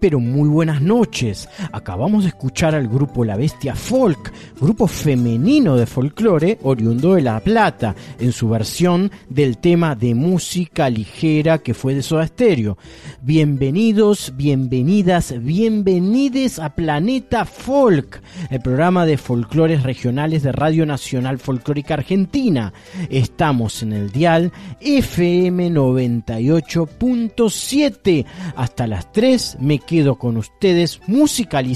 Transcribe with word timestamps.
Pero 0.00 0.20
muy 0.20 0.48
buenas 0.48 0.82
noches. 0.82 1.48
Acabamos 1.86 2.24
de 2.24 2.30
escuchar 2.30 2.74
al 2.74 2.88
grupo 2.88 3.24
La 3.24 3.36
Bestia 3.36 3.76
Folk, 3.76 4.32
grupo 4.60 4.88
femenino 4.88 5.76
de 5.76 5.86
folclore 5.86 6.58
oriundo 6.64 7.14
de 7.14 7.22
La 7.22 7.38
Plata, 7.38 7.94
en 8.18 8.32
su 8.32 8.48
versión 8.48 9.12
del 9.28 9.58
tema 9.58 9.94
de 9.94 10.16
música 10.16 10.90
ligera 10.90 11.58
que 11.58 11.74
fue 11.74 11.94
de 11.94 12.02
Soda 12.02 12.26
Stereo. 12.26 12.76
Bienvenidos, 13.22 14.32
bienvenidas, 14.34 15.32
bienvenides 15.40 16.58
a 16.58 16.74
Planeta 16.74 17.44
Folk, 17.44 18.20
el 18.50 18.60
programa 18.60 19.06
de 19.06 19.16
folclores 19.16 19.84
regionales 19.84 20.42
de 20.42 20.50
Radio 20.50 20.86
Nacional 20.86 21.38
Folclórica 21.38 21.94
Argentina. 21.94 22.72
Estamos 23.10 23.84
en 23.84 23.92
el 23.92 24.10
dial 24.10 24.50
FM 24.80 25.70
98.7 25.70 28.26
hasta 28.56 28.88
las 28.88 29.12
3 29.12 29.58
me 29.60 29.78
quedo 29.78 30.16
con 30.16 30.36
ustedes 30.36 31.00
musicalizando 31.06 31.75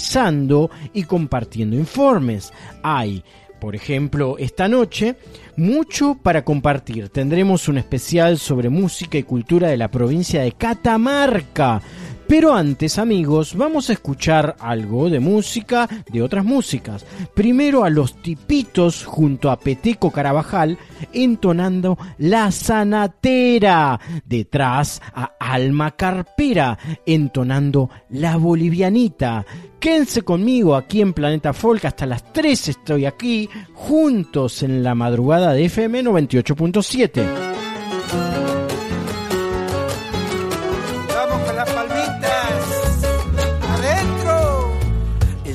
y 0.93 1.05
compartiendo 1.05 1.77
informes. 1.77 2.53
Hay, 2.83 3.23
por 3.61 3.77
ejemplo, 3.77 4.37
esta 4.39 4.69
noche, 4.69 5.17
mucho 5.57 6.17
para 6.23 6.45
compartir. 6.45 7.11
Tendremos 7.11 7.69
un 7.69 7.79
especial 7.79 8.39
sobre 8.39 8.71
música 8.71 9.19
y 9.19 9.23
cultura 9.23 9.69
de 9.69 9.77
la 9.77 9.91
provincia 9.91 10.43
de 10.43 10.53
Catamarca. 10.53 11.83
Pero 12.31 12.55
antes, 12.55 12.99
amigos, 13.01 13.57
vamos 13.57 13.91
a 13.91 13.93
escuchar 13.93 14.55
algo 14.61 15.11
de 15.11 15.19
música, 15.19 15.89
de 16.13 16.23
otras 16.23 16.45
músicas. 16.45 17.05
Primero 17.35 17.83
a 17.83 17.91
los 17.91 18.23
tipitos 18.23 19.05
junto 19.05 19.51
a 19.51 19.59
Peteco 19.59 20.13
Carabajal 20.13 20.79
entonando 21.13 21.99
La 22.19 22.53
Sanatera. 22.53 23.99
Detrás 24.25 25.03
a 25.13 25.33
Alma 25.41 25.97
Carpera 25.97 26.79
entonando 27.05 27.91
La 28.11 28.37
Bolivianita. 28.37 29.45
Quédense 29.81 30.23
conmigo 30.23 30.77
aquí 30.77 31.01
en 31.01 31.15
Planeta 31.15 31.53
Folk. 31.53 31.85
Hasta 31.85 32.07
las 32.07 32.33
3 32.33 32.69
estoy 32.69 33.07
aquí, 33.07 33.49
juntos 33.75 34.63
en 34.63 34.85
la 34.85 34.95
madrugada 34.95 35.53
de 35.53 35.65
FM 35.65 36.05
98.7. 36.05 38.50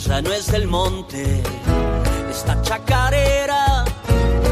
Ella 0.06 0.22
no 0.22 0.34
es 0.34 0.52
del 0.52 0.68
monte, 0.68 1.42
esta 2.30 2.62
chacarera 2.62 3.84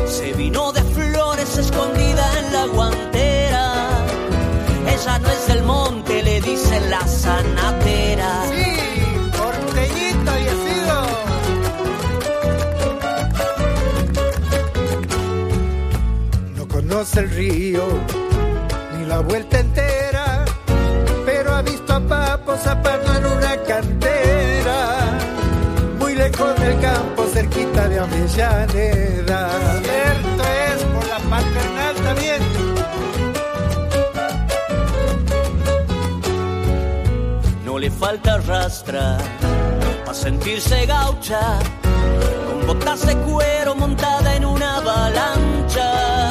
se 0.07 0.33
vino 0.33 0.71
de 0.71 0.81
flores 0.81 1.55
escondida 1.59 2.39
en 2.39 2.53
la 2.53 2.65
guantera. 2.65 3.73
Ella 4.87 5.19
no 5.19 5.29
es 5.29 5.47
del 5.47 5.61
monte, 5.61 6.23
le 6.23 6.41
dicen 6.41 6.89
la 6.89 7.07
sanatera. 7.07 8.45
Sí, 8.49 8.65
porteñito 9.37 10.31
y 10.39 10.43
sido. 10.63 11.01
No 16.55 16.67
conoce 16.67 17.19
el 17.19 17.29
río 17.29 17.83
ni 18.97 19.05
la 19.05 19.19
vuelta 19.19 19.59
entera, 19.59 20.45
pero 21.27 21.53
ha 21.53 21.61
visto 21.61 21.93
a 21.93 21.99
Papo 21.99 22.55
zapando 22.57 23.13
en 23.13 23.25
una 23.27 23.52
lejos 26.33 26.59
del 26.59 26.79
campo, 26.79 27.25
cerquita 27.33 27.87
de 27.87 27.99
Avellaneda. 27.99 29.49
Cierto 29.83 30.43
es 30.43 30.83
por 30.83 31.07
la 31.07 31.19
paternal 31.29 31.95
también. 32.03 32.41
No 37.65 37.79
le 37.79 37.91
falta 37.91 38.37
rastra 38.37 39.17
a 40.07 40.13
sentirse 40.13 40.85
gaucha, 40.85 41.59
con 42.47 42.67
botas 42.67 43.05
de 43.07 43.15
cuero 43.17 43.75
montada 43.75 44.35
en 44.35 44.45
una 44.45 44.77
avalancha 44.77 46.29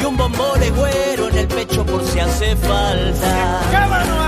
y 0.00 0.04
un 0.04 0.16
bombo 0.16 0.52
de 0.58 0.70
güero 0.70 1.28
en 1.28 1.38
el 1.38 1.48
pecho 1.48 1.84
por 1.84 2.04
si 2.04 2.20
hace 2.20 2.56
falta. 2.56 4.21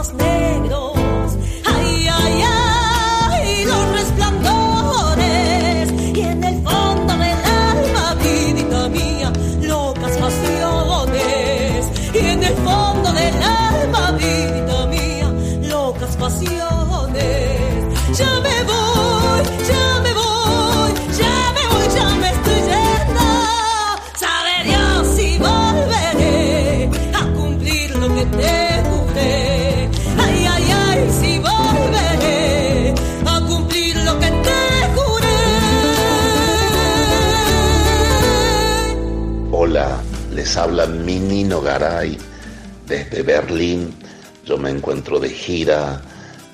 Lindos 0.00 0.14
ojos 0.14 0.39
habla 40.60 40.86
Minino 40.86 41.62
Garay 41.62 42.18
desde 42.86 43.22
Berlín. 43.22 43.94
Yo 44.44 44.58
me 44.58 44.68
encuentro 44.68 45.18
de 45.18 45.30
gira 45.30 46.02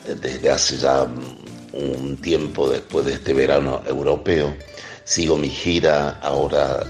eh, 0.06 0.14
desde 0.20 0.48
hace 0.48 0.76
ya 0.78 1.04
mm, 1.04 1.38
un 1.72 2.16
tiempo 2.18 2.68
después 2.70 3.04
de 3.06 3.14
este 3.14 3.34
verano 3.34 3.82
europeo. 3.84 4.54
Sigo 5.02 5.36
mi 5.36 5.48
gira 5.48 6.20
ahora 6.22 6.86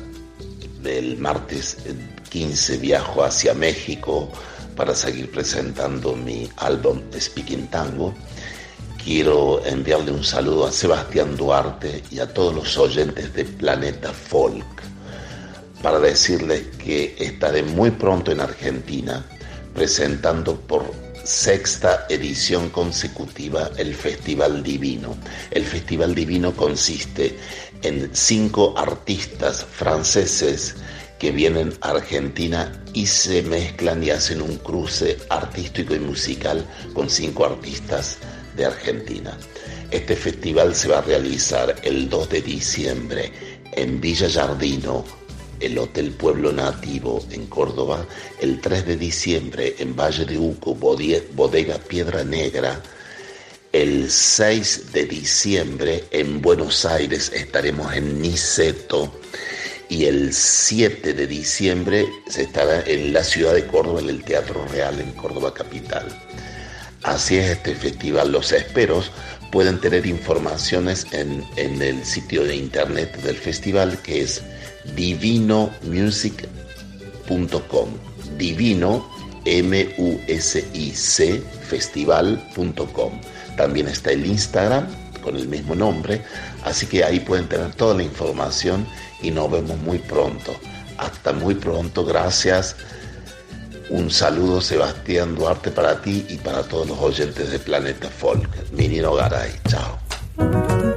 el 0.85 1.17
martes 1.17 1.79
eh, 1.87 1.95
15 2.29 2.77
viajo 2.77 3.25
hacia 3.25 3.55
México 3.55 4.31
para 4.77 4.95
seguir 4.95 5.31
presentando 5.31 6.15
mi 6.15 6.51
álbum 6.59 7.01
Speaking 7.19 7.69
Tango. 7.69 8.13
Quiero 9.03 9.65
enviarle 9.65 10.13
un 10.13 10.23
saludo 10.23 10.67
a 10.67 10.73
Sebastián 10.73 11.35
Duarte 11.37 12.03
y 12.11 12.19
a 12.19 12.33
todos 12.33 12.55
los 12.55 12.77
oyentes 12.77 13.33
de 13.33 13.45
Planeta 13.47 14.13
Folk 14.13 14.96
para 15.87 16.01
decirles 16.01 16.65
que 16.85 17.15
estaré 17.17 17.63
muy 17.63 17.93
pronto 17.93 18.33
en 18.33 18.41
Argentina 18.41 19.25
presentando 19.73 20.61
por 20.63 20.93
sexta 21.23 22.07
edición 22.09 22.71
consecutiva 22.71 23.71
el 23.77 23.95
Festival 23.95 24.65
Divino. 24.65 25.17
El 25.53 25.65
Festival 25.65 26.13
Divino 26.13 26.57
consiste 26.57 27.39
en 27.83 28.11
cinco 28.13 28.77
artistas 28.77 29.65
franceses 29.65 30.75
que 31.21 31.31
vienen 31.31 31.73
a 31.83 31.91
Argentina 31.91 32.83
y 32.93 33.07
se 33.07 33.45
mezclan 33.45 34.03
y 34.03 34.11
hacen 34.11 34.43
un 34.43 34.57
cruce 34.57 35.19
artístico 35.29 35.95
y 35.95 36.01
musical 36.01 36.67
con 36.95 37.09
cinco 37.09 37.45
artistas 37.45 38.19
de 38.57 38.67
Argentina. 38.67 39.39
Este 39.93 40.17
festival 40.17 40.75
se 40.75 40.89
va 40.89 40.99
a 40.99 41.03
realizar 41.03 41.77
el 41.85 42.09
2 42.09 42.29
de 42.29 42.43
diciembre 42.43 43.33
en 43.71 44.01
Villa 44.01 44.29
Jardino, 44.29 45.05
el 45.61 45.79
Hotel 45.79 46.11
Pueblo 46.11 46.53
Nativo 46.53 47.25
en 47.31 47.47
Córdoba, 47.47 48.07
el 48.41 48.61
3 48.61 48.87
de 48.87 48.97
diciembre 48.97 49.75
en 49.79 49.97
Valle 49.97 50.25
de 50.25 50.39
Uco, 50.39 50.75
Bodega 50.75 51.79
Piedra 51.79 52.25
Negra, 52.25 52.81
el 53.73 54.11
6 54.11 54.93
de 54.93 55.05
diciembre 55.05 56.05
en 56.11 56.41
Buenos 56.41 56.87
Aires 56.87 57.31
estaremos 57.35 57.93
en 57.95 58.23
Niceto 58.23 59.13
y 59.91 60.07
el 60.07 60.33
7 60.33 61.13
de 61.13 61.27
diciembre 61.27 62.07
se 62.27 62.45
estará 62.45 62.83
en 62.87 63.13
la 63.13 63.23
ciudad 63.23 63.53
de 63.53 63.67
Córdoba, 63.67 64.01
en 64.01 64.09
el 64.09 64.25
Teatro 64.25 64.67
Real 64.69 64.99
en 64.99 65.13
Córdoba 65.13 65.53
Capital. 65.53 66.07
Así 67.03 67.37
es 67.37 67.51
este 67.51 67.75
festival. 67.75 68.33
Los 68.33 68.51
esperos 68.53 69.11
pueden 69.53 69.79
tener 69.79 70.07
informaciones 70.07 71.07
en, 71.13 71.45
en 71.57 71.83
el 71.83 72.05
sitio 72.05 72.45
de 72.45 72.57
internet 72.57 73.15
del 73.23 73.37
festival 73.37 74.01
que 74.03 74.23
es 74.23 74.43
divinomusic.com. 74.95 77.89
Divino, 78.39 79.07
M-U-S-I-C, 79.45 81.43
festival.com. 81.69 83.21
También 83.57 83.89
está 83.89 84.13
el 84.13 84.27
Instagram 84.27 84.87
con 85.23 85.37
el 85.37 85.49
mismo 85.49 85.75
nombre, 85.75 86.23
así 86.65 86.87
que 86.87 87.03
ahí 87.03 87.21
pueden 87.21 87.49
tener 87.49 87.75
toda 87.75 87.95
la 87.95 88.03
información 88.03 88.87
y 89.23 89.31
nos 89.31 89.51
vemos 89.51 89.79
muy 89.79 89.99
pronto. 89.99 90.55
Hasta 90.99 91.33
muy 91.33 91.55
pronto, 91.55 92.05
gracias. 92.05 92.77
Un 93.89 94.11
saludo 94.11 94.61
Sebastián 94.61 95.35
Duarte 95.35 95.71
para 95.71 96.01
ti 96.01 96.27
y 96.29 96.37
para 96.37 96.63
todos 96.63 96.89
los 96.89 96.99
oyentes 96.99 97.51
de 97.51 97.59
Planeta 97.59 98.09
Folk. 98.09 98.73
Minino 98.73 99.15
Garay, 99.15 99.53
chao. 99.69 100.96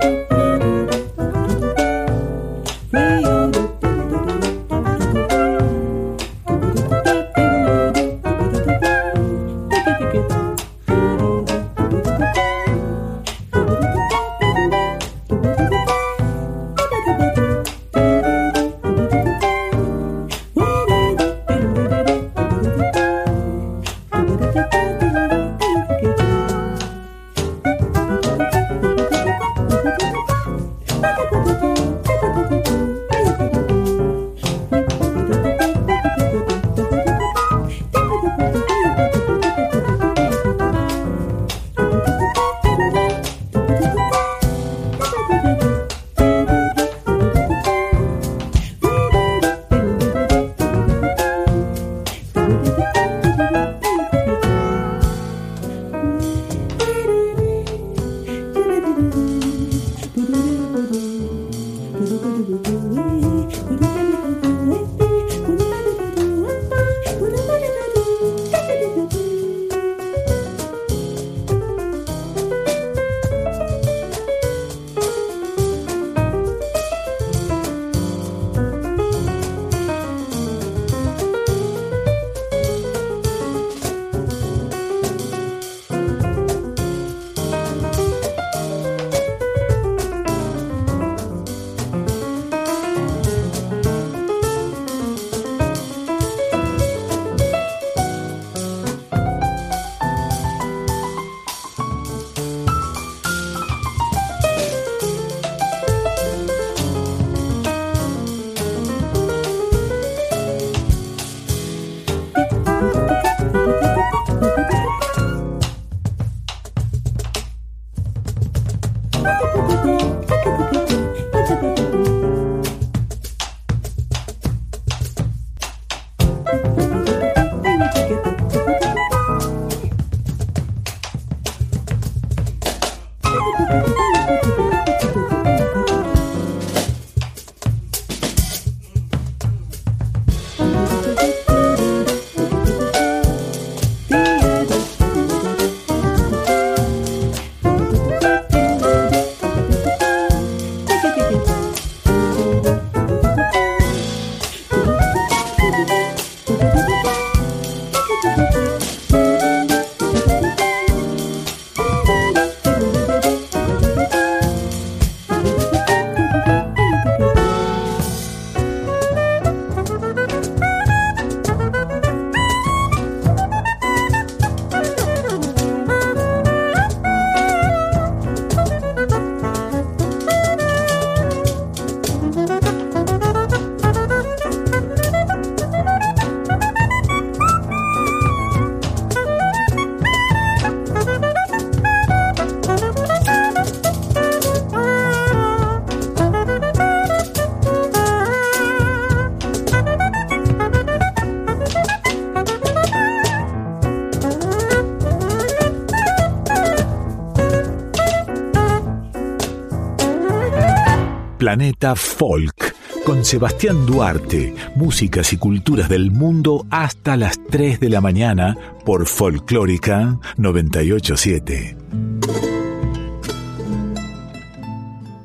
Planeta 211.50 211.96
Folk 211.96 212.76
con 213.04 213.26
Sebastián 213.26 213.88
Duarte, 213.88 214.54
músicas 214.76 215.34
y 215.34 215.38
culturas 215.38 215.90
del 215.90 216.12
mundo 216.12 216.68
hasta 216.70 217.18
las 217.18 217.44
3 217.50 217.80
de 217.80 217.90
la 217.90 218.02
mañana 218.02 218.56
por 218.86 219.08
Folclórica 219.08 220.20
987. 220.38 221.76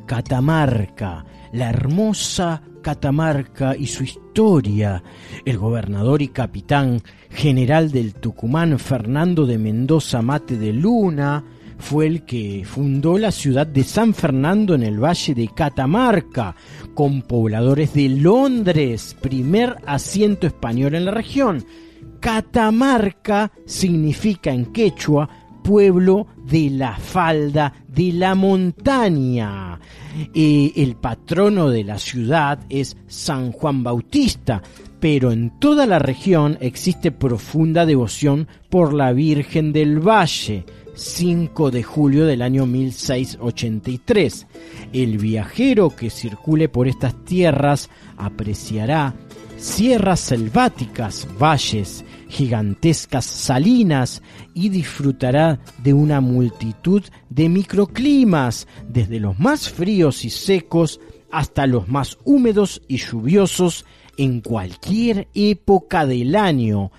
Catamarca, 0.06 1.26
la 1.52 1.68
hermosa 1.68 2.62
Catamarca 2.80 3.76
y 3.76 3.86
su 3.86 4.04
historia. 4.04 5.02
El 5.44 5.58
gobernador 5.58 6.22
y 6.22 6.28
capitán 6.28 7.02
general 7.28 7.90
del 7.90 8.14
Tucumán, 8.14 8.78
Fernando 8.78 9.44
de 9.44 9.58
Mendoza 9.58 10.22
Mate 10.22 10.56
de 10.56 10.72
Luna, 10.72 11.44
fue 11.84 12.06
el 12.06 12.24
que 12.24 12.62
fundó 12.64 13.18
la 13.18 13.30
ciudad 13.30 13.66
de 13.66 13.84
San 13.84 14.14
Fernando 14.14 14.74
en 14.74 14.82
el 14.82 15.04
valle 15.04 15.34
de 15.34 15.48
Catamarca, 15.48 16.56
con 16.94 17.20
pobladores 17.20 17.92
de 17.92 18.08
Londres, 18.08 19.14
primer 19.20 19.76
asiento 19.84 20.46
español 20.46 20.94
en 20.94 21.04
la 21.04 21.10
región. 21.10 21.62
Catamarca 22.20 23.52
significa 23.66 24.50
en 24.50 24.72
quechua 24.72 25.28
pueblo 25.62 26.26
de 26.46 26.70
la 26.70 26.96
falda 26.96 27.74
de 27.86 28.14
la 28.14 28.34
montaña. 28.34 29.78
Eh, 30.32 30.72
el 30.76 30.96
patrono 30.96 31.68
de 31.68 31.84
la 31.84 31.98
ciudad 31.98 32.60
es 32.70 32.96
San 33.08 33.52
Juan 33.52 33.82
Bautista, 33.82 34.62
pero 35.00 35.32
en 35.32 35.58
toda 35.60 35.84
la 35.84 35.98
región 35.98 36.56
existe 36.62 37.12
profunda 37.12 37.84
devoción 37.84 38.48
por 38.70 38.94
la 38.94 39.12
Virgen 39.12 39.74
del 39.74 40.00
Valle. 40.00 40.64
5 40.94 41.70
de 41.70 41.82
julio 41.82 42.26
del 42.26 42.42
año 42.42 42.66
1683. 42.66 44.46
El 44.92 45.18
viajero 45.18 45.90
que 45.90 46.10
circule 46.10 46.68
por 46.68 46.88
estas 46.88 47.14
tierras 47.24 47.90
apreciará 48.16 49.14
sierras 49.56 50.20
selváticas, 50.20 51.26
valles, 51.40 52.04
gigantescas 52.28 53.24
salinas 53.24 54.22
y 54.52 54.68
disfrutará 54.68 55.60
de 55.82 55.92
una 55.92 56.20
multitud 56.20 57.02
de 57.30 57.48
microclimas, 57.48 58.66
desde 58.88 59.20
los 59.20 59.38
más 59.38 59.70
fríos 59.70 60.24
y 60.24 60.30
secos 60.30 61.00
hasta 61.30 61.66
los 61.66 61.88
más 61.88 62.18
húmedos 62.24 62.82
y 62.88 62.98
lluviosos 62.98 63.84
en 64.16 64.40
cualquier 64.40 65.28
época 65.34 66.06
del 66.06 66.36
año. 66.36 66.92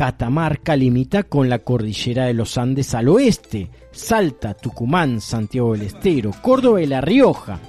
Catamarca 0.00 0.76
limita 0.76 1.24
con 1.24 1.50
la 1.50 1.58
cordillera 1.58 2.24
de 2.24 2.32
los 2.32 2.56
Andes 2.56 2.94
al 2.94 3.06
oeste, 3.08 3.68
Salta, 3.92 4.54
Tucumán, 4.54 5.20
Santiago 5.20 5.74
del 5.74 5.82
Estero, 5.82 6.30
Córdoba 6.40 6.80
y 6.80 6.86
La 6.86 7.02
Rioja. 7.02 7.60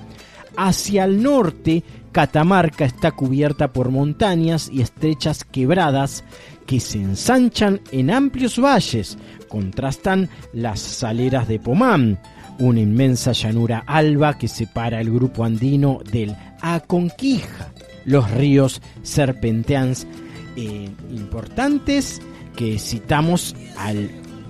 Hacia 0.55 1.03
el 1.03 1.21
norte, 1.21 1.83
Catamarca 2.13 2.85
está 2.85 3.11
cubierta 3.11 3.73
por 3.73 3.89
montañas 3.89 4.69
y 4.71 4.79
estrechas 4.79 5.43
quebradas 5.43 6.23
que 6.65 6.79
se 6.79 6.99
ensanchan 6.99 7.81
en 7.91 8.09
amplios 8.09 8.61
valles. 8.63 9.17
Contrastan 9.49 10.29
las 10.53 10.79
saleras 10.79 11.49
de 11.49 11.59
Pomán, 11.59 12.17
una 12.59 12.79
inmensa 12.79 13.33
llanura 13.33 13.83
alba 13.85 14.37
que 14.37 14.47
separa 14.47 15.01
el 15.01 15.11
grupo 15.11 15.43
andino 15.43 15.99
del 16.09 16.37
Aconquija. 16.61 17.73
Los 18.05 18.31
ríos 18.31 18.81
serpenteans 19.03 20.07
eh, 20.55 20.89
importantes 21.11 22.21
que 22.55 22.77
citamos 22.79 23.55
al 23.77 24.09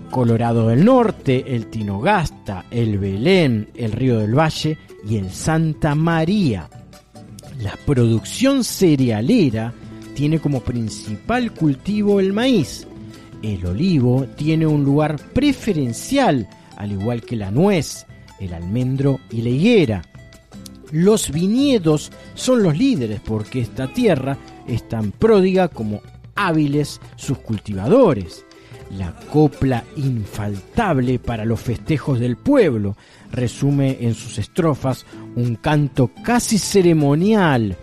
Colorado 0.09 0.67
del 0.67 0.83
Norte, 0.83 1.55
el 1.55 1.67
Tinogasta, 1.67 2.65
el 2.69 2.97
Belén, 2.99 3.69
el 3.75 3.93
Río 3.93 4.19
del 4.19 4.37
Valle 4.37 4.77
y 5.07 5.17
el 5.17 5.31
Santa 5.31 5.95
María. 5.95 6.69
La 7.61 7.77
producción 7.85 8.63
cerealera 8.63 9.73
tiene 10.15 10.39
como 10.39 10.61
principal 10.61 11.53
cultivo 11.53 12.19
el 12.19 12.33
maíz. 12.33 12.87
El 13.41 13.65
olivo 13.65 14.25
tiene 14.35 14.67
un 14.67 14.83
lugar 14.83 15.17
preferencial, 15.33 16.47
al 16.77 16.91
igual 16.91 17.21
que 17.21 17.35
la 17.35 17.49
nuez, 17.49 18.05
el 18.39 18.53
almendro 18.53 19.19
y 19.31 19.41
la 19.41 19.49
higuera. 19.49 20.01
Los 20.91 21.31
viñedos 21.31 22.11
son 22.35 22.63
los 22.63 22.77
líderes 22.77 23.21
porque 23.21 23.61
esta 23.61 23.87
tierra 23.87 24.37
es 24.67 24.87
tan 24.87 25.11
pródiga 25.11 25.67
como 25.67 26.01
hábiles 26.35 26.99
sus 27.15 27.37
cultivadores. 27.39 28.45
La 28.97 29.13
copla 29.31 29.85
infaltable 29.95 31.17
para 31.17 31.45
los 31.45 31.61
festejos 31.61 32.19
del 32.19 32.35
pueblo 32.35 32.97
resume 33.31 33.97
en 34.01 34.13
sus 34.13 34.37
estrofas 34.37 35.05
un 35.35 35.55
canto 35.55 36.11
casi 36.23 36.57
ceremonial. 36.57 37.77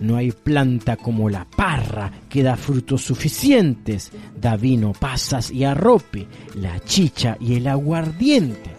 No 0.00 0.16
hay 0.16 0.32
planta 0.32 0.96
como 0.96 1.28
la 1.28 1.44
parra 1.44 2.10
que 2.28 2.42
da 2.42 2.56
frutos 2.56 3.02
suficientes, 3.02 4.10
da 4.40 4.56
vino, 4.56 4.92
pasas 4.92 5.50
y 5.50 5.64
arrope, 5.64 6.26
la 6.54 6.80
chicha 6.80 7.36
y 7.40 7.56
el 7.56 7.66
aguardiente. 7.66 8.70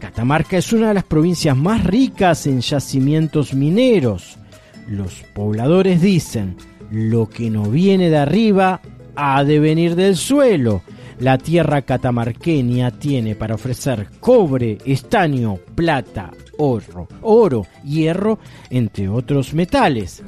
Catamarca 0.00 0.56
es 0.56 0.72
una 0.72 0.88
de 0.88 0.94
las 0.94 1.04
provincias 1.04 1.56
más 1.56 1.84
ricas 1.84 2.46
en 2.46 2.60
yacimientos 2.60 3.54
mineros. 3.54 4.38
Los 4.86 5.24
pobladores 5.34 6.00
dicen, 6.00 6.56
lo 6.90 7.28
que 7.28 7.50
no 7.50 7.64
viene 7.64 8.08
de 8.08 8.18
arriba 8.18 8.80
ha 9.16 9.42
de 9.42 9.58
venir 9.58 9.96
del 9.96 10.16
suelo. 10.16 10.82
La 11.18 11.38
tierra 11.38 11.82
catamarqueña 11.82 12.90
tiene 12.90 13.34
para 13.34 13.54
ofrecer 13.54 14.08
cobre, 14.20 14.78
estaño, 14.84 15.56
plata, 15.74 16.30
oro, 16.58 17.08
oro, 17.22 17.66
hierro, 17.82 18.38
entre 18.70 19.08
otros 19.08 19.54
metales. 19.54 20.22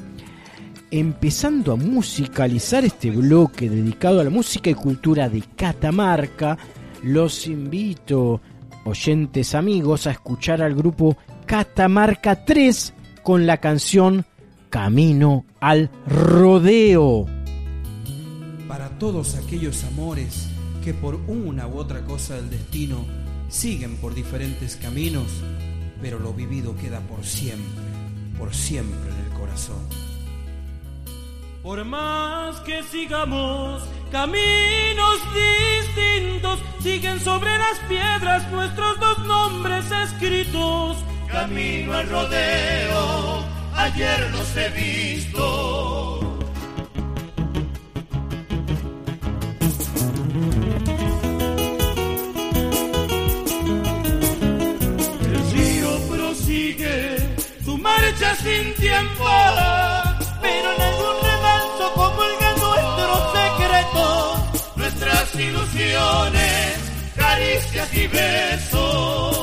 Empezando 0.91 1.73
a 1.73 1.75
musicalizar 1.75 2.83
este 2.83 3.11
bloque 3.11 3.69
dedicado 3.69 4.19
a 4.19 4.23
la 4.23 4.31
música 4.31 4.71
y 4.71 4.73
cultura 4.73 5.29
de 5.29 5.43
Catamarca, 5.55 6.57
los 7.03 7.45
invito, 7.45 8.41
oyentes 8.83 9.53
amigos, 9.53 10.07
a 10.07 10.11
escuchar 10.11 10.63
al 10.63 10.73
grupo 10.73 11.15
Catamarca 11.45 12.43
3 12.43 12.93
con 13.21 13.45
la 13.45 13.57
canción 13.57 14.25
Camino 14.69 15.45
al 15.59 15.89
Rodeo. 16.05 17.25
Para 18.67 18.89
todos 18.99 19.35
aquellos 19.35 19.83
amores 19.83 20.47
que 20.83 20.93
por 20.93 21.15
una 21.27 21.67
u 21.67 21.77
otra 21.77 22.05
cosa 22.05 22.35
del 22.35 22.49
destino 22.49 23.03
siguen 23.49 23.97
por 23.97 24.13
diferentes 24.13 24.75
caminos, 24.75 25.25
pero 26.01 26.19
lo 26.19 26.33
vivido 26.33 26.75
queda 26.75 26.99
por 27.01 27.25
siempre, 27.25 27.83
por 28.37 28.53
siempre 28.53 29.09
en 29.09 29.25
el 29.25 29.39
corazón. 29.39 29.81
Por 31.63 31.83
más 31.83 32.59
que 32.61 32.83
sigamos 32.83 33.83
caminos 34.11 35.19
distintos, 35.33 36.59
siguen 36.81 37.19
sobre 37.19 37.57
las 37.57 37.79
piedras 37.89 38.49
nuestros 38.51 38.99
dos 38.99 39.19
nombres 39.25 39.85
escritos. 39.91 40.97
Camino 41.27 41.93
al 41.93 42.09
rodeo, 42.09 43.58
ayer 43.79 44.29
los 44.31 44.57
he 44.57 44.69
visto. 44.69 46.19
El 55.31 55.51
río 55.51 55.91
prosigue 56.09 57.17
su 57.63 57.77
marcha 57.77 58.35
sin 58.35 58.73
tiempo, 58.75 59.25
pero 60.41 60.67
en 60.75 60.81
algún 60.89 61.15
remanso 61.31 61.93
comulgan 61.95 62.55
nuestros 62.67 63.21
secretos, 63.39 64.75
nuestras 64.75 65.35
ilusiones, 65.35 66.77
caricias 67.15 67.93
y 67.93 68.07
besos. 68.07 69.38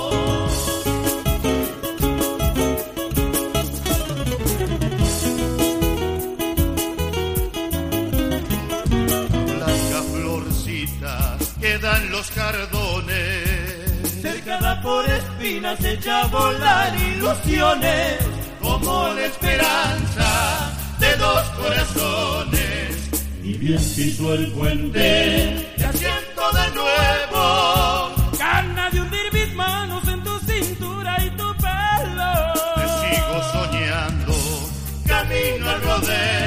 Los 12.27 12.31
cardones. 12.31 14.23
cercada 14.23 14.81
por 14.83 15.05
espinas 15.09 15.85
echa 15.85 16.23
a 16.23 16.27
volar 16.27 16.95
ilusiones. 16.97 18.19
como 18.61 19.09
la 19.09 19.27
esperanza 19.27 20.73
de 20.99 21.17
dos 21.17 21.43
corazones. 21.51 23.11
Y 23.43 23.53
bien 23.55 23.81
pisó 23.95 24.35
el 24.35 24.51
puente, 24.53 25.73
Te 25.77 25.85
asiento 25.85 26.43
de 26.53 26.71
nuevo, 26.75 28.15
gana 28.39 28.91
de 28.91 29.01
hundir 29.01 29.33
mis 29.33 29.55
manos 29.55 30.07
en 30.09 30.23
tu 30.25 30.39
cintura 30.41 31.17
y 31.25 31.31
tu 31.31 31.55
pelo. 31.57 32.33
te 32.77 32.87
sigo 33.03 33.43
soñando, 33.53 34.35
camino 35.07 35.71
al 35.71 35.83
rodeo. 35.83 36.46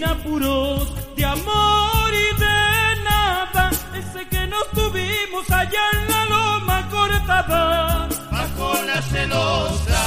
Sin 0.00 0.08
apuros, 0.08 0.88
de 1.16 1.24
amor 1.24 2.10
y 2.10 2.40
de 2.40 3.02
nada, 3.04 3.70
ese 3.94 4.26
que 4.28 4.46
nos 4.46 4.70
tuvimos 4.70 5.50
allá 5.50 5.80
en 5.92 6.10
la 6.10 6.24
loma 6.26 6.88
cortada. 6.90 8.08
bajo 8.30 8.74
la 8.86 9.02
celosa 9.02 10.02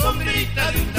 sombrita 0.00 0.72
de 0.72 0.80
un 0.80 0.92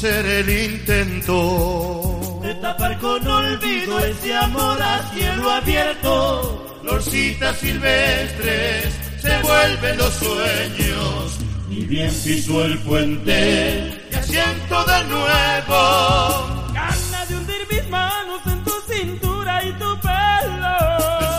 hacer 0.00 0.24
el 0.24 0.48
intento 0.48 2.40
De 2.42 2.54
tapar 2.54 2.98
con 3.00 3.26
olvido 3.26 3.98
ese 3.98 4.34
amor 4.34 4.80
a 4.80 5.10
cielo 5.12 5.50
abierto. 5.50 6.78
Florcitas 6.80 7.58
silvestres 7.58 8.94
se 9.20 9.42
vuelven 9.42 9.98
los 9.98 10.14
sueños 10.14 11.38
Y 11.68 11.84
bien 11.84 12.10
pisó 12.24 12.64
el 12.64 12.78
puente, 12.78 14.00
y 14.10 14.14
asiento 14.14 14.84
de 14.84 15.04
nuevo. 15.04 16.72
gana 16.72 17.26
de 17.28 17.36
hundir 17.36 17.66
mis 17.70 17.88
manos 17.90 18.40
en 18.46 18.64
tu 18.64 18.72
cintura 18.90 19.64
y 19.64 19.72
tu 19.72 20.00
Te 20.00 20.08
pelo. 20.08 20.76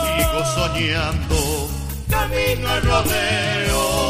sigo 0.06 0.44
soñando, 0.54 1.68
camino 2.08 2.68
al 2.68 2.82
rodeo. 2.82 4.01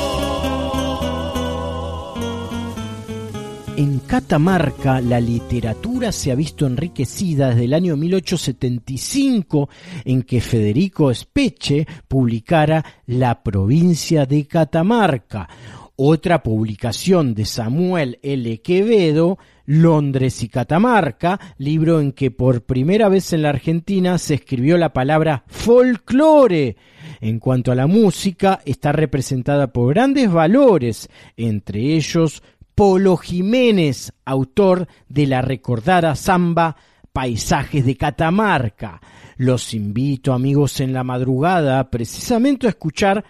Catamarca 4.12 5.00
la 5.00 5.18
literatura 5.18 6.12
se 6.12 6.30
ha 6.30 6.34
visto 6.34 6.66
enriquecida 6.66 7.48
desde 7.48 7.64
el 7.64 7.72
año 7.72 7.96
1875 7.96 9.70
en 10.04 10.22
que 10.24 10.42
Federico 10.42 11.14
Speche 11.14 11.86
publicara 12.08 12.84
La 13.06 13.42
provincia 13.42 14.26
de 14.26 14.46
Catamarca. 14.46 15.48
Otra 15.96 16.42
publicación 16.42 17.32
de 17.32 17.46
Samuel 17.46 18.18
L. 18.22 18.60
Quevedo, 18.60 19.38
Londres 19.64 20.42
y 20.42 20.48
Catamarca, 20.50 21.40
libro 21.56 21.98
en 21.98 22.12
que 22.12 22.30
por 22.30 22.64
primera 22.64 23.08
vez 23.08 23.32
en 23.32 23.40
la 23.40 23.48
Argentina 23.48 24.18
se 24.18 24.34
escribió 24.34 24.76
la 24.76 24.92
palabra 24.92 25.44
folclore. 25.46 26.76
En 27.22 27.38
cuanto 27.38 27.72
a 27.72 27.74
la 27.74 27.86
música, 27.86 28.60
está 28.66 28.92
representada 28.92 29.72
por 29.72 29.94
grandes 29.94 30.30
valores, 30.30 31.08
entre 31.34 31.94
ellos 31.94 32.42
Polo 32.74 33.16
Jiménez, 33.16 34.12
autor 34.24 34.88
de 35.08 35.26
la 35.26 35.42
recordada 35.42 36.14
samba 36.14 36.76
Paisajes 37.12 37.84
de 37.84 37.96
Catamarca. 37.96 39.00
Los 39.36 39.74
invito, 39.74 40.32
amigos, 40.32 40.80
en 40.80 40.92
la 40.92 41.04
madrugada, 41.04 41.90
precisamente 41.90 42.66
a 42.66 42.70
escuchar 42.70 43.24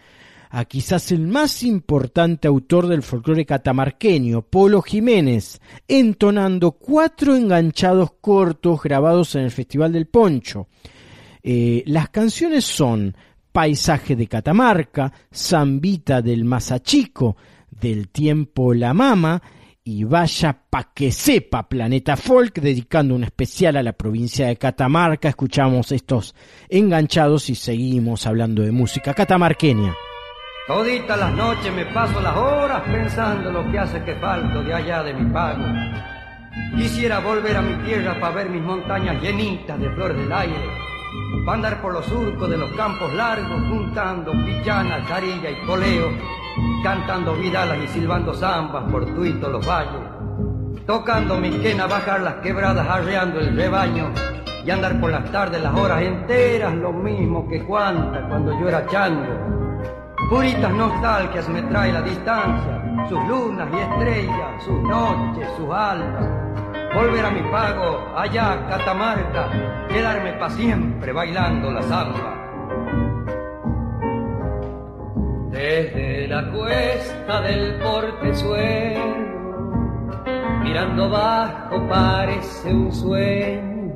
a 0.51 0.67
quizás 0.67 1.11
el 1.13 1.27
más 1.27 1.63
importante 1.63 2.47
autor 2.47 2.87
del 2.87 3.03
folclore 3.03 3.47
catamarqueño, 3.47 4.43
Polo 4.43 4.83
Jiménez, 4.83 5.61
entonando 5.89 6.73
cuatro 6.73 7.35
enganchados 7.35 8.13
cortos 8.21 8.83
grabados 8.83 9.35
en 9.35 9.45
el 9.45 9.51
Festival 9.51 9.93
del 9.93 10.07
Poncho. 10.07 10.69
Eh, 11.43 11.83
las 11.87 12.11
canciones 12.11 12.67
son 12.67 13.17
Paisaje 13.51 14.15
de 14.15 14.27
Catamarca, 14.27 15.13
Zambita 15.35 16.21
del 16.21 16.45
Mazachico, 16.45 17.37
del 17.83 18.09
tiempo 18.09 18.73
La 18.73 18.95
Mama 18.95 19.43
y 19.85 20.05
vaya 20.05 20.57
pa' 20.71 20.93
que 20.95 21.11
sepa 21.11 21.69
Planeta 21.69 22.17
Folk, 22.17 22.61
dedicando 22.61 23.17
un 23.17 23.25
especial 23.25 23.77
a 23.77 23.83
la 23.83 23.93
provincia 23.93 24.47
de 24.47 24.57
Catamarca. 24.57 25.29
Escuchamos 25.29 25.91
estos 25.91 26.35
enganchados 26.69 27.51
y 27.51 27.57
seguimos 27.57 28.27
hablando 28.27 28.63
de 28.63 28.71
música 28.71 29.13
catamarqueña. 29.13 29.95
Toditas 30.69 31.19
las 31.19 31.35
noches 31.35 31.75
me 31.75 31.85
paso 31.87 32.21
las 32.21 32.37
horas 32.37 32.83
pensando 32.83 33.51
lo 33.51 33.69
que 33.73 33.79
hace 33.81 34.03
que 34.05 34.15
falto 34.15 34.63
de 34.63 34.73
allá 34.73 35.03
de 35.03 35.15
mi 35.15 35.33
pago. 35.33 35.65
Quisiera 36.77 37.19
volver 37.19 37.57
a 37.57 37.63
mi 37.63 37.75
tierra 37.85 38.21
para 38.21 38.37
ver 38.37 38.51
mis 38.51 38.63
montañas 38.63 39.21
llenitas 39.21 39.81
de 39.81 39.91
flores 39.91 40.17
del 40.17 40.33
aire, 40.33 40.69
para 41.45 41.57
andar 41.57 41.83
por 41.83 41.93
los 41.93 42.07
surcos 42.07 42.49
de 42.49 42.57
los 42.57 42.71
campos 42.73 43.13
largos 43.15 43.61
juntando 43.69 44.33
pichana, 44.33 45.05
carilla 45.09 45.51
y 45.51 45.67
coleo, 45.67 46.11
cantando 46.83 47.35
vidalas 47.35 47.79
y 47.83 47.89
silbando 47.89 48.35
zambas 48.35 48.85
por 48.91 49.05
tuito 49.15 49.49
los 49.49 49.67
valles, 49.67 50.03
tocando 50.87 51.39
mi 51.39 51.51
quena, 51.51 51.87
bajar 51.87 52.21
las 52.21 52.35
quebradas, 52.37 52.89
arreando 52.89 53.41
el 53.41 53.57
rebaño 53.57 54.13
y 54.65 54.71
andar 54.71 55.01
por 55.01 55.11
las 55.11 55.31
tardes 55.33 55.63
las 55.63 55.75
horas 55.75 56.03
enteras, 56.03 56.75
lo 56.75 56.93
mismo 56.93 57.49
que 57.49 57.65
cuanta 57.65 58.29
cuando 58.29 58.59
yo 58.61 58.69
era 58.69 58.87
chango. 58.87 59.53
Puritas 60.31 60.73
nostalgias 60.73 61.49
me 61.49 61.63
trae 61.63 61.93
la 61.93 62.03
distancia, 62.03 63.07
sus 63.09 63.19
lunas 63.27 63.69
y 63.73 63.79
estrellas, 63.79 64.65
sus 64.65 64.81
noches, 64.83 65.49
sus 65.57 65.69
almas. 65.71 66.27
Volver 66.95 67.25
a 67.25 67.31
mi 67.31 67.43
pago, 67.51 68.13
allá, 68.15 68.67
Catamarca, 68.69 69.49
quedarme 69.89 70.33
pa' 70.35 70.51
siempre 70.51 71.13
bailando 71.13 71.71
la 71.71 71.83
samba. 71.83 72.39
Desde 75.51 76.29
la 76.29 76.51
cuesta 76.51 77.41
del 77.41 77.79
portezuelo 77.81 79.23
mirando 80.63 81.05
abajo 81.05 81.87
parece 81.89 82.73
un 82.73 82.93
sueño, 82.93 83.93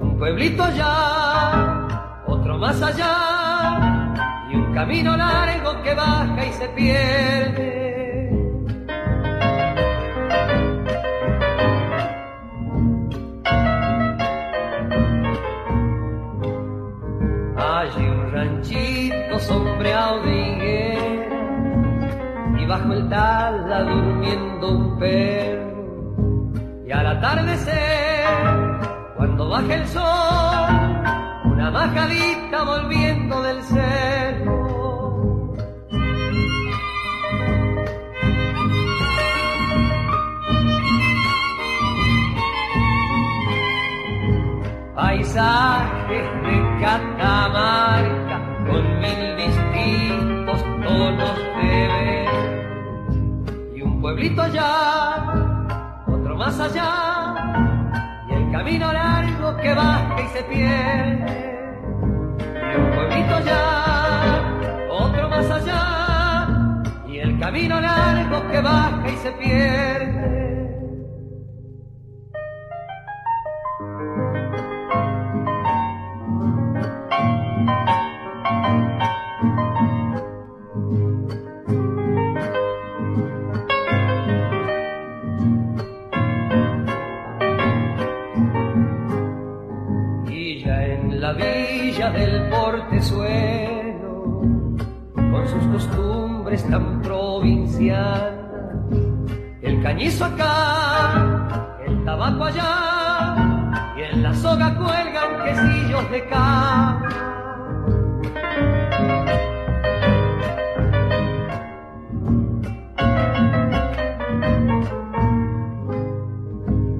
un 0.00 0.16
pueblito 0.18 0.62
allá, 0.62 1.86
otro 2.26 2.58
más 2.58 2.82
allá, 2.82 4.16
y 4.50 4.56
un 4.56 4.74
camino 4.74 5.16
largo 5.16 5.82
que 5.82 5.94
baja 5.94 6.46
y 6.46 6.52
se 6.52 6.68
pierde. 6.70 8.09
Hay 17.80 17.88
un 17.96 18.30
ranchito 18.30 19.38
sombreado 19.38 20.20
de 20.20 20.36
higuera 20.36 21.28
y 22.60 22.66
bajo 22.66 22.92
el 22.92 23.08
tala 23.08 23.84
durmiendo 23.84 24.70
un 24.70 24.98
perro. 24.98 26.52
Y 26.86 26.92
al 26.92 27.06
atardecer, 27.06 28.26
cuando 29.16 29.48
baja 29.48 29.74
el 29.76 29.86
sol, 29.86 30.02
una 31.52 31.70
majadita 31.70 32.64
volviendo 32.64 33.42
del 33.44 33.62
cerro. 33.62 34.60
Paisajes 44.94 46.39
de 46.39 46.39
Catamarca 46.80 48.40
con 48.66 49.00
mil 49.00 49.36
distintos 49.36 50.64
tonos 50.82 51.38
de 51.60 51.88
ver. 51.92 52.28
Y 53.76 53.82
un 53.82 54.00
pueblito 54.00 54.40
allá, 54.40 55.34
otro 56.06 56.36
más 56.36 56.58
allá, 56.58 57.34
y 58.30 58.32
el 58.32 58.50
camino 58.50 58.90
largo 58.94 59.56
que 59.58 59.74
baja 59.74 60.22
y 60.22 60.28
se 60.28 60.42
pierde. 60.44 61.60
Y 62.72 62.76
un 62.80 62.90
pueblito 62.94 63.34
allá, 63.34 64.42
otro 64.90 65.28
más 65.28 65.50
allá, 65.50 66.82
y 67.06 67.18
el 67.18 67.38
camino 67.38 67.78
largo 67.78 68.48
que 68.50 68.60
baja 68.62 69.02
y 69.06 69.16
se 69.16 69.32
pierde. 69.32 70.49
El 97.88 99.82
cañizo 99.82 100.26
acá, 100.26 101.78
el 101.86 102.04
tabaco 102.04 102.44
allá, 102.44 103.72
y 103.96 104.02
en 104.02 104.22
la 104.22 104.34
soga 104.34 104.76
cuelgan 104.76 105.44
quesillos 105.44 106.10
de 106.10 106.26
cama. 106.28 107.06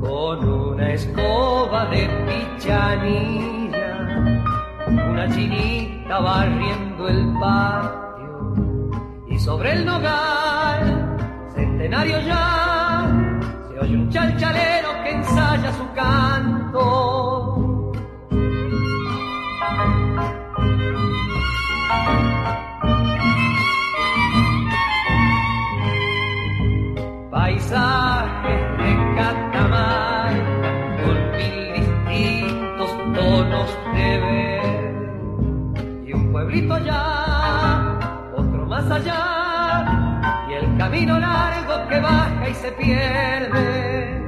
con 0.00 0.48
una 0.48 0.92
escoba 0.92 1.86
de 1.86 2.08
pichanilla, 2.26 3.96
una 4.88 5.28
chinita 5.28 6.20
barriendo 6.20 7.08
el 7.08 7.34
y 7.38 7.99
sobre 9.40 9.72
el 9.72 9.86
nogal, 9.86 11.16
centenario 11.54 12.20
ya, 12.20 13.10
se 13.68 13.78
oye 13.80 13.96
un 13.96 14.10
chalchalero 14.10 15.02
que 15.02 15.10
ensaya 15.12 15.72
su 15.72 15.92
canto. 15.94 17.49
Camino 41.00 41.18
largo 41.18 41.88
que 41.88 41.98
baja 41.98 42.48
y 42.50 42.54
se 42.54 42.72
pierde. 42.72 44.20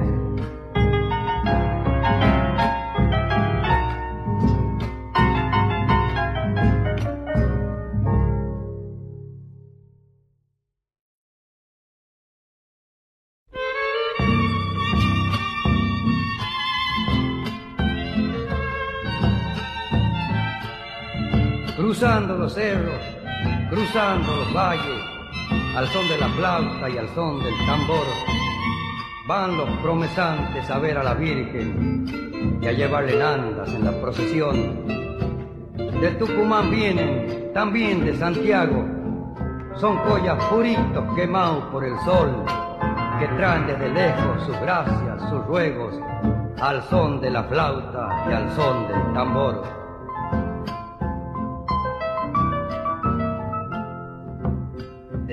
Cruzando 21.75 22.37
los 22.37 22.53
cerros, 22.55 23.01
cruzando 23.69 24.35
los 24.37 24.53
valles, 24.53 25.12
al 25.75 25.87
son 25.87 26.07
de 26.07 26.17
la 26.17 26.29
flauta 26.29 26.89
y 26.89 26.97
al 26.97 27.09
son 27.09 27.43
del 27.43 27.53
tambor, 27.65 28.05
van 29.27 29.57
los 29.57 29.69
promesantes 29.81 30.69
a 30.69 30.79
ver 30.79 30.97
a 30.97 31.03
la 31.03 31.13
Virgen 31.13 32.59
y 32.61 32.67
a 32.67 32.71
llevarle 32.71 33.15
landas 33.15 33.69
en 33.73 33.85
la 33.85 33.91
procesión. 33.91 34.85
De 35.75 36.11
Tucumán 36.19 36.69
vienen, 36.69 37.51
también 37.53 38.05
de 38.05 38.15
Santiago, 38.15 38.85
son 39.77 39.97
collas 39.99 40.43
puritos 40.45 41.03
quemados 41.15 41.63
por 41.65 41.83
el 41.83 41.97
sol, 42.01 42.43
que 43.19 43.27
traen 43.35 43.67
desde 43.67 43.89
lejos 43.89 44.43
sus 44.45 44.59
gracias, 44.59 45.29
sus 45.29 45.45
ruegos, 45.45 45.95
al 46.61 46.83
son 46.83 47.21
de 47.21 47.29
la 47.29 47.43
flauta 47.43 48.25
y 48.29 48.33
al 48.33 48.51
son 48.51 48.87
del 48.87 49.13
tambor. 49.13 49.82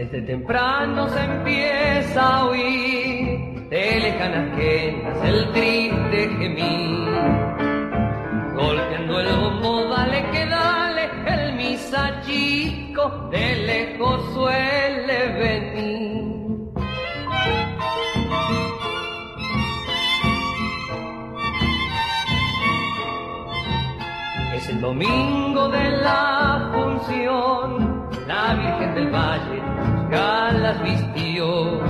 Desde 0.00 0.22
temprano 0.22 1.10
se 1.10 1.20
empieza 1.22 2.26
a 2.26 2.46
oír 2.46 3.68
de 3.68 4.00
lejanas 4.00 4.56
quenas 4.56 5.24
el 5.26 5.52
triste 5.52 6.36
gemir. 6.38 7.06
Golpeando 8.54 9.20
el 9.20 9.36
bombo, 9.36 9.88
dale 9.90 10.24
que 10.30 10.46
dale, 10.46 11.10
el 11.26 11.52
misa 11.52 12.22
de 13.30 13.56
lejos 13.56 14.32
suele 14.32 15.28
venir. 15.38 16.29
El 24.70 24.80
domingo 24.80 25.68
de 25.68 25.90
la 25.96 26.70
función, 26.72 28.09
la 28.28 28.54
Virgen 28.54 28.94
del 28.94 29.11
Valle 29.11 29.62
sus 29.83 30.09
galas 30.11 30.83
vistió. 30.83 31.80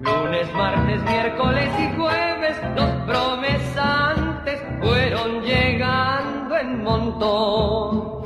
Lunes, 0.00 0.54
martes, 0.54 1.02
miércoles 1.02 1.70
y 1.80 1.96
jueves 1.96 2.56
los 2.76 2.90
promesantes 3.06 4.62
fueron 4.80 5.42
llegando 5.42 6.56
en 6.56 6.84
montón. 6.84 8.17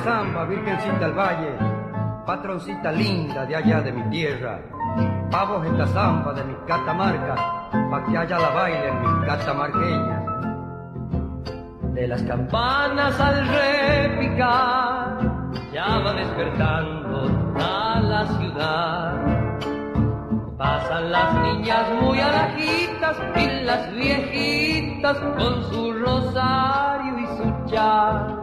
Zamba, 0.00 0.44
virgencita 0.44 0.98
del 0.98 1.12
valle, 1.12 1.52
patroncita 2.26 2.92
linda 2.92 3.44
de 3.46 3.56
allá 3.56 3.80
de 3.80 3.92
mi 3.92 4.02
tierra. 4.10 4.60
Pavos 5.30 5.64
esta 5.66 5.86
zamba 5.88 6.32
de 6.32 6.44
mi 6.44 6.54
catamarca, 6.66 7.34
pa' 7.90 8.04
que 8.04 8.18
haya 8.18 8.38
la 8.38 8.50
bailen 8.50 9.00
mis 9.02 9.26
catamarqueñas. 9.26 10.22
De 11.94 12.08
las 12.08 12.22
campanas 12.22 13.20
al 13.20 13.48
repicar, 13.48 15.18
ya 15.72 15.98
va 15.98 16.12
despertando 16.14 17.28
toda 17.54 18.00
la 18.00 18.26
ciudad. 18.26 19.14
Pasan 20.56 21.10
las 21.10 21.34
niñas 21.42 21.86
muy 22.02 22.20
alajitas 22.20 23.16
y 23.36 23.64
las 23.64 23.94
viejitas 23.94 25.16
con 25.38 25.64
su 25.70 25.92
rosario 25.94 27.18
y 27.18 27.26
su 27.38 27.70
chal. 27.70 28.39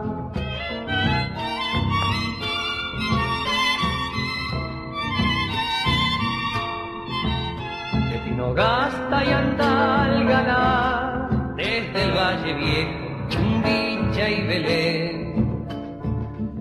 Gasta 8.54 9.24
y 9.24 9.30
anda 9.30 10.04
al 10.04 10.26
ganar 10.26 11.54
desde 11.56 12.04
el 12.04 12.12
Valle 12.12 12.54
Viejo, 12.54 13.28
Chumbicha 13.28 14.28
y 14.28 14.46
Belén. 14.46 15.66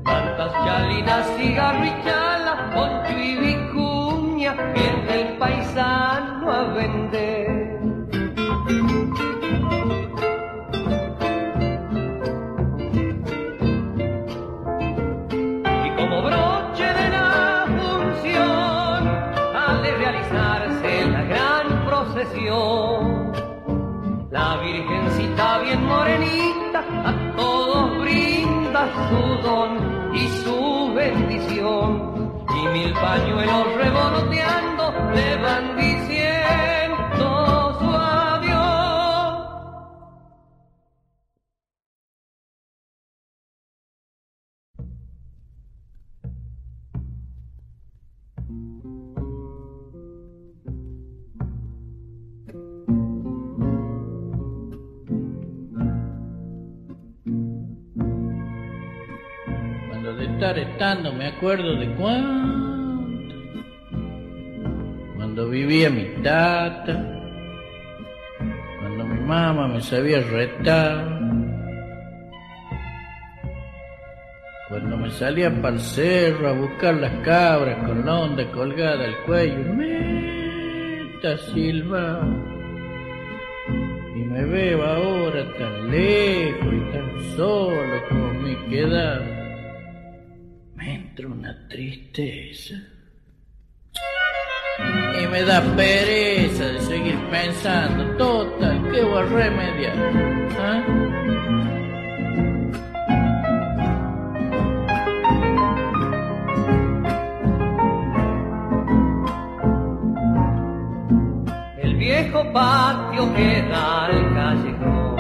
Tantas 0.04 0.54
chalinas, 0.54 1.28
cigarrichalas, 1.38 2.60
poncho 2.74 3.18
y 3.18 3.36
vicuña, 3.36 4.54
viene 4.74 5.22
el 5.22 5.38
paisano 5.38 6.52
a 6.52 6.64
vender. 6.74 7.37
Su 29.10 29.48
don 29.48 30.16
y 30.16 30.28
su 30.44 30.94
bendición. 30.94 32.34
Y 32.50 32.68
mil 32.70 32.94
pañuelos 32.94 33.76
revoloteando 33.76 34.94
le 35.14 35.36
van 35.38 35.78
diciendo 35.78 36.47
Estando 60.56 61.12
me 61.12 61.28
acuerdo 61.28 61.76
de 61.76 61.94
cuánto. 61.96 63.36
Cuando 65.16 65.50
vivía 65.50 65.90
mi 65.90 66.06
tata. 66.24 67.20
Cuando 68.80 69.06
mi 69.06 69.20
mamá 69.20 69.68
me 69.68 69.82
sabía 69.82 70.22
retar. 70.22 71.20
Cuando 74.70 74.98
me 74.98 75.10
salía 75.12 75.54
para 75.62 75.76
el 75.76 75.82
cerro 75.82 76.48
a 76.48 76.54
buscar 76.54 76.96
las 76.96 77.12
cabras 77.26 77.86
con 77.86 78.06
la 78.06 78.20
onda 78.20 78.50
colgada 78.52 79.04
al 79.04 79.18
cuello. 79.26 79.74
Meta 79.74 81.38
silba. 81.54 82.22
Y 84.16 84.20
me 84.20 84.46
veo 84.46 84.84
ahora 84.84 85.44
tan 85.58 85.92
lejos 85.92 86.74
y 86.74 86.92
tan 86.94 87.22
solo 87.36 88.08
como 88.10 88.34
me 88.34 88.56
queda. 88.70 89.37
Entra 91.18 91.34
una 91.34 91.68
tristeza. 91.68 92.76
Y 95.20 95.28
me 95.32 95.42
da 95.42 95.64
pereza 95.76 96.66
de 96.66 96.80
seguir 96.82 97.18
pensando, 97.32 98.06
total, 98.18 98.92
¿qué 98.92 99.02
voy 99.02 99.18
a 99.18 99.24
remediar? 99.24 99.96
¿Ah? 100.60 100.84
El 111.80 111.96
viejo 111.96 112.54
patio 112.54 113.34
que 113.34 113.62
da 113.64 114.06
al 114.06 114.34
callejón, 114.36 115.16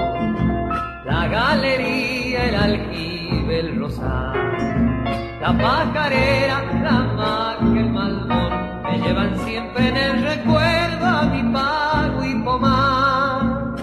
la 1.07 1.27
galería, 1.27 2.49
el 2.49 2.55
aljibe, 2.55 3.59
el 3.61 3.79
rosal, 3.79 4.46
la 5.47 5.53
pajarera, 5.57 6.57
la 6.83 6.97
maca, 7.15 7.79
el 7.79 7.89
malvón, 7.89 8.51
me 8.83 8.99
llevan 8.99 9.37
siempre 9.45 9.87
en 9.87 9.95
el 9.95 10.23
recuerdo 10.23 11.05
a 11.05 11.23
mi 11.23 11.43
pago 11.53 12.23
y 12.25 12.35
pomar. 12.43 13.75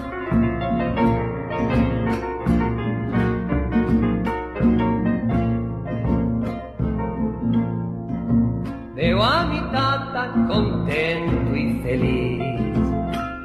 Veo 8.95 9.23
a 9.23 9.45
mi 9.45 9.59
tata 9.71 10.33
contento 10.47 11.55
y 11.55 11.81
feliz, 11.81 12.43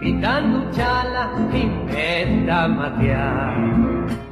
pitando 0.01 0.71
chala 0.73 1.31
meta 1.87 2.69
matear. 2.69 3.57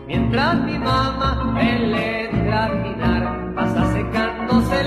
Mientras 0.07 0.57
mi 0.65 0.79
mamá 0.79 1.57
en 1.61 1.91
letra 1.93 2.69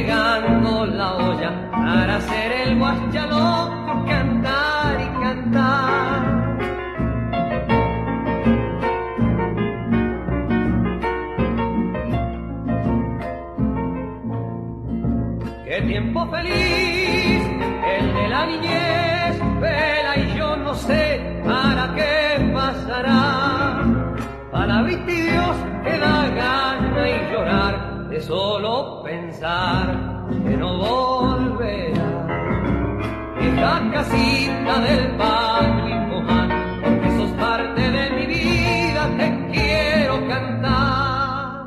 fregando 0.00 0.86
la 0.86 1.14
olla 1.14 1.70
para 1.70 2.16
hacer 2.16 2.52
el 2.52 2.78
guachaloco, 2.78 3.59
que 29.40 30.56
no 30.58 30.76
volverá. 30.76 32.10
Esa 33.40 33.90
casita 33.90 34.80
del 34.80 35.14
y 35.14 36.10
Coján, 36.10 36.48
porque 36.84 37.10
sos 37.16 37.30
parte 37.38 37.80
de 37.80 38.10
mi 38.10 38.26
vida, 38.26 39.08
te 39.16 39.48
quiero 39.50 40.28
cantar. 40.28 41.64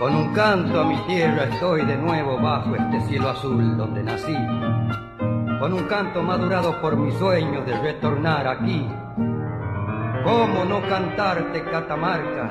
Con 0.00 0.16
un 0.16 0.34
canto 0.34 0.80
a 0.80 0.84
mi 0.84 0.96
tierra 1.06 1.44
estoy 1.44 1.86
de 1.86 1.96
nuevo 1.96 2.38
bajo 2.40 2.74
este 2.74 3.00
cielo 3.02 3.28
azul 3.30 3.76
donde 3.76 4.02
nací. 4.02 4.36
Con 5.60 5.72
un 5.74 5.84
canto 5.84 6.24
madurado 6.24 6.80
por 6.80 6.96
mis 6.96 7.14
sueños 7.14 7.64
de 7.64 7.78
retornar 7.78 8.48
aquí. 8.48 8.84
¿Cómo 10.24 10.64
no 10.64 10.80
cantarte 10.88 11.62
Catamarca? 11.64 12.48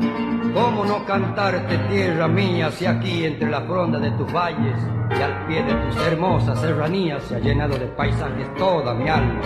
¿Cómo 0.53 0.85
no 0.85 1.03
cantarte 1.05 1.75
tierra 1.89 2.27
mía 2.27 2.69
si 2.69 2.85
aquí 2.85 3.25
entre 3.25 3.49
la 3.49 3.61
fronda 3.61 3.97
de 3.97 4.11
tus 4.11 4.31
valles 4.31 4.77
y 5.09 5.21
al 5.21 5.47
pie 5.47 5.63
de 5.63 5.73
tus 5.73 5.97
hermosas 6.05 6.61
serranías 6.61 7.23
se 7.23 7.35
ha 7.35 7.39
llenado 7.39 7.75
de 7.75 7.87
paisajes 7.87 8.53
toda 8.55 8.93
mi 8.93 9.09
alma? 9.09 9.41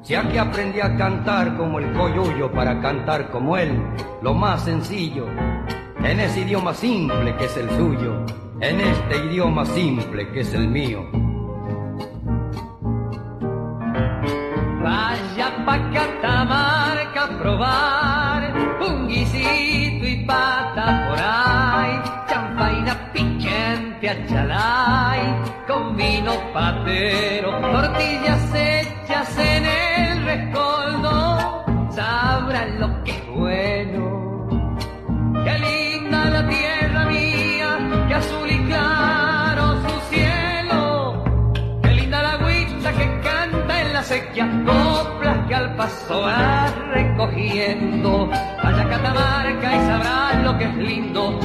Si 0.00 0.14
aquí 0.14 0.38
aprendí 0.38 0.80
a 0.80 0.96
cantar 0.96 1.54
como 1.58 1.80
el 1.80 1.92
coyuyo 1.92 2.50
para 2.50 2.80
cantar 2.80 3.30
como 3.30 3.58
él, 3.58 3.78
lo 4.22 4.32
más 4.32 4.64
sencillo, 4.64 5.26
en 6.02 6.18
ese 6.18 6.40
idioma 6.40 6.72
simple 6.72 7.36
que 7.36 7.44
es 7.44 7.56
el 7.58 7.68
suyo, 7.76 8.24
en 8.58 8.80
este 8.80 9.26
idioma 9.26 9.66
simple 9.66 10.30
que 10.30 10.40
es 10.40 10.54
el 10.54 10.66
mío. 10.66 11.21
Probar 17.52 18.52
un 18.80 19.10
y 19.10 20.16
pata 20.26 21.08
por 21.08 21.18
ahí, 21.20 22.00
champaina 22.28 23.12
piquante 23.12 24.08
a 24.08 24.26
chalay, 24.26 25.20
con 25.66 25.94
vino 25.96 26.32
patero, 26.54 27.50
tortillas 27.60 28.54
hechas 28.54 29.38
en 29.38 29.66
el 29.66 30.24
rescoldo, 30.24 30.81
paso 45.82 46.20
va 46.20 46.72
recogiendo. 46.94 48.30
Vaya 48.62 48.88
Catamarca 48.88 49.76
y 49.76 49.80
sabrás 49.80 50.44
lo 50.44 50.56
que 50.56 50.64
es 50.64 50.76
lindo, 50.76 51.40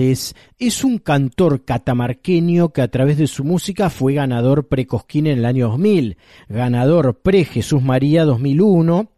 Es 0.00 0.84
un 0.84 0.98
cantor 0.98 1.64
catamarqueño 1.64 2.72
que 2.72 2.82
a 2.82 2.88
través 2.88 3.18
de 3.18 3.26
su 3.26 3.44
música 3.44 3.90
fue 3.90 4.14
ganador 4.14 4.68
pre-Cosquín 4.68 5.26
en 5.26 5.38
el 5.38 5.44
año 5.44 5.68
2000, 5.68 6.16
ganador 6.48 7.20
pre-Jesús 7.20 7.82
María 7.82 8.24
2001 8.24 9.10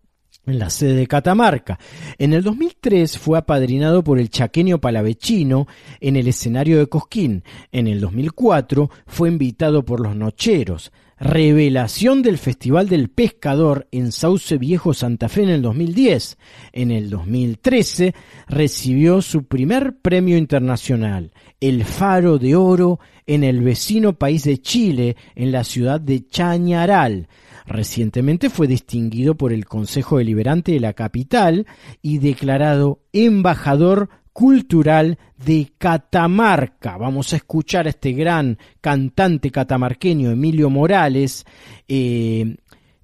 en 0.47 0.59
la 0.59 0.71
sede 0.71 0.95
de 0.95 1.07
Catamarca. 1.07 1.79
En 2.19 2.33
el 2.33 2.43
2003 2.43 3.19
fue 3.19 3.39
apadrinado 3.39 4.03
por 4.03 4.19
el 4.19 4.31
chaqueño 4.31 4.81
palavecino 4.81 5.67
en 6.01 6.17
el 6.17 6.29
escenario 6.29 6.79
de 6.79 6.87
Cosquín. 6.87 7.45
En 7.73 7.87
el 7.87 8.01
2004 8.01 8.91
fue 9.07 9.29
invitado 9.29 9.85
por 9.85 10.01
los 10.01 10.17
Nocheros. 10.17 10.93
Revelación 11.21 12.23
del 12.23 12.39
Festival 12.39 12.89
del 12.89 13.09
Pescador 13.09 13.89
en 13.91 14.13
Sauce 14.13 14.57
Viejo 14.57 14.95
Santa 14.95 15.29
Fe 15.29 15.43
en 15.43 15.49
el 15.49 15.63
2010. 15.63 16.39
En 16.73 16.93
el 16.93 17.11
2013 17.11 18.15
recibió 18.47 19.21
su 19.21 19.45
primer 19.45 19.97
premio 19.99 20.37
internacional, 20.37 21.33
el 21.61 21.85
Faro 21.85 22.39
de 22.39 22.55
Oro, 22.55 23.01
en 23.27 23.43
el 23.43 23.63
vecino 23.63 24.13
país 24.17 24.45
de 24.45 24.59
Chile, 24.59 25.17
en 25.35 25.51
la 25.51 25.65
ciudad 25.65 26.01
de 26.01 26.25
Chañaral. 26.25 27.27
Recientemente 27.67 28.49
fue 28.49 28.69
distinguido 28.69 29.35
por 29.35 29.53
el 29.53 29.67
Consejo 29.67 30.19
Deliberante 30.19 30.73
de 30.73 30.81
la 30.81 30.93
capital 30.93 31.67
y 32.01 32.19
declarado 32.19 33.01
embajador 33.13 34.09
cultural 34.39 35.19
de 35.37 35.73
Catamarca. 35.79 36.97
Vamos 36.97 37.33
a 37.33 37.37
escuchar 37.37 37.87
a 37.87 37.91
este 37.91 38.13
gran 38.13 38.57
cantante 38.81 39.51
catamarqueño 39.51 40.31
Emilio 40.31 40.71
Morales 40.71 41.45
eh, 41.89 42.57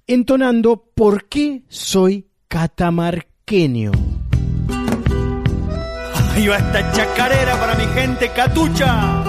entonando 0.07 0.81
¿Por 0.95 1.25
qué 1.27 1.63
soy 1.67 2.25
catamarqueño? 2.47 3.91
Ahí 6.31 6.47
va 6.47 6.55
esta 6.55 6.91
chacarera 6.93 7.59
para 7.59 7.75
mi 7.75 7.85
gente 7.93 8.31
catucha. 8.33 9.24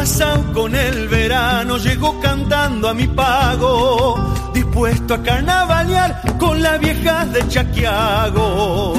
Abrazado 0.00 0.54
con 0.54 0.74
el 0.74 1.08
verano, 1.08 1.76
llegó 1.76 2.18
cantando 2.22 2.88
a 2.88 2.94
mi 2.94 3.06
pago, 3.06 4.50
dispuesto 4.54 5.12
a 5.12 5.22
carnavalear 5.22 6.38
con 6.38 6.62
las 6.62 6.80
viejas 6.80 7.30
de 7.34 7.46
Chaquiago. 7.46 8.94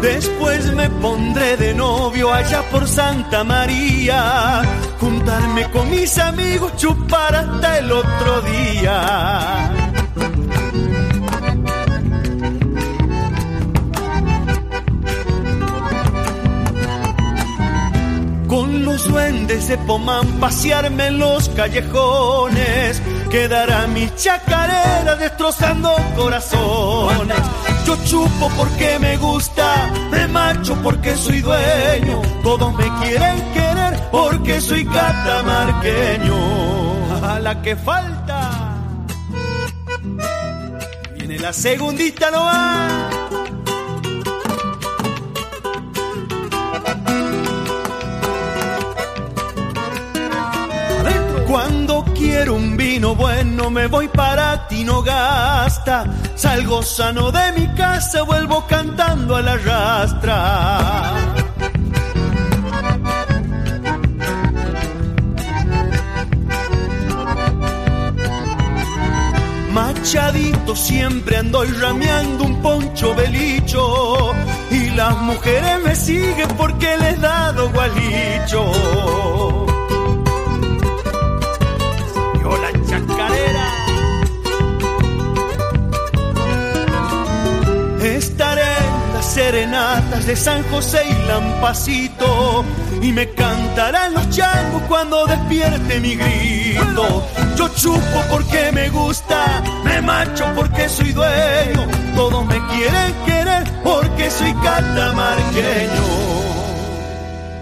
Después 0.00 0.72
me 0.72 0.88
pondré 0.88 1.58
de 1.58 1.74
novio 1.74 2.32
allá 2.32 2.62
por 2.70 2.88
Santa 2.88 3.44
María, 3.44 4.62
juntarme 4.98 5.70
con 5.70 5.90
mis 5.90 6.16
amigos, 6.16 6.74
chupar 6.76 7.34
hasta 7.34 7.76
el 7.76 7.92
otro 7.92 8.40
día. 8.40 9.75
Con 18.56 18.86
los 18.86 19.06
duendes 19.06 19.68
de 19.68 19.76
Pomán 19.76 20.26
pasearme 20.40 21.08
en 21.08 21.18
los 21.18 21.50
callejones, 21.50 23.02
quedará 23.30 23.86
mi 23.86 24.08
chacarera 24.16 25.14
destrozando 25.14 25.94
corazones. 26.16 27.36
Yo 27.86 27.96
chupo 28.06 28.48
porque 28.56 28.98
me 28.98 29.18
gusta, 29.18 29.92
me 30.10 30.26
macho 30.28 30.74
porque 30.82 31.14
soy 31.16 31.42
dueño. 31.42 32.22
Todos 32.42 32.72
me 32.76 32.88
quieren 33.02 33.52
querer 33.52 34.00
porque 34.10 34.58
soy 34.62 34.86
catamarqueño. 34.86 36.34
A 37.22 37.38
la 37.38 37.60
que 37.60 37.76
falta. 37.76 38.78
Viene 41.14 41.38
la 41.40 41.52
segundita 41.52 42.30
no 42.30 42.44
va. 42.44 43.25
Quiero 52.26 52.54
un 52.54 52.76
vino 52.76 53.14
bueno 53.14 53.70
me 53.70 53.86
voy 53.86 54.08
para 54.08 54.66
Tinogasta. 54.66 56.04
Salgo 56.34 56.82
sano 56.82 57.30
de 57.30 57.52
mi 57.52 57.68
casa, 57.74 58.22
vuelvo 58.22 58.66
cantando 58.66 59.36
a 59.36 59.42
la 59.42 59.56
rastra. 59.56 61.12
Machadito 69.72 70.74
siempre 70.74 71.36
ando 71.36 71.62
rameando 71.80 72.44
un 72.44 72.62
poncho 72.62 73.14
belicho 73.14 74.32
y 74.70 74.90
las 74.90 75.16
mujeres 75.18 75.82
me 75.84 75.94
siguen 75.94 76.48
porque 76.56 76.96
les 76.96 77.18
he 77.18 77.20
dado 77.20 77.70
gualicho. 77.70 79.75
En 88.38 89.14
las 89.14 89.32
serenatas 89.32 90.26
de 90.26 90.36
San 90.36 90.62
José 90.64 91.00
y 91.08 91.26
Lampacito 91.26 92.66
y 93.00 93.10
me 93.10 93.30
cantarán 93.30 94.12
los 94.12 94.28
changos 94.28 94.82
cuando 94.88 95.24
despierte 95.26 96.00
mi 96.00 96.16
grito. 96.16 97.26
Yo 97.56 97.68
chupo 97.68 98.24
porque 98.30 98.72
me 98.72 98.90
gusta, 98.90 99.62
me 99.84 100.02
macho 100.02 100.44
porque 100.54 100.86
soy 100.86 101.12
dueño. 101.12 101.86
Todos 102.14 102.44
me 102.44 102.60
quieren 102.66 103.14
querer 103.24 103.64
porque 103.82 104.30
soy 104.30 104.52
catamarqueño. 104.52 106.35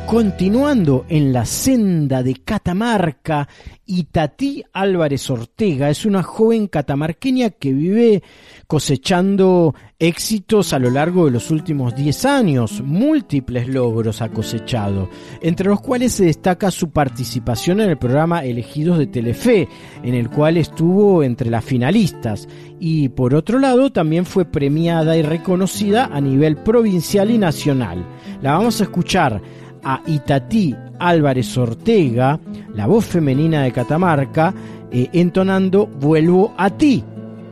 Continuando 0.06 1.06
en 1.08 1.32
la 1.32 1.46
senda 1.46 2.22
de 2.22 2.34
Catamarca, 2.44 3.48
Itatí 3.86 4.62
Álvarez 4.72 5.28
Ortega 5.30 5.88
es 5.88 6.04
una 6.04 6.22
joven 6.22 6.68
catamarqueña 6.68 7.50
que 7.50 7.72
vive 7.72 8.22
cosechando 8.66 9.74
éxitos 9.98 10.74
a 10.74 10.78
lo 10.78 10.90
largo 10.90 11.24
de 11.24 11.30
los 11.30 11.50
últimos 11.50 11.96
10 11.96 12.24
años. 12.26 12.82
Múltiples 12.82 13.66
logros 13.66 14.20
ha 14.20 14.28
cosechado, 14.28 15.08
entre 15.40 15.68
los 15.68 15.80
cuales 15.80 16.12
se 16.12 16.26
destaca 16.26 16.70
su 16.70 16.90
participación 16.90 17.80
en 17.80 17.90
el 17.90 17.98
programa 17.98 18.44
Elegidos 18.44 18.98
de 18.98 19.06
Telefe, 19.06 19.68
en 20.02 20.14
el 20.14 20.28
cual 20.28 20.58
estuvo 20.58 21.22
entre 21.22 21.50
las 21.50 21.64
finalistas. 21.64 22.46
Y 22.78 23.08
por 23.08 23.34
otro 23.34 23.58
lado, 23.58 23.90
también 23.90 24.26
fue 24.26 24.44
premiada 24.44 25.16
y 25.16 25.22
reconocida 25.22 26.10
a 26.12 26.20
nivel 26.20 26.56
provincial 26.58 27.30
y 27.30 27.38
nacional. 27.38 28.04
La 28.42 28.52
vamos 28.52 28.80
a 28.80 28.84
escuchar 28.84 29.40
a 29.84 30.02
Itatí 30.06 30.74
Álvarez 30.98 31.56
Ortega, 31.58 32.38
la 32.74 32.86
voz 32.86 33.04
femenina 33.04 33.62
de 33.62 33.72
Catamarca, 33.72 34.54
eh, 34.90 35.08
entonando 35.12 35.86
Vuelvo 35.86 36.54
a 36.56 36.70
ti. 36.70 37.04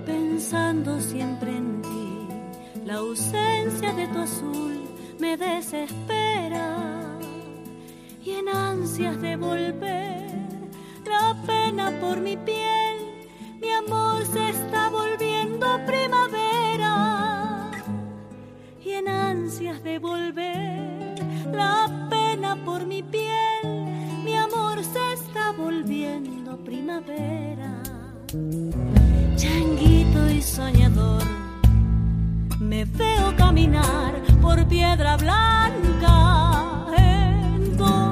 Pensando 0.06 1.00
siempre 1.00 1.50
en 1.56 1.82
ti, 1.82 2.78
la 2.86 2.94
ausencia 2.94 3.92
de 3.92 4.06
tu 4.08 4.18
azul 4.18 4.80
me 5.20 5.36
desespera 5.36 7.18
y 8.24 8.30
en 8.30 8.48
ansias 8.48 9.20
de 9.20 9.36
volver, 9.36 10.30
la 11.04 11.36
pena 11.46 11.92
por 12.00 12.20
mi 12.20 12.36
piel, 12.36 12.96
mi 13.60 13.70
amor 13.70 14.24
se 14.24 14.50
está 14.50 14.88
volviendo 14.90 15.66
primavera 15.86 17.70
y 18.84 18.90
en 18.90 19.08
ansias 19.08 19.82
de 19.82 19.98
volver, 19.98 21.14
la 21.52 22.08
pena 22.08 22.21
por 22.56 22.86
mi 22.86 23.02
piel, 23.02 23.86
mi 24.24 24.36
amor 24.36 24.82
se 24.84 25.12
está 25.14 25.52
volviendo 25.52 26.56
primavera. 26.58 27.82
Changuito 29.36 30.30
y 30.30 30.42
soñador, 30.42 31.22
me 32.58 32.84
veo 32.84 33.34
caminar 33.36 34.22
por 34.40 34.66
piedra 34.68 35.16
blanca, 35.16 36.86
en 36.96 37.76
donde 37.76 38.11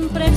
Siempre 0.00 0.30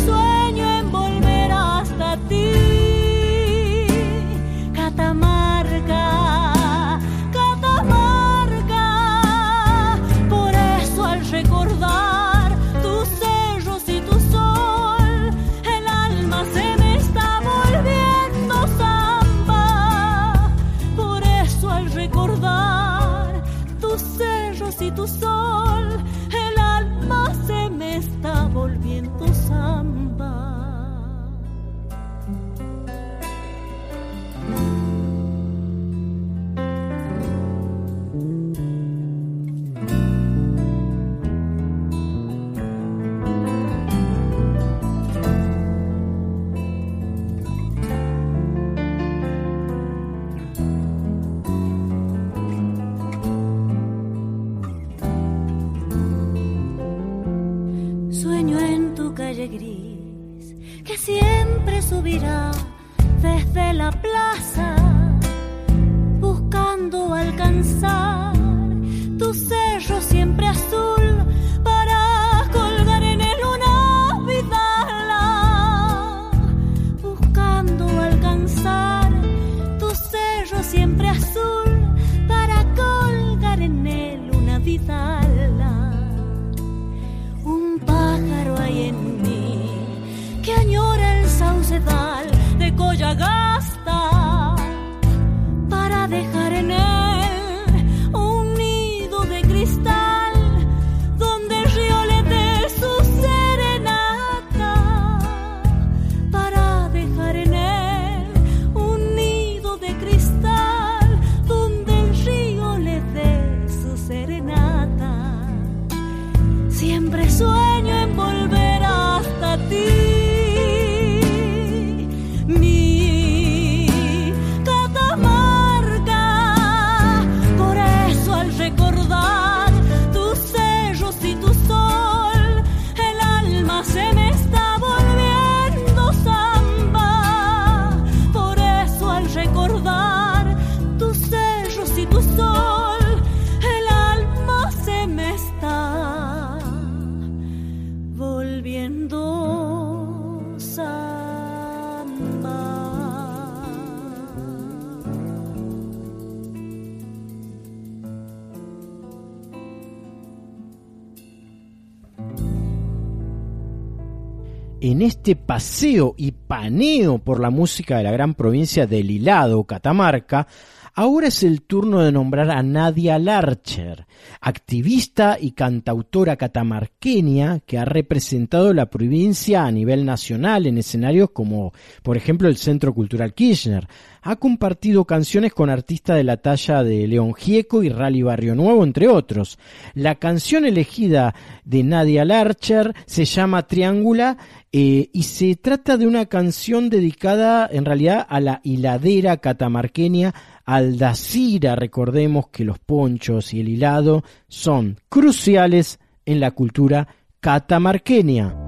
este 165.04 165.36
paseo 165.36 166.16
y 166.18 166.32
paneo 166.32 167.20
por 167.20 167.40
la 167.40 167.50
música 167.50 167.98
de 167.98 168.04
la 168.04 168.12
gran 168.12 168.34
provincia 168.34 168.88
del 168.88 169.12
Hilado, 169.12 169.64
Catamarca, 169.66 170.48
Ahora 170.96 171.30
es 171.30 171.42
el 171.42 171.64
turno 171.64 172.02
de 172.02 172.12
nombrar 172.12 172.52
a 172.52 172.62
Nadia 172.62 173.18
Larcher, 173.18 174.06
activista 174.42 175.40
y 175.42 175.54
cantautora 175.54 176.36
catamarqueña 176.36 177.62
que 177.62 177.80
ha 177.80 177.86
representado 177.86 178.76
la 178.76 178.92
provincia 178.92 179.66
a 179.66 179.72
nivel 179.72 180.06
nacional 180.06 180.68
en 180.68 180.78
escenarios 180.78 181.32
como, 181.32 181.74
por 182.04 182.16
ejemplo, 182.16 182.48
el 182.48 182.58
Centro 182.58 182.94
Cultural 182.94 183.34
Kirchner. 183.34 183.88
Ha 184.26 184.38
compartido 184.38 185.04
canciones 185.04 185.54
con 185.54 185.70
artistas 185.70 186.16
de 186.16 186.24
la 186.24 186.38
talla 186.38 186.82
de 186.82 187.06
León 187.08 187.34
Gieco 187.34 187.84
y 187.84 187.90
Rally 187.90 188.22
Barrio 188.22 188.56
Nuevo, 188.56 188.86
entre 188.86 189.10
otros. 189.10 189.60
La 189.94 190.16
canción 190.16 190.64
elegida 190.64 191.36
de 191.66 191.84
Nadia 191.84 192.24
Larcher 192.24 192.94
se 193.06 193.26
llama 193.26 193.68
Triángula 193.68 194.38
eh, 194.72 195.10
y 195.12 195.24
se 195.24 195.58
trata 195.58 195.98
de 195.98 196.08
una 196.08 196.28
canción 196.28 196.90
dedicada 196.90 197.70
en 197.70 197.84
realidad 197.84 198.26
a 198.30 198.40
la 198.40 198.62
hiladera 198.64 199.36
catamarqueña 199.38 200.34
Aldacira. 200.64 201.76
Recordemos 201.76 202.48
que 202.48 202.64
los 202.64 202.80
ponchos 202.80 203.54
y 203.54 203.60
el 203.60 203.68
hilado 203.68 204.24
son 204.48 205.02
cruciales 205.10 206.00
en 206.26 206.40
la 206.40 206.52
cultura 206.52 207.10
catamarqueña. 207.42 208.63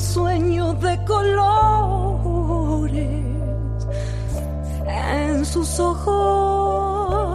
Sueño 0.00 0.74
de 0.74 1.04
colores 1.04 1.42
en 4.86 5.44
sus 5.44 5.80
ojos 5.80 7.32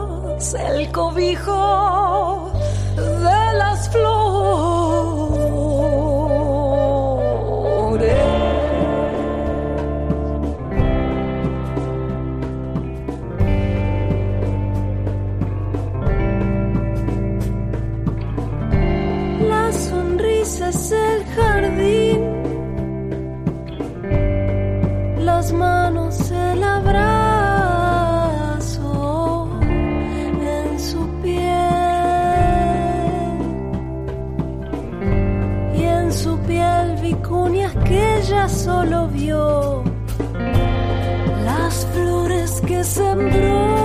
el 0.54 0.92
cobijo 0.92 2.52
de 2.96 3.54
las 3.58 3.90
flores. 3.90 5.18
La 19.50 19.72
sonrisa 19.74 20.70
es 20.70 20.92
el 20.92 21.26
jardín, 21.36 22.07
las 25.28 25.52
manos 25.52 26.32
el 26.32 26.64
abrazo 26.64 27.20
en 30.56 30.80
su 30.80 31.02
piel. 31.22 31.68
Y 35.76 35.84
en 35.84 36.14
su 36.14 36.40
piel 36.48 36.96
vicunias 37.02 37.74
que 37.88 38.00
ella 38.20 38.48
solo 38.48 39.08
vio. 39.10 39.84
Las 41.44 41.86
flores 41.94 42.62
que 42.66 42.84
sembró 42.86 43.77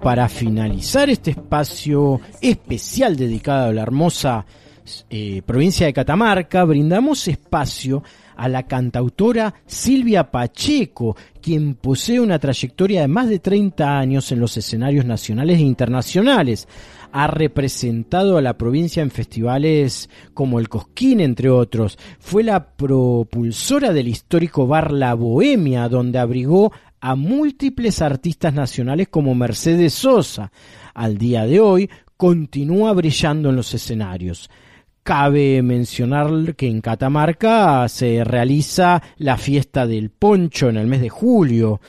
para 0.00 0.28
finalizar 0.28 1.10
este 1.10 1.32
espacio 1.32 2.20
especial 2.40 3.16
dedicado 3.16 3.70
a 3.70 3.72
la 3.72 3.82
hermosa 3.82 4.46
eh, 5.10 5.42
provincia 5.44 5.86
de 5.86 5.92
Catamarca, 5.92 6.64
brindamos 6.64 7.26
espacio 7.26 8.04
a 8.36 8.48
la 8.48 8.62
cantautora 8.64 9.54
Silvia 9.66 10.30
Pacheco, 10.30 11.16
quien 11.40 11.74
posee 11.74 12.20
una 12.20 12.38
trayectoria 12.38 13.00
de 13.00 13.08
más 13.08 13.28
de 13.28 13.40
30 13.40 13.98
años 13.98 14.30
en 14.30 14.38
los 14.38 14.56
escenarios 14.56 15.04
nacionales 15.04 15.58
e 15.58 15.62
internacionales. 15.62 16.68
Ha 17.12 17.26
representado 17.26 18.36
a 18.36 18.42
la 18.42 18.58
provincia 18.58 19.02
en 19.02 19.10
festivales 19.10 20.10
como 20.34 20.60
el 20.60 20.68
Cosquín, 20.68 21.20
entre 21.20 21.50
otros. 21.50 21.98
Fue 22.20 22.44
la 22.44 22.68
propulsora 22.68 23.92
del 23.92 24.08
histórico 24.08 24.66
bar 24.66 24.92
La 24.92 25.14
Bohemia, 25.14 25.88
donde 25.88 26.18
abrigó 26.18 26.72
a 27.06 27.14
múltiples 27.14 28.02
artistas 28.02 28.52
nacionales 28.52 29.06
como 29.06 29.36
Mercedes 29.36 29.94
Sosa. 29.94 30.50
Al 30.92 31.18
día 31.18 31.46
de 31.46 31.60
hoy 31.60 31.88
continúa 32.16 32.92
brillando 32.94 33.50
en 33.50 33.54
los 33.54 33.72
escenarios. 33.74 34.50
Cabe 35.04 35.62
mencionar 35.62 36.56
que 36.56 36.66
en 36.66 36.80
Catamarca 36.80 37.88
se 37.88 38.24
realiza 38.24 39.00
la 39.18 39.36
fiesta 39.36 39.86
del 39.86 40.10
poncho 40.10 40.68
en 40.68 40.78
el 40.78 40.88
mes 40.88 41.00
de 41.00 41.08
julio. 41.08 41.80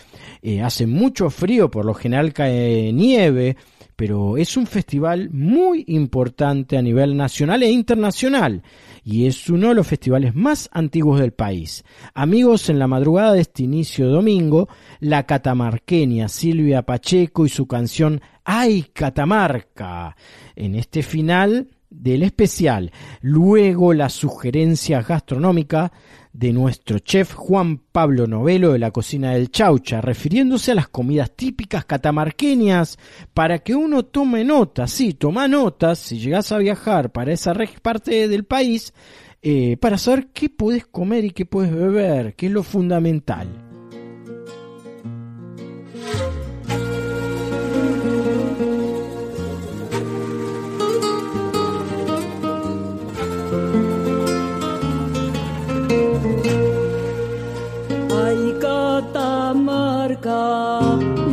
Eh, 0.44 0.62
hace 0.62 0.86
mucho 0.86 1.32
frío, 1.32 1.72
por 1.72 1.84
lo 1.84 1.96
general 1.96 2.32
cae 2.32 2.94
nieve, 2.94 3.58
pero 3.98 4.38
es 4.38 4.56
un 4.56 4.68
festival 4.68 5.32
muy 5.32 5.84
importante 5.88 6.78
a 6.78 6.82
nivel 6.84 7.18
nacional 7.18 7.64
e 7.64 7.72
internacional 7.72 8.62
y 9.04 9.26
es 9.26 9.50
uno 9.50 9.70
de 9.70 9.74
los 9.74 9.88
festivales 9.88 10.36
más 10.36 10.70
antiguos 10.72 11.20
del 11.20 11.34
país. 11.34 11.84
Amigos, 12.14 12.70
en 12.70 12.78
la 12.78 12.88
madrugada 12.88 13.34
de 13.34 13.42
este 13.42 13.64
inicio 13.64 14.06
de 14.06 14.14
domingo, 14.14 14.70
la 15.00 15.26
catamarqueña 15.26 16.30
Silvia 16.30 16.84
Pacheco 16.84 17.46
y 17.46 17.50
su 17.50 17.68
canción 17.68 18.22
¡Ay, 18.46 18.86
Catamarca! 18.94 20.16
En 20.56 20.76
este 20.76 21.02
final 21.02 21.68
del 21.90 22.24
especial. 22.24 22.92
Luego 23.22 23.94
la 23.94 24.10
sugerencia 24.10 25.02
gastronómica 25.02 25.92
de 26.34 26.54
nuestro 26.54 27.00
chef 27.00 27.34
Juan 27.34 27.80
Pablo 27.92 28.28
Novelo 28.28 28.74
de 28.74 28.80
la 28.80 28.92
cocina 28.92 29.32
del 29.32 29.50
Chaucha, 29.50 30.02
refiriéndose 30.02 30.72
a 30.72 30.76
las 30.76 30.88
comidas 30.88 31.32
típicas 31.36 31.86
catamarqueñas, 31.86 33.00
para 33.34 33.60
que 33.60 33.74
uno 33.74 34.06
tome 34.06 34.44
notas, 34.44 34.92
sí, 34.92 35.14
toma 35.14 35.48
notas 35.48 35.98
si 35.98 36.20
llegas 36.20 36.52
a 36.52 36.60
viajar 36.60 37.12
para 37.12 37.34
esa 37.34 37.56
parte 37.82 38.28
del 38.28 38.44
país, 38.44 38.94
eh, 39.42 39.78
para 39.78 39.98
saber 39.98 40.28
qué 40.28 40.50
puedes 40.50 40.86
comer 40.86 41.26
y 41.26 41.32
qué 41.32 41.46
puedes 41.46 41.74
beber, 41.74 42.36
que 42.36 42.46
es 42.46 42.52
lo 42.52 42.62
fundamental. 42.62 43.67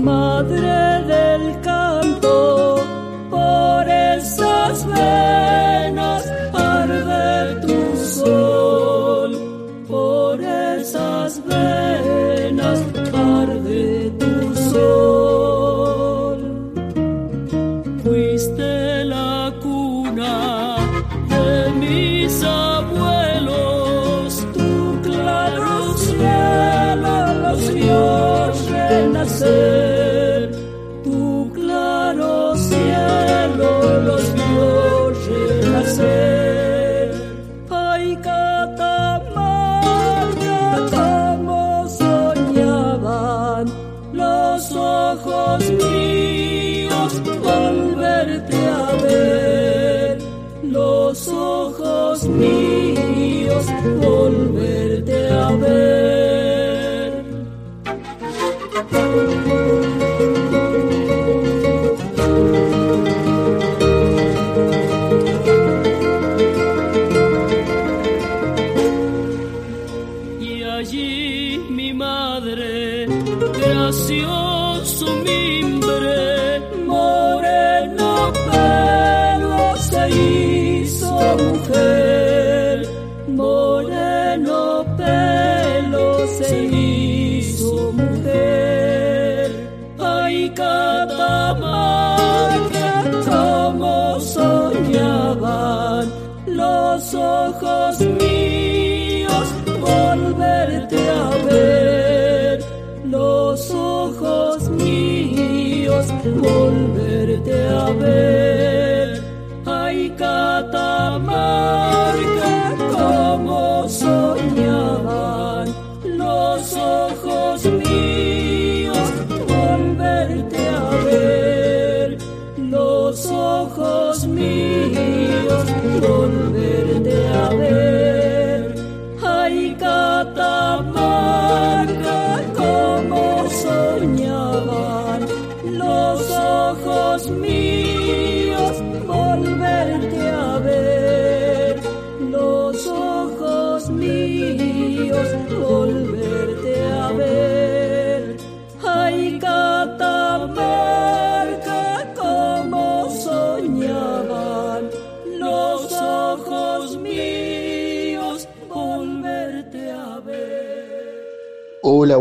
Madre 0.02 0.93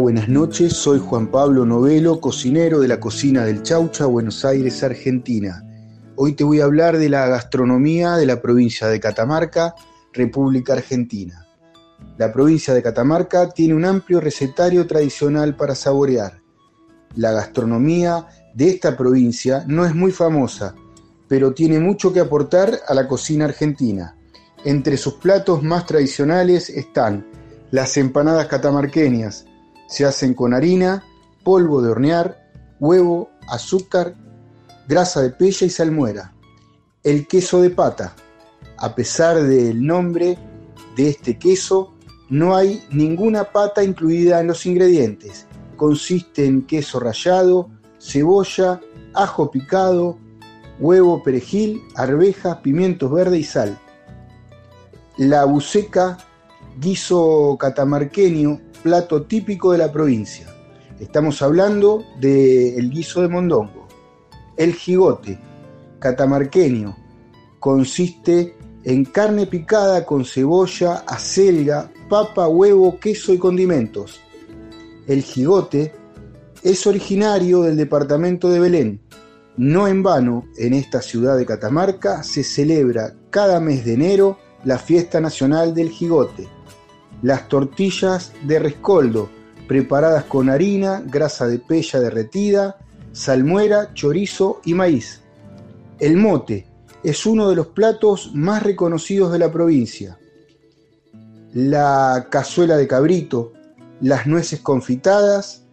buenas 0.03 0.27
noches. 0.27 0.73
Soy 0.73 0.99
Juan 0.99 1.27
Pablo 1.27 1.65
Novelo, 1.65 2.19
cocinero 2.19 2.81
de 2.81 2.89
la 2.89 2.99
cocina 2.99 3.45
del 3.45 3.63
Chaucha, 3.63 4.05
Buenos 4.05 4.43
Aires, 4.43 4.83
Argentina. 4.83 5.63
Hoy 6.17 6.33
te 6.33 6.43
voy 6.43 6.59
a 6.59 6.65
hablar 6.65 6.97
de 6.97 7.07
la 7.07 7.25
gastronomía 7.27 8.17
de 8.17 8.25
la 8.25 8.41
provincia 8.41 8.89
de 8.89 8.99
Catamarca, 8.99 9.75
República 10.11 10.73
Argentina. 10.73 11.47
La 12.17 12.33
provincia 12.33 12.73
de 12.73 12.83
Catamarca 12.83 13.47
tiene 13.51 13.75
un 13.75 13.85
amplio 13.85 14.19
recetario 14.19 14.85
tradicional 14.87 15.55
para 15.55 15.73
saborear. 15.73 16.41
La 17.15 17.31
gastronomía 17.31 18.27
de 18.53 18.71
esta 18.71 18.97
provincia 18.97 19.63
no 19.67 19.85
es 19.85 19.95
muy 19.95 20.11
famosa, 20.11 20.75
pero 21.29 21.53
tiene 21.53 21.79
mucho 21.79 22.11
que 22.11 22.19
aportar 22.19 22.77
a 22.89 22.93
la 22.93 23.07
cocina 23.07 23.45
argentina. 23.45 24.17
Entre 24.65 24.97
sus 24.97 25.13
platos 25.13 25.63
más 25.63 25.85
tradicionales 25.85 26.69
están 26.69 27.25
las 27.71 27.95
empanadas 27.95 28.47
catamarqueñas. 28.47 29.45
Se 29.93 30.05
hacen 30.05 30.33
con 30.33 30.55
harina, 30.55 31.03
polvo 31.43 31.79
de 31.83 31.91
hornear, 31.91 32.49
huevo, 32.79 33.29
azúcar, 33.47 34.15
grasa 34.87 35.21
de 35.21 35.29
pella 35.29 35.67
y 35.67 35.69
salmuera. 35.69 36.33
El 37.03 37.27
queso 37.27 37.61
de 37.61 37.69
pata. 37.69 38.15
A 38.79 38.95
pesar 38.95 39.43
del 39.43 39.85
nombre 39.85 40.39
de 40.95 41.09
este 41.09 41.37
queso, 41.37 41.93
no 42.27 42.55
hay 42.55 42.83
ninguna 42.89 43.43
pata 43.43 43.83
incluida 43.83 44.39
en 44.39 44.47
los 44.47 44.65
ingredientes. 44.65 45.45
Consiste 45.75 46.47
en 46.47 46.65
queso 46.65 46.99
rallado, 46.99 47.69
cebolla, 47.99 48.81
ajo 49.13 49.51
picado, 49.51 50.17
huevo, 50.79 51.21
perejil, 51.21 51.83
arvejas, 51.93 52.57
pimientos 52.63 53.11
verdes 53.11 53.41
y 53.41 53.43
sal. 53.43 53.79
La 55.17 55.45
buceca, 55.45 56.17
guiso 56.79 57.55
catamarqueño, 57.59 58.59
plato 58.83 59.23
típico 59.23 59.71
de 59.71 59.77
la 59.79 59.91
provincia. 59.91 60.45
Estamos 60.99 61.41
hablando 61.41 62.03
del 62.19 62.89
guiso 62.89 63.21
de 63.21 63.29
mondongo. 63.29 63.87
El 64.57 64.73
jigote, 64.73 65.39
catamarqueño, 65.99 66.95
consiste 67.59 68.55
en 68.83 69.05
carne 69.05 69.47
picada 69.47 70.05
con 70.05 70.25
cebolla, 70.25 71.03
acelga, 71.07 71.89
papa, 72.09 72.47
huevo, 72.47 72.99
queso 72.99 73.33
y 73.33 73.37
condimentos. 73.37 74.19
El 75.07 75.23
jigote 75.23 75.93
es 76.61 76.85
originario 76.85 77.61
del 77.61 77.77
departamento 77.77 78.49
de 78.49 78.59
Belén. 78.59 79.01
No 79.55 79.87
en 79.87 80.03
vano, 80.03 80.45
en 80.57 80.73
esta 80.73 81.01
ciudad 81.01 81.37
de 81.37 81.45
Catamarca 81.45 82.23
se 82.23 82.43
celebra 82.43 83.15
cada 83.29 83.59
mes 83.59 83.85
de 83.85 83.93
enero 83.93 84.37
la 84.65 84.77
fiesta 84.77 85.21
nacional 85.21 85.73
del 85.73 85.89
jigote. 85.89 86.47
Las 87.23 87.47
tortillas 87.47 88.33
de 88.43 88.59
rescoldo, 88.59 89.29
preparadas 89.67 90.25
con 90.25 90.49
harina, 90.49 91.01
grasa 91.05 91.47
de 91.47 91.57
pella 91.57 92.01
derretida, 92.01 92.77
salmuera, 93.13 93.93
chorizo 93.93 94.59
y 94.65 94.73
maíz. 94.73 95.21
El 95.99 96.17
mote 96.17 96.67
es 97.01 97.25
uno 97.25 97.49
de 97.49 97.55
los 97.55 97.67
platos 97.67 98.31
más 98.33 98.61
reconocidos 98.61 99.31
de 99.31 99.39
la 99.39 99.51
provincia. 99.51 100.19
La 101.53 102.27
cazuela 102.29 102.75
de 102.75 102.87
cabrito, 102.87 103.53
las 104.01 104.27
nueces 104.27 104.59
confitadas, 104.59 105.63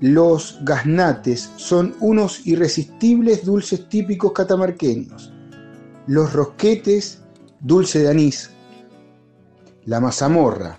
los 0.00 0.58
gaznates 0.62 1.50
son 1.56 1.94
unos 2.00 2.46
irresistibles 2.46 3.44
dulces 3.44 3.90
típicos 3.90 4.32
catamarqueños. 4.32 5.30
Los 6.06 6.32
rosquetes, 6.32 7.20
dulce 7.60 7.98
de 7.98 8.08
anís, 8.08 8.51
la 9.84 10.00
mazamorra. 10.00 10.78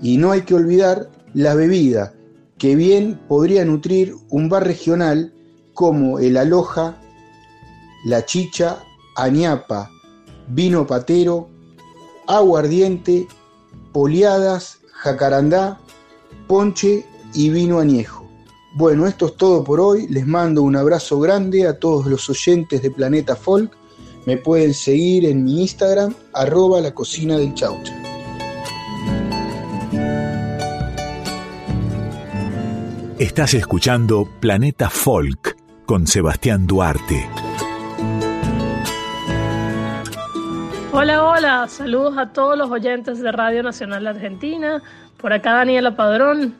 Y 0.00 0.18
no 0.18 0.30
hay 0.30 0.42
que 0.42 0.54
olvidar 0.54 1.08
la 1.34 1.54
bebida, 1.54 2.14
que 2.58 2.76
bien 2.76 3.20
podría 3.28 3.64
nutrir 3.64 4.14
un 4.30 4.48
bar 4.48 4.64
regional 4.66 5.32
como 5.74 6.18
el 6.18 6.36
Aloja, 6.36 6.96
la 8.04 8.24
Chicha, 8.24 8.78
Añapa, 9.16 9.90
Vino 10.48 10.86
Patero, 10.86 11.48
Aguardiente, 12.26 13.26
Poliadas, 13.92 14.78
Jacarandá, 14.92 15.78
Ponche 16.46 17.04
y 17.34 17.50
Vino 17.50 17.78
Añejo. 17.78 18.26
Bueno, 18.76 19.06
esto 19.06 19.26
es 19.26 19.36
todo 19.36 19.64
por 19.64 19.80
hoy. 19.80 20.06
Les 20.08 20.26
mando 20.26 20.62
un 20.62 20.76
abrazo 20.76 21.18
grande 21.18 21.66
a 21.66 21.78
todos 21.78 22.06
los 22.06 22.28
oyentes 22.28 22.82
de 22.82 22.90
Planeta 22.90 23.34
Folk. 23.34 23.72
Me 24.26 24.36
pueden 24.36 24.74
seguir 24.74 25.24
en 25.24 25.44
mi 25.44 25.62
Instagram, 25.62 26.14
arroba 26.32 26.80
la 26.80 26.92
cocina 26.92 27.38
del 27.38 27.54
chaucha. 27.54 28.05
Estás 33.18 33.54
escuchando 33.54 34.28
Planeta 34.40 34.90
Folk 34.90 35.56
con 35.86 36.06
Sebastián 36.06 36.66
Duarte. 36.66 37.26
Hola, 40.92 41.24
hola, 41.24 41.66
saludos 41.66 42.18
a 42.18 42.34
todos 42.34 42.58
los 42.58 42.70
oyentes 42.70 43.22
de 43.22 43.32
Radio 43.32 43.62
Nacional 43.62 44.06
Argentina. 44.06 44.82
Por 45.16 45.32
acá 45.32 45.54
Daniela 45.54 45.96
Padrón, 45.96 46.56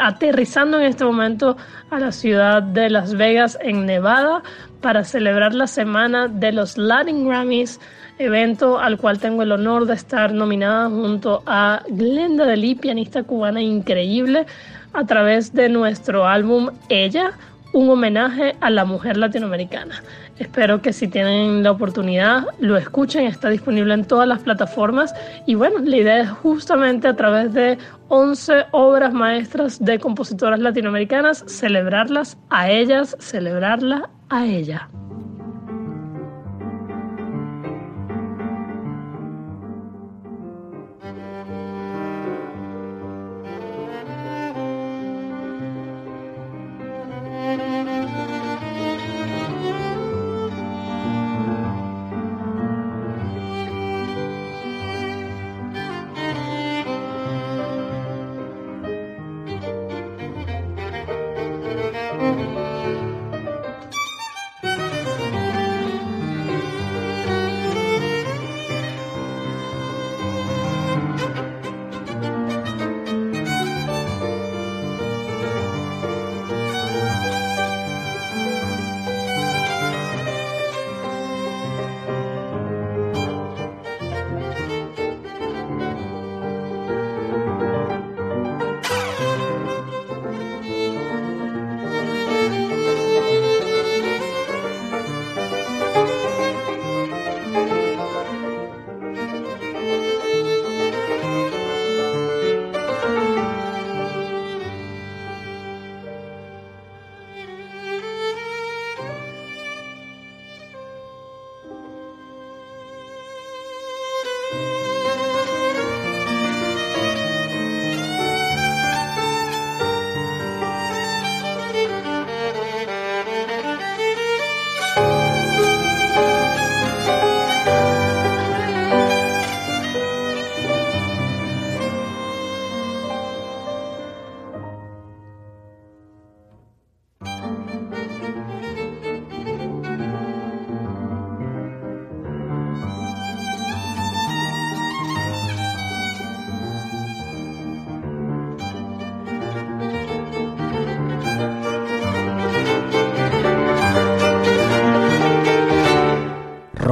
aterrizando 0.00 0.78
en 0.78 0.86
este 0.86 1.04
momento 1.04 1.56
a 1.90 1.98
la 1.98 2.12
ciudad 2.12 2.62
de 2.62 2.88
Las 2.88 3.16
Vegas, 3.16 3.58
en 3.60 3.84
Nevada, 3.84 4.44
para 4.80 5.02
celebrar 5.02 5.54
la 5.54 5.66
semana 5.66 6.28
de 6.28 6.52
los 6.52 6.78
Latin 6.78 7.26
Grammys, 7.26 7.80
evento 8.18 8.78
al 8.78 8.96
cual 8.96 9.18
tengo 9.18 9.42
el 9.42 9.50
honor 9.50 9.86
de 9.86 9.94
estar 9.94 10.32
nominada 10.32 10.88
junto 10.88 11.42
a 11.46 11.82
Glenda 11.88 12.46
Deli, 12.46 12.76
pianista 12.76 13.24
cubana 13.24 13.60
increíble, 13.60 14.46
a 14.92 15.04
través 15.04 15.52
de 15.52 15.68
nuestro 15.68 16.26
álbum 16.26 16.70
Ella, 16.88 17.32
un 17.72 17.88
homenaje 17.88 18.56
a 18.60 18.70
la 18.70 18.84
mujer 18.84 19.16
latinoamericana. 19.16 20.02
Espero 20.38 20.80
que 20.80 20.92
si 20.92 21.06
tienen 21.06 21.62
la 21.62 21.70
oportunidad 21.70 22.46
lo 22.60 22.76
escuchen, 22.76 23.26
está 23.26 23.50
disponible 23.50 23.92
en 23.92 24.06
todas 24.06 24.26
las 24.26 24.40
plataformas 24.40 25.14
y 25.46 25.54
bueno, 25.54 25.78
la 25.80 25.96
idea 25.96 26.20
es 26.20 26.30
justamente 26.30 27.08
a 27.08 27.14
través 27.14 27.52
de 27.52 27.76
11 28.08 28.64
obras 28.72 29.12
maestras 29.12 29.84
de 29.84 29.98
compositoras 29.98 30.58
latinoamericanas, 30.58 31.44
celebrarlas 31.46 32.38
a 32.48 32.70
ellas, 32.70 33.16
celebrarla 33.20 34.08
a 34.30 34.46
ella. 34.46 34.88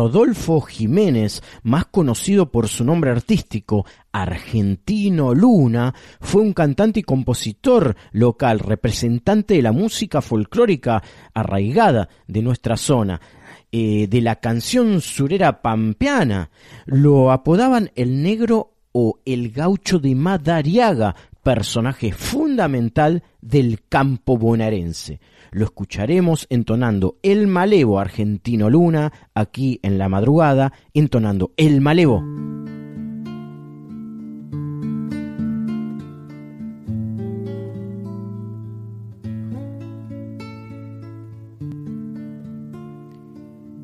Rodolfo 0.09 0.63
Jiménez, 0.63 1.43
más 1.65 1.85
conocido 1.85 2.51
por 2.51 2.69
su 2.69 2.83
nombre 2.83 3.11
artístico 3.11 3.85
Argentino 4.11 5.35
Luna, 5.35 5.95
fue 6.23 6.41
un 6.41 6.55
cantante 6.55 7.01
y 7.01 7.03
compositor 7.03 7.95
local, 8.13 8.59
representante 8.61 9.53
de 9.53 9.61
la 9.61 9.73
música 9.73 10.23
folclórica 10.23 11.03
arraigada 11.35 12.09
de 12.27 12.41
nuestra 12.41 12.79
zona. 12.79 13.21
Eh, 13.71 14.07
de 14.09 14.23
la 14.23 14.37
canción 14.37 15.03
surera 15.03 15.61
pampeana, 15.61 16.49
lo 16.87 17.31
apodaban 17.31 17.91
el 17.95 18.23
negro 18.23 18.73
o 18.93 19.21
el 19.27 19.51
gaucho 19.51 19.99
de 19.99 20.15
Madariaga, 20.15 21.17
personaje 21.43 22.13
fundamental 22.13 23.25
del 23.43 23.83
campo 23.91 24.39
bonaerense. 24.39 25.21
Lo 25.51 25.65
escucharemos 25.65 26.47
entonando 26.51 27.17
El 27.23 27.47
Malevo 27.47 27.99
Argentino 27.99 28.71
Luna, 28.71 29.13
aquí 29.35 29.81
en 29.83 29.99
la 29.99 30.09
madrugada, 30.09 30.73
entonando 30.95 31.53
El 31.57 31.81
Malevo. 31.81 32.23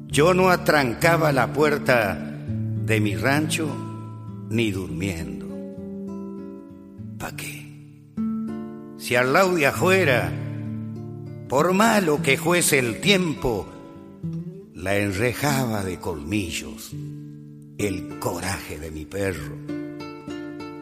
Yo 0.08 0.32
no 0.32 0.50
atrancaba 0.50 1.32
la 1.32 1.52
puerta 1.52 2.14
de 2.14 3.00
mi 3.00 3.16
rancho 3.16 3.68
ni 4.48 4.70
durmiendo. 4.70 5.48
¿Pa' 7.18 7.34
qué? 7.34 7.64
Si 8.96 9.16
al 9.16 9.32
lado 9.32 9.56
de 9.56 9.66
afuera, 9.66 10.30
por 11.48 11.72
malo 11.72 12.22
que 12.22 12.36
fuese 12.36 12.78
el 12.78 13.00
tiempo, 13.00 13.66
la 14.74 14.96
enrejaba 14.96 15.84
de 15.84 15.98
colmillos 15.98 16.94
el 17.78 18.18
coraje 18.18 18.78
de 18.78 18.90
mi 18.90 19.04
perro. 19.04 19.56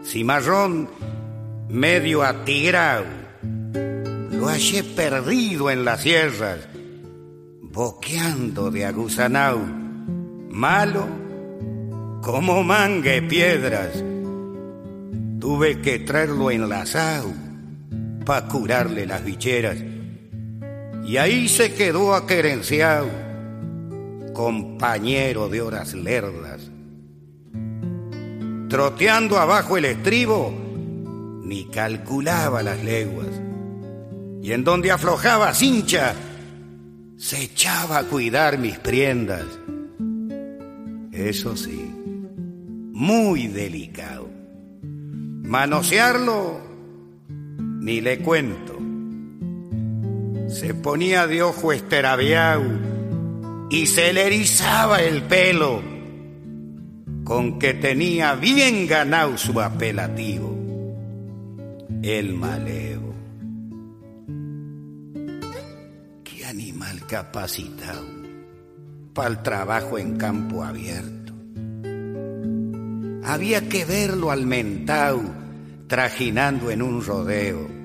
Cimarrón 0.05 0.89
medio 1.69 2.23
atigrado, 2.23 3.07
lo 4.31 4.47
hallé 4.47 4.85
perdido 4.85 5.71
en 5.71 5.85
las 5.85 6.03
sierras, 6.03 6.69
boqueando 7.63 8.71
de 8.71 8.85
aguzanao, 8.85 9.61
malo 10.51 11.07
como 12.21 12.63
mangue 12.63 13.23
piedras. 13.23 14.05
Tuve 15.41 15.81
que 15.81 15.99
traerlo 16.01 16.51
enlazado 16.51 17.33
pa' 18.25 18.47
curarle 18.47 19.07
las 19.07 19.25
bicheras. 19.25 19.92
Y 21.05 21.17
ahí 21.17 21.49
se 21.49 21.75
quedó 21.75 22.15
aquerenciado, 22.15 23.09
compañero 24.33 25.49
de 25.49 25.61
horas 25.61 25.95
lerdas. 25.95 26.71
Troteando 28.69 29.39
abajo 29.39 29.77
el 29.77 29.85
estribo, 29.85 30.55
ni 31.45 31.65
calculaba 31.67 32.63
las 32.63 32.83
leguas. 32.85 33.29
Y 34.43 34.53
en 34.53 34.65
donde 34.65 34.91
aflojaba 34.91 35.53
cincha, 35.55 36.15
se 37.17 37.43
echaba 37.43 37.99
a 37.99 38.05
cuidar 38.05 38.59
mis 38.59 38.79
priendas. 38.79 39.45
Eso 41.13 41.57
sí, 41.57 41.93
muy 42.93 43.49
delicado. 43.49 44.29
Manosearlo, 44.83 46.61
ni 47.81 48.01
le 48.01 48.21
cuento. 48.21 48.72
Se 50.53 50.75
ponía 50.75 51.27
de 51.27 51.43
ojo 51.43 51.73
esterabiao 51.73 52.63
y 53.71 53.87
se 53.87 54.13
le 54.13 54.27
erizaba 54.27 55.01
el 55.01 55.23
pelo, 55.23 55.81
con 57.25 57.59
que 57.59 57.73
tenía 57.73 58.35
bien 58.35 58.87
ganado 58.87 59.39
su 59.39 59.59
apelativo, 59.59 60.55
el 62.03 62.35
malevo. 62.35 63.15
Qué 66.23 66.45
animal 66.45 67.07
capacitado 67.07 68.05
para 69.15 69.31
el 69.31 69.43
trabajo 69.43 69.99
en 69.99 70.19
campo 70.19 70.63
abierto. 70.63 71.33
Había 73.25 73.71
que 73.71 73.87
verlo 73.87 74.31
al 74.31 74.45
mentao 74.45 75.23
trajinando 75.87 76.71
en 76.71 76.83
un 76.83 77.03
rodeo. 77.03 77.82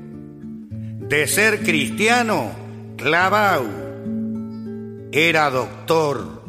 De 1.09 1.25
ser 1.25 1.61
cristiano, 1.63 2.51
clavao. 2.97 3.65
Era 5.11 5.49
doctor 5.49 6.43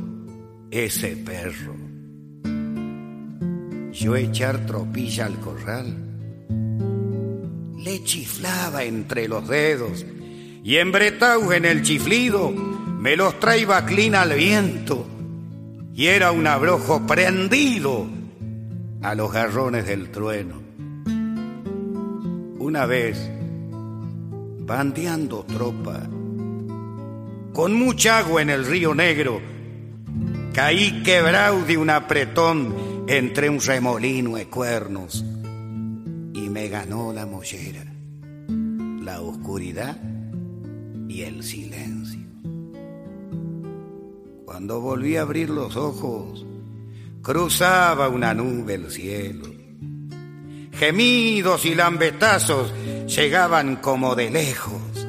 ese 0.70 1.16
perro. 1.16 1.76
Yo 3.92 4.16
echar 4.16 4.66
tropilla 4.66 5.26
al 5.26 5.38
corral. 5.38 5.96
Le 7.76 8.02
chiflaba 8.02 8.82
entre 8.82 9.28
los 9.28 9.46
dedos 9.46 10.04
y 10.64 10.76
embretau 10.76 11.52
en 11.52 11.64
el 11.64 11.82
chiflido 11.82 12.50
me 12.50 13.16
los 13.16 13.38
traía 13.38 13.84
clina 13.84 14.22
al 14.22 14.34
viento 14.34 15.06
y 15.94 16.06
era 16.06 16.32
un 16.32 16.48
abrojo 16.48 17.06
prendido 17.06 18.08
a 19.02 19.14
los 19.14 19.32
garrones 19.32 19.86
del 19.86 20.10
trueno. 20.10 20.60
Una 22.58 22.86
vez, 22.86 23.30
bandeando 24.68 25.44
tropa, 25.44 26.06
con 27.54 27.72
mucha 27.72 28.18
agua 28.18 28.42
en 28.42 28.50
el 28.50 28.66
río 28.66 28.94
Negro, 28.94 29.40
caí 30.52 31.02
quebrado 31.02 31.64
de 31.64 31.78
un 31.78 31.88
apretón 31.88 33.06
entre 33.08 33.48
un 33.48 33.60
remolino 33.60 34.36
de 34.36 34.46
cuernos 34.46 35.24
y 36.34 36.50
me 36.50 36.68
ganó 36.68 37.14
la 37.14 37.24
mollera, 37.24 37.82
la 39.02 39.22
oscuridad 39.22 39.96
y 41.08 41.22
el 41.22 41.42
silencio. 41.42 42.26
Cuando 44.44 44.82
volví 44.82 45.16
a 45.16 45.22
abrir 45.22 45.48
los 45.48 45.76
ojos, 45.76 46.44
cruzaba 47.22 48.10
una 48.10 48.34
nube 48.34 48.74
el 48.74 48.90
cielo. 48.90 49.57
Gemidos 50.78 51.64
y 51.64 51.74
lambetazos 51.74 52.72
llegaban 53.06 53.76
como 53.76 54.14
de 54.14 54.30
lejos. 54.30 55.06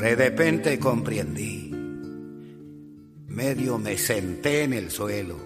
De 0.00 0.16
repente 0.16 0.78
comprendí. 0.78 1.70
Medio 3.28 3.78
me 3.78 3.96
senté 3.96 4.64
en 4.64 4.72
el 4.72 4.90
suelo 4.90 5.36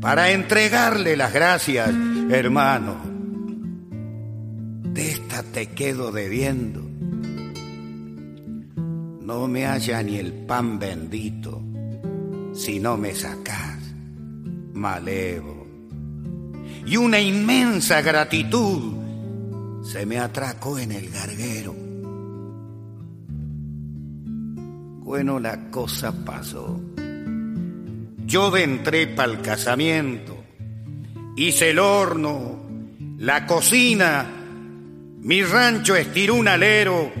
para 0.00 0.30
entregarle 0.30 1.16
las 1.16 1.32
gracias, 1.32 1.90
hermano. 2.30 2.96
De 4.84 5.10
esta 5.10 5.42
te 5.42 5.66
quedo 5.66 6.12
debiendo. 6.12 6.82
No 9.22 9.48
me 9.48 9.66
haya 9.66 10.02
ni 10.02 10.18
el 10.18 10.32
pan 10.32 10.78
bendito 10.78 11.62
si 12.52 12.80
no 12.80 12.96
me 12.96 13.14
sacás, 13.14 13.78
malevo. 14.72 15.57
Y 16.88 16.96
una 16.96 17.20
inmensa 17.20 18.00
gratitud 18.00 18.94
se 19.84 20.06
me 20.06 20.18
atracó 20.18 20.78
en 20.78 20.92
el 20.92 21.10
garguero. 21.10 21.74
Bueno, 25.04 25.38
la 25.38 25.68
cosa 25.70 26.12
pasó. 26.24 26.80
Yo 28.24 28.56
entré 28.56 29.06
pa'l 29.08 29.42
casamiento, 29.42 30.42
hice 31.36 31.70
el 31.70 31.78
horno, 31.78 32.58
la 33.18 33.46
cocina, 33.46 34.24
mi 35.20 35.42
rancho 35.42 35.94
estiró 35.94 36.36
un 36.36 36.48
alero 36.48 37.12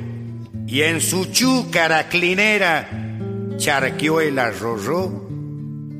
y 0.66 0.80
en 0.80 1.02
su 1.02 1.26
chúcara 1.26 2.08
clinera 2.08 2.88
charqueó 3.58 4.22
el 4.22 4.38
arroyo 4.38 5.28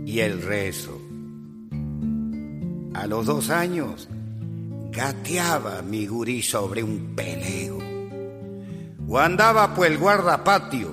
y 0.06 0.20
el 0.20 0.40
rezo. 0.40 0.97
A 2.98 3.06
los 3.06 3.26
dos 3.26 3.48
años 3.50 4.08
gateaba 4.90 5.82
mi 5.82 6.08
gurí 6.08 6.42
sobre 6.42 6.82
un 6.82 7.14
pelego 7.14 7.78
o 9.08 9.18
andaba 9.18 9.72
por 9.72 9.86
el 9.86 9.98
guardapatio 9.98 10.92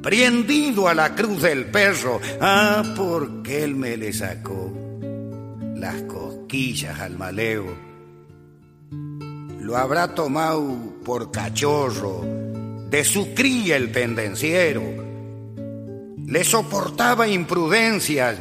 prendido 0.00 0.86
a 0.86 0.94
la 0.94 1.12
cruz 1.16 1.42
del 1.42 1.66
perro. 1.72 2.20
Ah, 2.40 2.84
porque 2.94 3.64
él 3.64 3.74
me 3.74 3.96
le 3.96 4.12
sacó 4.12 4.72
las 5.74 6.02
cosquillas 6.02 7.00
al 7.00 7.18
maleo. 7.18 7.66
Lo 9.58 9.76
habrá 9.76 10.14
tomado 10.14 10.94
por 11.04 11.32
cachorro, 11.32 12.22
de 12.88 13.02
su 13.02 13.34
cría 13.34 13.76
el 13.76 13.90
pendenciero. 13.90 14.84
Le 16.26 16.44
soportaba 16.44 17.26
imprudencias, 17.26 18.40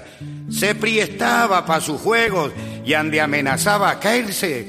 se 0.50 0.76
priestaba 0.76 1.66
para 1.66 1.82
sus 1.82 2.00
juegos 2.00 2.52
y 2.86 2.94
ande 2.94 3.20
amenazaba 3.22 3.90
a 3.90 4.00
caerse, 4.00 4.68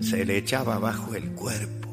se 0.00 0.24
le 0.24 0.38
echaba 0.38 0.78
bajo 0.78 1.14
el 1.14 1.30
cuerpo. 1.32 1.88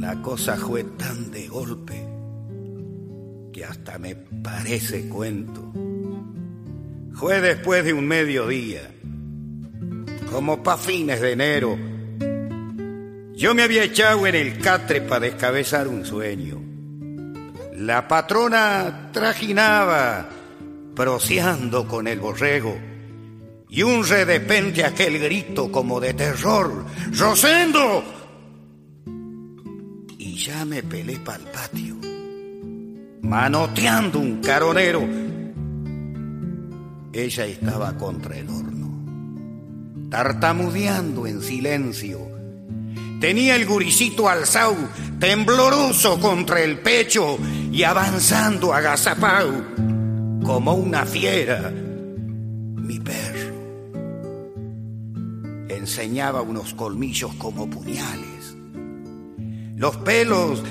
La 0.00 0.20
cosa 0.22 0.56
fue 0.56 0.84
tan 0.84 1.30
de 1.30 1.48
golpe 1.48 2.06
que 3.52 3.64
hasta 3.64 3.98
me 3.98 4.14
parece 4.14 5.08
cuento. 5.08 5.72
Fue 7.14 7.40
después 7.40 7.84
de 7.84 7.92
un 7.92 8.06
mediodía, 8.06 8.82
como 10.30 10.62
pa' 10.62 10.76
fines 10.76 11.20
de 11.20 11.32
enero. 11.32 11.78
Yo 13.34 13.54
me 13.54 13.62
había 13.62 13.84
echado 13.84 14.26
en 14.26 14.34
el 14.34 14.58
catre 14.58 15.00
para 15.00 15.26
descabezar 15.26 15.88
un 15.88 16.04
sueño. 16.04 16.67
La 17.78 18.08
patrona 18.08 19.10
trajinaba, 19.12 20.28
proseando 20.96 21.86
con 21.86 22.08
el 22.08 22.18
borrego, 22.18 22.76
y 23.68 23.84
un 23.84 24.04
redepente 24.04 24.84
aquel 24.84 25.20
grito 25.20 25.70
como 25.70 26.00
de 26.00 26.12
terror: 26.12 26.84
¡Rosendo! 27.16 28.02
Y 30.18 30.34
ya 30.34 30.64
me 30.64 30.82
pelé 30.82 31.20
pa'l 31.20 31.42
patio, 31.52 31.96
manoteando 33.22 34.18
un 34.18 34.40
caronero. 34.40 35.02
Ella 37.12 37.46
estaba 37.46 37.96
contra 37.96 38.38
el 38.38 38.48
horno, 38.48 40.10
tartamudeando 40.10 41.28
en 41.28 41.42
silencio. 41.42 42.37
Tenía 43.20 43.56
el 43.56 43.66
guricito 43.66 44.28
alzado, 44.28 44.76
tembloroso 45.18 46.20
contra 46.20 46.62
el 46.62 46.78
pecho 46.78 47.36
y 47.72 47.82
avanzando 47.82 48.72
agazapao, 48.72 49.64
como 50.44 50.74
una 50.74 51.04
fiera, 51.04 51.70
mi 51.70 53.00
perro. 53.00 53.54
Enseñaba 55.68 56.42
unos 56.42 56.74
colmillos 56.74 57.34
como 57.34 57.68
puñales. 57.68 58.56
Los 59.74 59.96
pelos 59.98 60.62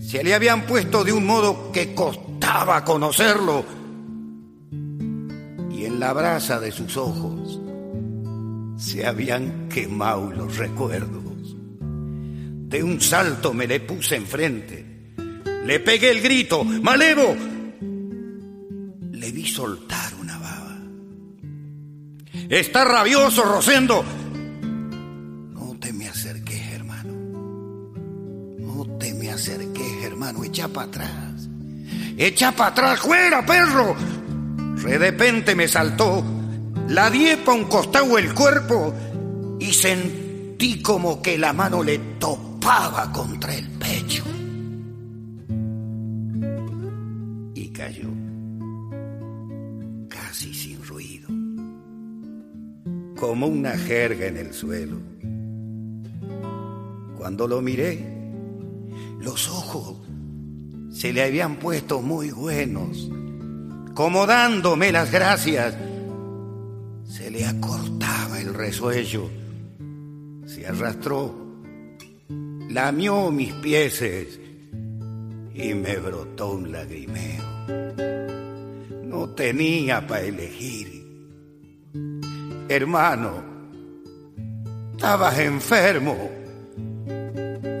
se 0.00 0.24
le 0.24 0.34
habían 0.34 0.66
puesto 0.66 1.04
de 1.04 1.12
un 1.12 1.26
modo 1.26 1.70
que 1.72 1.94
costaba 1.94 2.84
conocerlo. 2.86 3.64
Y 5.70 5.84
en 5.84 6.00
la 6.00 6.14
brasa 6.14 6.58
de 6.58 6.72
sus 6.72 6.96
ojos 6.96 7.37
se 8.78 9.04
habían 9.04 9.68
quemado 9.68 10.30
los 10.30 10.56
recuerdos. 10.56 11.56
De 11.80 12.82
un 12.82 13.00
salto 13.00 13.52
me 13.52 13.66
le 13.66 13.80
puse 13.80 14.16
enfrente. 14.16 14.86
Le 15.64 15.80
pegué 15.80 16.10
el 16.10 16.22
grito, 16.22 16.64
Malevo. 16.64 17.34
Le 19.10 19.32
vi 19.32 19.46
soltar 19.46 20.14
una 20.20 20.38
baba. 20.38 20.78
Está 22.48 22.84
rabioso, 22.84 23.42
Rosendo. 23.42 24.04
No 25.52 25.76
te 25.80 25.92
me 25.92 26.08
acerques, 26.08 26.72
hermano. 26.72 27.12
No 28.58 28.86
te 28.98 29.12
me 29.12 29.30
acerques, 29.30 30.04
hermano. 30.04 30.44
Echa 30.44 30.68
para 30.68 30.86
atrás. 30.86 31.48
Echa 32.16 32.52
para 32.52 32.70
atrás, 32.70 33.00
fuera, 33.00 33.44
perro. 33.44 33.96
De 34.84 34.98
repente 34.98 35.56
me 35.56 35.66
saltó 35.66 36.37
la 36.88 37.10
diepa 37.10 37.52
un 37.52 37.64
costado 37.64 38.16
el 38.18 38.34
cuerpo 38.34 38.94
y 39.60 39.72
sentí 39.72 40.80
como 40.80 41.20
que 41.20 41.36
la 41.36 41.52
mano 41.52 41.82
le 41.82 41.98
topaba 42.18 43.12
contra 43.12 43.54
el 43.54 43.68
pecho. 43.72 44.24
Y 47.54 47.68
cayó, 47.68 48.08
casi 50.08 50.54
sin 50.54 50.82
ruido, 50.82 51.28
como 53.18 53.46
una 53.46 53.72
jerga 53.72 54.26
en 54.26 54.38
el 54.38 54.54
suelo. 54.54 54.96
Cuando 57.18 57.46
lo 57.46 57.60
miré, 57.60 58.02
los 59.20 59.48
ojos 59.48 59.96
se 60.90 61.12
le 61.12 61.22
habían 61.22 61.56
puesto 61.56 62.00
muy 62.00 62.30
buenos, 62.30 63.10
como 63.94 64.26
dándome 64.26 64.90
las 64.90 65.10
gracias 65.10 65.76
se 67.08 67.30
le 67.30 67.46
acortaba 67.46 68.38
el 68.38 68.52
resuello, 68.52 69.30
se 70.46 70.66
arrastró, 70.66 71.34
lamió 72.68 73.30
mis 73.30 73.52
pieses 73.54 74.38
y 75.54 75.72
me 75.74 75.96
brotó 75.96 76.52
un 76.52 76.70
lagrimeo. 76.70 77.44
No 79.04 79.30
tenía 79.30 80.06
para 80.06 80.20
elegir. 80.22 81.02
Hermano, 82.68 83.42
estabas 84.92 85.38
enfermo. 85.38 86.30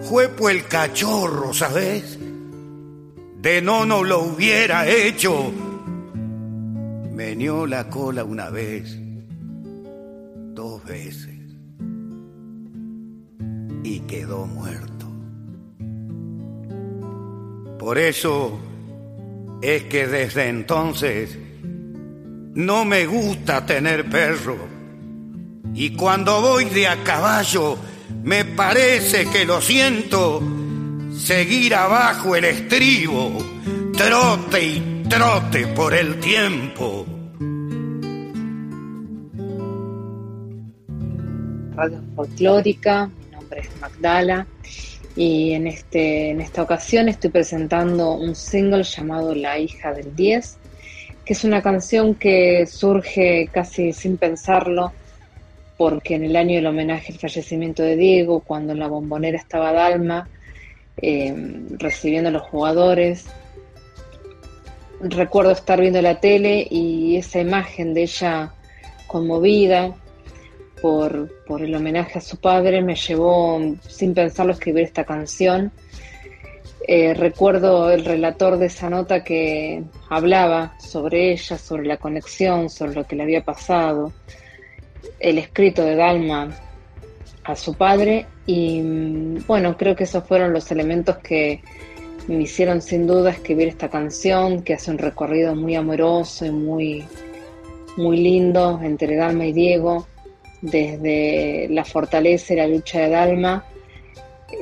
Fue 0.04 0.28
por 0.28 0.50
el 0.50 0.66
cachorro, 0.66 1.52
¿sabes? 1.52 2.18
De 3.42 3.60
no 3.60 3.84
no 3.84 4.02
lo 4.02 4.20
hubiera 4.20 4.88
hecho. 4.88 5.52
Menió 7.12 7.66
la 7.66 7.90
cola 7.90 8.24
una 8.24 8.48
vez 8.48 9.07
dos 10.58 10.82
veces 10.82 11.38
y 13.84 14.00
quedó 14.08 14.44
muerto. 14.44 15.06
Por 17.78 17.96
eso 17.96 18.58
es 19.62 19.84
que 19.84 20.08
desde 20.08 20.48
entonces 20.48 21.38
no 22.54 22.84
me 22.84 23.06
gusta 23.06 23.66
tener 23.66 24.10
perro. 24.10 24.58
Y 25.74 25.90
cuando 25.90 26.40
voy 26.40 26.64
de 26.64 26.88
a 26.88 27.04
caballo, 27.04 27.78
me 28.24 28.44
parece 28.44 29.26
que 29.26 29.44
lo 29.44 29.60
siento 29.60 30.42
seguir 31.16 31.76
abajo 31.76 32.34
el 32.34 32.46
estribo, 32.46 33.30
trote 33.96 34.64
y 34.64 35.04
trote 35.08 35.68
por 35.68 35.94
el 35.94 36.18
tiempo. 36.18 37.17
Radio 41.78 42.02
Folclórica, 42.16 43.06
mi 43.06 43.30
nombre 43.30 43.60
es 43.60 43.80
Magdala. 43.80 44.48
Y 45.14 45.52
en, 45.52 45.68
este, 45.68 46.30
en 46.30 46.40
esta 46.40 46.60
ocasión 46.60 47.08
estoy 47.08 47.30
presentando 47.30 48.14
un 48.14 48.34
single 48.34 48.82
llamado 48.82 49.32
La 49.32 49.60
hija 49.60 49.92
del 49.92 50.16
10, 50.16 50.58
que 51.24 51.32
es 51.34 51.44
una 51.44 51.62
canción 51.62 52.16
que 52.16 52.66
surge 52.66 53.48
casi 53.52 53.92
sin 53.92 54.16
pensarlo, 54.16 54.92
porque 55.76 56.16
en 56.16 56.24
el 56.24 56.34
año 56.34 56.56
del 56.56 56.66
homenaje 56.66 57.12
al 57.12 57.20
fallecimiento 57.20 57.84
de 57.84 57.94
Diego, 57.94 58.40
cuando 58.40 58.72
en 58.72 58.80
la 58.80 58.88
bombonera 58.88 59.38
estaba 59.38 59.72
Dalma, 59.72 60.28
eh, 60.96 61.32
recibiendo 61.78 62.30
a 62.30 62.32
los 62.32 62.42
jugadores, 62.42 63.26
recuerdo 65.00 65.52
estar 65.52 65.80
viendo 65.80 66.02
la 66.02 66.18
tele 66.18 66.66
y 66.68 67.14
esa 67.18 67.38
imagen 67.38 67.94
de 67.94 68.02
ella 68.02 68.52
conmovida, 69.06 69.94
por, 70.80 71.28
por, 71.44 71.62
el 71.62 71.74
homenaje 71.74 72.18
a 72.18 72.22
su 72.22 72.38
padre 72.38 72.82
me 72.82 72.94
llevó, 72.94 73.60
sin 73.86 74.14
pensarlo, 74.14 74.52
a 74.52 74.54
escribir 74.54 74.84
esta 74.84 75.04
canción. 75.04 75.72
Eh, 76.86 77.12
recuerdo 77.12 77.90
el 77.90 78.04
relator 78.04 78.56
de 78.56 78.66
esa 78.66 78.88
nota 78.88 79.22
que 79.22 79.84
hablaba 80.08 80.74
sobre 80.78 81.32
ella, 81.32 81.58
sobre 81.58 81.84
la 81.84 81.98
conexión, 81.98 82.70
sobre 82.70 82.94
lo 82.94 83.04
que 83.04 83.14
le 83.14 83.24
había 83.24 83.44
pasado, 83.44 84.12
el 85.20 85.36
escrito 85.36 85.82
de 85.82 85.96
Dalma 85.96 86.48
a 87.44 87.56
su 87.56 87.74
padre 87.74 88.26
y 88.46 88.80
bueno, 89.46 89.76
creo 89.76 89.94
que 89.96 90.04
esos 90.04 90.24
fueron 90.24 90.52
los 90.52 90.70
elementos 90.70 91.18
que 91.18 91.60
me 92.26 92.42
hicieron 92.42 92.80
sin 92.80 93.06
duda 93.06 93.30
escribir 93.30 93.68
esta 93.68 93.88
canción, 93.88 94.62
que 94.62 94.74
hace 94.74 94.90
un 94.90 94.98
recorrido 94.98 95.54
muy 95.54 95.74
amoroso 95.74 96.46
y 96.46 96.50
muy, 96.50 97.04
muy 97.96 98.18
lindo 98.18 98.80
entre 98.82 99.16
Dalma 99.16 99.46
y 99.46 99.52
Diego 99.52 100.06
desde 100.60 101.68
la 101.70 101.84
fortaleza 101.84 102.52
y 102.52 102.56
la 102.56 102.66
lucha 102.66 103.00
de 103.00 103.08
Dalma 103.10 103.64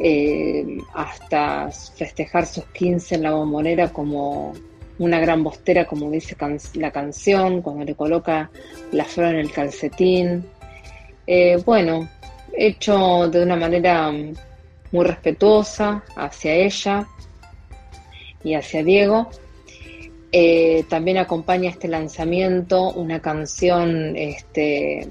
eh, 0.03 0.79
hasta 0.95 1.71
festejar 1.71 2.47
sus 2.47 2.65
15 2.67 3.15
en 3.15 3.23
la 3.23 3.33
bombonera 3.33 3.93
como 3.93 4.53
una 4.99 5.21
gran 5.21 5.43
bostera, 5.43 5.87
como 5.87 6.11
dice 6.11 6.37
la 6.75 6.91
canción, 6.91 7.63
cuando 7.63 7.85
le 7.85 7.95
coloca 7.95 8.51
la 8.93 9.05
flor 9.05 9.35
en 9.35 9.41
el 9.41 9.53
calcetín. 9.53 10.45
Eh, 11.27 11.63
bueno, 11.65 12.09
hecho 12.53 13.29
de 13.29 13.43
una 13.43 13.57
manera 13.57 14.11
muy 14.93 15.05
respetuosa 15.05 16.03
hacia 16.17 16.55
ella 16.55 17.07
y 18.43 18.55
hacia 18.55 18.83
Diego. 18.83 19.29
Eh, 20.33 20.85
también 20.89 21.19
acompaña 21.19 21.71
este 21.71 21.89
lanzamiento 21.89 22.93
una 22.93 23.21
canción 23.21 24.17
este, 24.17 25.09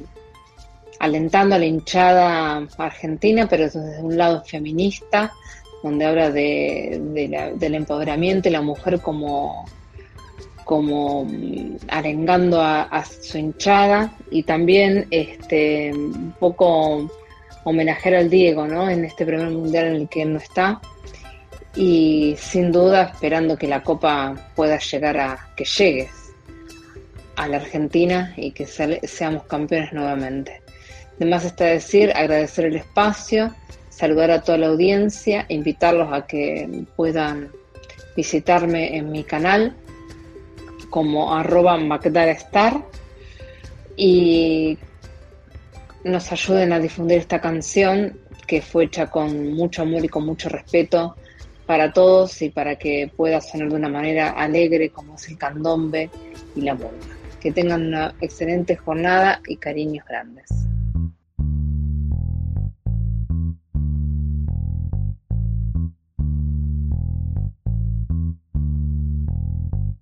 alentando 0.99 1.55
a 1.55 1.59
la 1.59 1.65
hinchada 1.65 2.67
argentina, 2.77 3.47
pero 3.49 3.65
desde 3.65 4.01
un 4.01 4.17
lado 4.17 4.43
feminista, 4.45 5.31
donde 5.83 6.05
habla 6.05 6.31
de, 6.31 6.99
del 7.55 7.75
empoderamiento 7.75 8.49
y 8.49 8.51
la 8.51 8.61
mujer 8.61 8.99
como, 9.01 9.65
como 10.63 11.25
mm, 11.25 11.77
arengando 11.89 12.61
a, 12.61 13.05
su 13.05 13.37
hinchada 13.37 14.13
y 14.31 14.43
también 14.43 15.07
este, 15.11 15.91
un 15.93 16.33
poco 16.39 17.09
homenajear 17.63 18.15
al 18.15 18.29
Diego 18.29 18.67
¿no? 18.67 18.89
en 18.89 19.05
este 19.05 19.25
primer 19.25 19.49
mundial 19.49 19.87
en 19.87 19.95
el 19.95 20.09
que 20.09 20.23
él 20.23 20.33
no 20.33 20.39
está 20.39 20.81
y 21.75 22.35
sin 22.37 22.71
duda 22.71 23.11
esperando 23.13 23.57
que 23.57 23.67
la 23.67 23.83
copa 23.83 24.33
pueda 24.55 24.79
llegar 24.79 25.17
a 25.17 25.49
que 25.55 25.65
llegues 25.65 26.09
a 27.35 27.47
la 27.47 27.57
Argentina 27.57 28.33
y 28.37 28.51
que 28.51 28.65
seamos 28.65 29.43
campeones 29.43 29.91
nuevamente. 29.91 30.64
Además 31.17 31.45
está 31.45 31.65
decir, 31.65 32.11
agradecer 32.15 32.65
el 32.65 32.75
espacio, 32.75 33.53
saludar 33.89 34.31
a 34.31 34.41
toda 34.41 34.57
la 34.57 34.67
audiencia, 34.67 35.45
invitarlos 35.49 36.11
a 36.11 36.25
que 36.27 36.85
puedan 36.95 37.49
visitarme 38.15 38.97
en 38.97 39.11
mi 39.11 39.23
canal 39.23 39.75
como 40.89 41.33
arroba 41.33 41.77
y 43.97 44.77
nos 46.03 46.31
ayuden 46.31 46.73
a 46.73 46.79
difundir 46.79 47.19
esta 47.19 47.41
canción 47.41 48.19
que 48.45 48.61
fue 48.61 48.85
hecha 48.85 49.07
con 49.07 49.53
mucho 49.53 49.81
amor 49.81 50.05
y 50.05 50.09
con 50.09 50.25
mucho 50.25 50.49
respeto 50.49 51.15
para 51.65 51.91
todos 51.91 52.41
y 52.41 52.49
para 52.49 52.75
que 52.75 53.11
pueda 53.15 53.41
sonar 53.41 53.69
de 53.69 53.75
una 53.75 53.89
manera 53.89 54.29
alegre 54.31 54.89
como 54.89 55.15
es 55.15 55.27
el 55.29 55.37
candombe 55.37 56.09
y 56.55 56.61
la 56.61 56.75
música. 56.75 57.15
Que 57.39 57.51
tengan 57.51 57.87
una 57.87 58.13
excelente 58.21 58.75
jornada 58.75 59.41
y 59.47 59.57
cariños 59.57 60.05
grandes. 60.07 60.49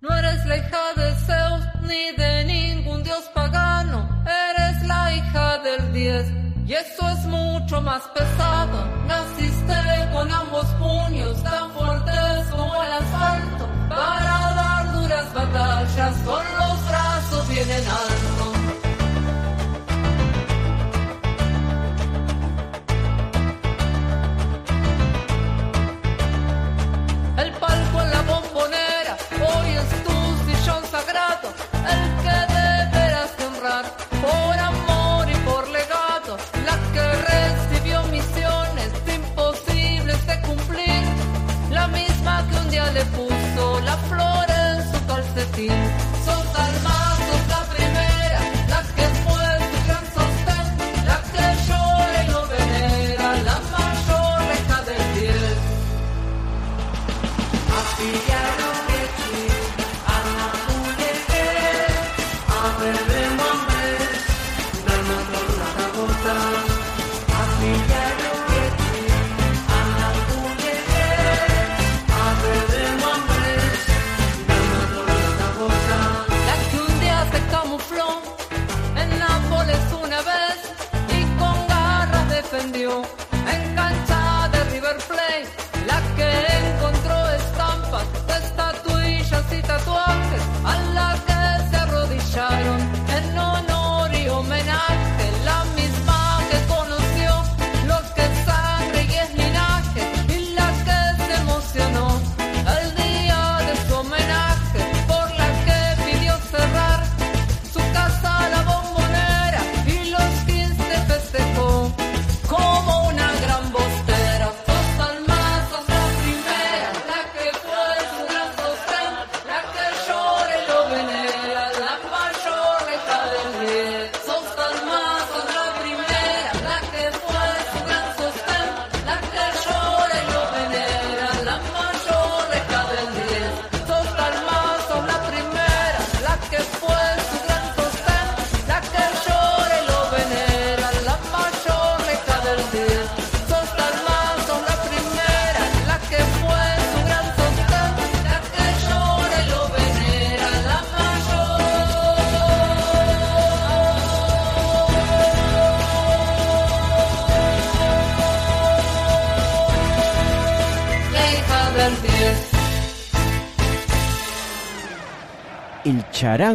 No 0.04 0.14
eres 0.14 0.44
la 0.44 0.58
hija 0.58 0.92
de 0.96 1.14
Zeus 1.14 1.64
ni 1.80 2.12
de 2.12 2.44
ningún 2.44 3.02
dios 3.02 3.24
pagano, 3.32 4.06
eres 4.26 4.86
la 4.86 5.14
hija 5.14 5.56
del 5.60 5.94
diez. 5.94 6.26
Y 6.66 6.74
eso 6.74 7.08
es 7.08 7.24
mucho 7.24 7.80
más 7.80 8.02
pesado. 8.08 8.84
Naciste 9.06 9.74
con 10.12 10.30
ambos 10.30 10.66
puños 10.78 11.42
tan 11.42 11.72
fuertes 11.72 12.46
como 12.50 12.84
el 12.84 12.92
asfalto 12.92 13.66
para 13.88 14.54
dar 14.60 14.92
duras 14.92 15.32
batallas 15.32 16.14
con 16.26 16.44
los 16.58 16.86
brazos 16.86 17.48
bien 17.48 17.70
en 17.70 17.88
alto. 17.88 18.13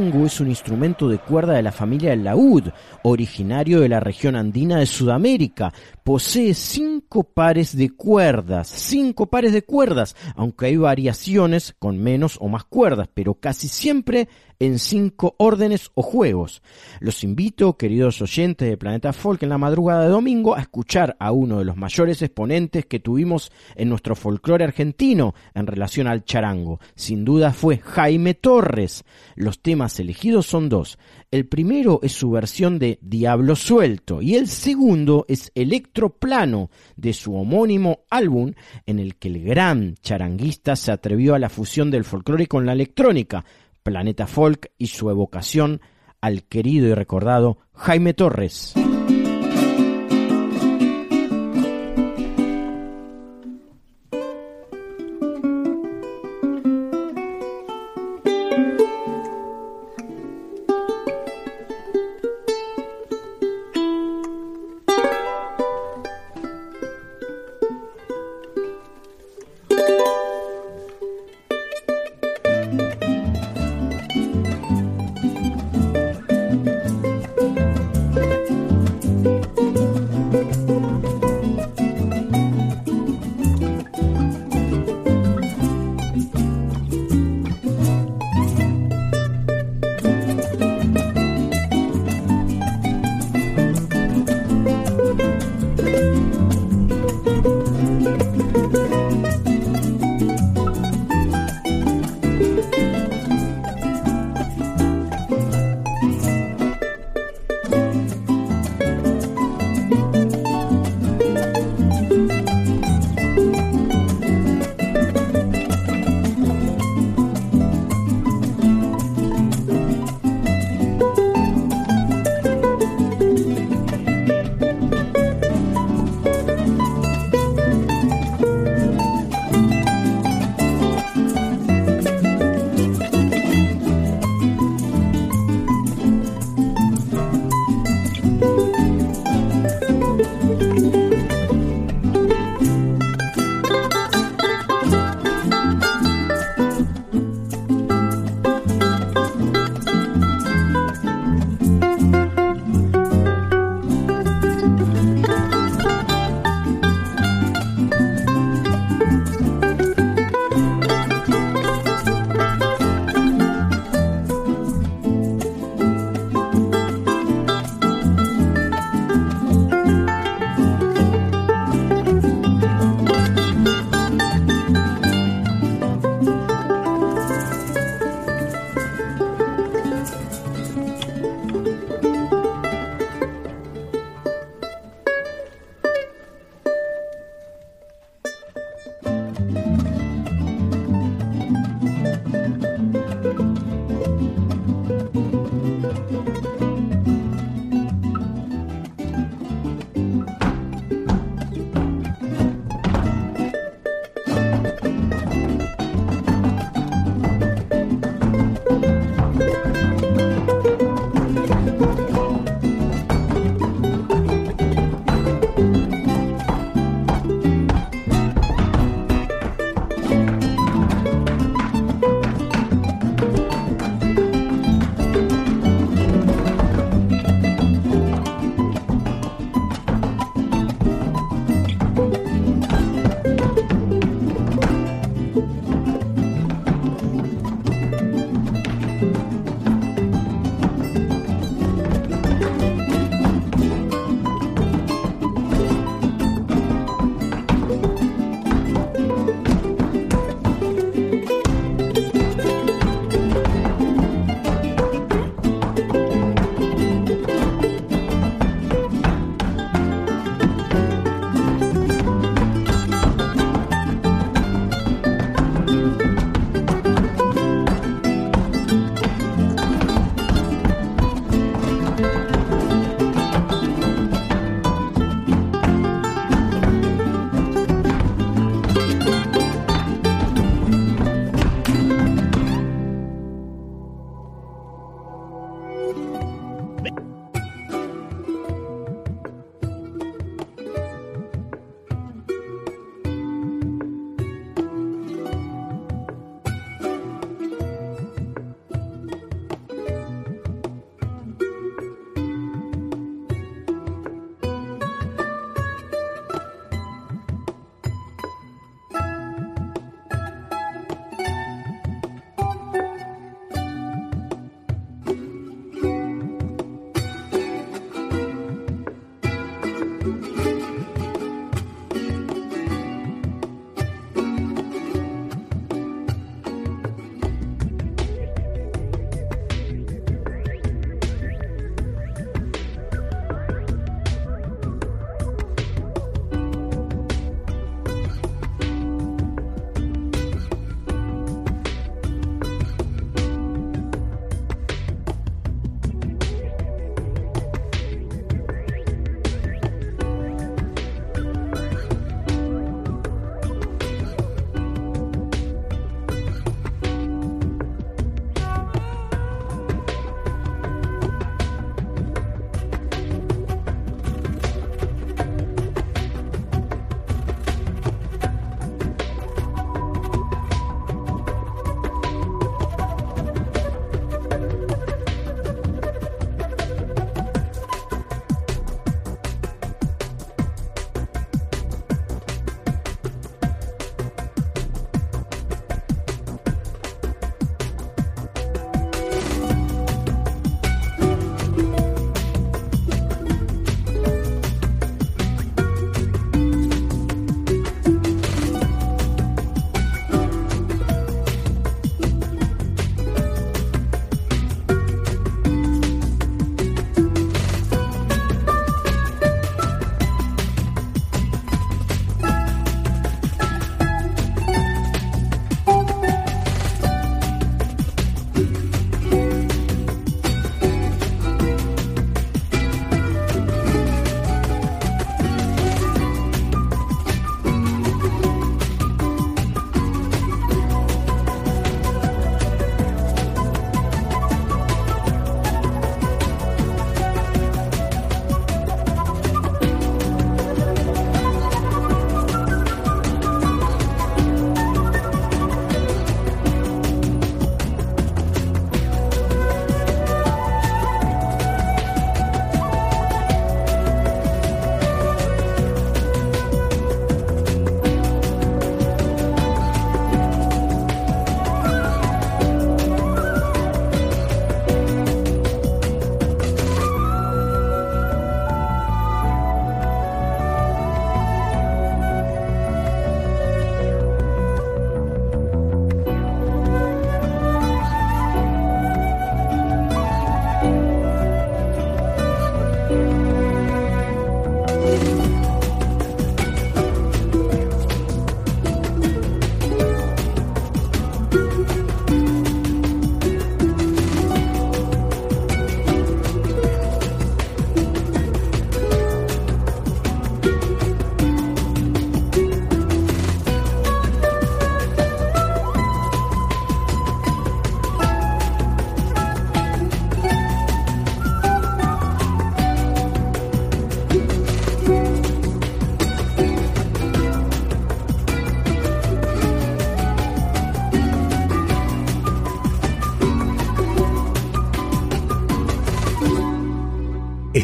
Es 0.09 0.39
un 0.39 0.47
instrumento 0.47 1.07
de 1.07 1.19
cuerda 1.19 1.53
de 1.53 1.61
la 1.61 1.71
familia 1.71 2.09
del 2.09 2.23
laúd, 2.23 2.69
originario 3.03 3.79
de 3.79 3.89
la 3.89 3.99
región 3.99 4.35
andina 4.35 4.79
de 4.79 4.85
Sudamérica. 4.85 5.71
Posee 6.03 6.53
cinco 6.53 7.23
pares 7.23 7.77
de 7.77 7.91
cuerdas, 7.91 8.67
cinco 8.67 9.27
pares 9.27 9.53
de 9.53 9.61
cuerdas, 9.61 10.15
aunque 10.35 10.67
hay 10.67 10.77
variaciones 10.77 11.75
con 11.77 11.97
menos 11.97 12.37
o 12.41 12.47
más 12.47 12.63
cuerdas, 12.63 13.07
pero 13.13 13.35
casi 13.35 13.67
siempre 13.67 14.27
en 14.59 14.77
cinco 14.77 15.35
órdenes 15.37 15.89
o 15.93 16.01
juegos. 16.01 16.61
Los 16.99 17.23
invito, 17.23 17.77
queridos 17.77 18.21
oyentes 18.21 18.69
de 18.69 18.77
Planeta 18.77 19.13
Folk, 19.13 19.43
en 19.43 19.49
la 19.49 19.57
madrugada 19.57 20.03
de 20.03 20.09
domingo 20.09 20.55
a 20.55 20.61
escuchar 20.61 21.15
a 21.19 21.31
uno 21.31 21.59
de 21.59 21.65
los 21.65 21.77
mayores 21.77 22.21
exponentes 22.21 22.85
que 22.85 22.99
tuvimos 22.99 23.51
en 23.75 23.89
nuestro 23.89 24.15
folclore 24.15 24.65
argentino 24.65 25.33
en 25.53 25.65
relación 25.65 26.07
al 26.07 26.25
charango. 26.25 26.79
Sin 26.95 27.23
duda 27.23 27.53
fue 27.53 27.77
Jaime 27.77 28.33
Torres. 28.33 29.05
Los 29.35 29.61
temas 29.61 29.99
elegidos 29.99 30.45
son 30.45 30.69
dos. 30.69 30.99
El 31.31 31.47
primero 31.47 31.99
es 32.01 32.13
su 32.13 32.31
versión 32.31 32.79
de 32.79 32.97
Diablo 33.01 33.55
Suelto 33.55 34.21
y 34.21 34.35
el 34.35 34.47
segundo 34.47 35.25
es 35.27 35.51
Electroplano 35.55 36.69
de 36.95 37.13
su 37.13 37.35
homónimo 37.35 37.99
álbum 38.09 38.53
en 38.85 38.99
el 38.99 39.15
que 39.15 39.29
el 39.29 39.43
gran 39.43 39.95
charanguista 40.01 40.75
se 40.75 40.91
atrevió 40.91 41.35
a 41.35 41.39
la 41.39 41.49
fusión 41.49 41.91
del 41.91 42.03
folclore 42.03 42.47
con 42.47 42.65
la 42.65 42.73
electrónica, 42.73 43.45
Planeta 43.89 44.27
Folk 44.27 44.71
y 44.77 44.85
su 44.85 45.09
evocación 45.09 45.81
al 46.21 46.43
querido 46.43 46.87
y 46.87 46.93
recordado 46.93 47.57
Jaime 47.73 48.13
Torres. 48.13 48.75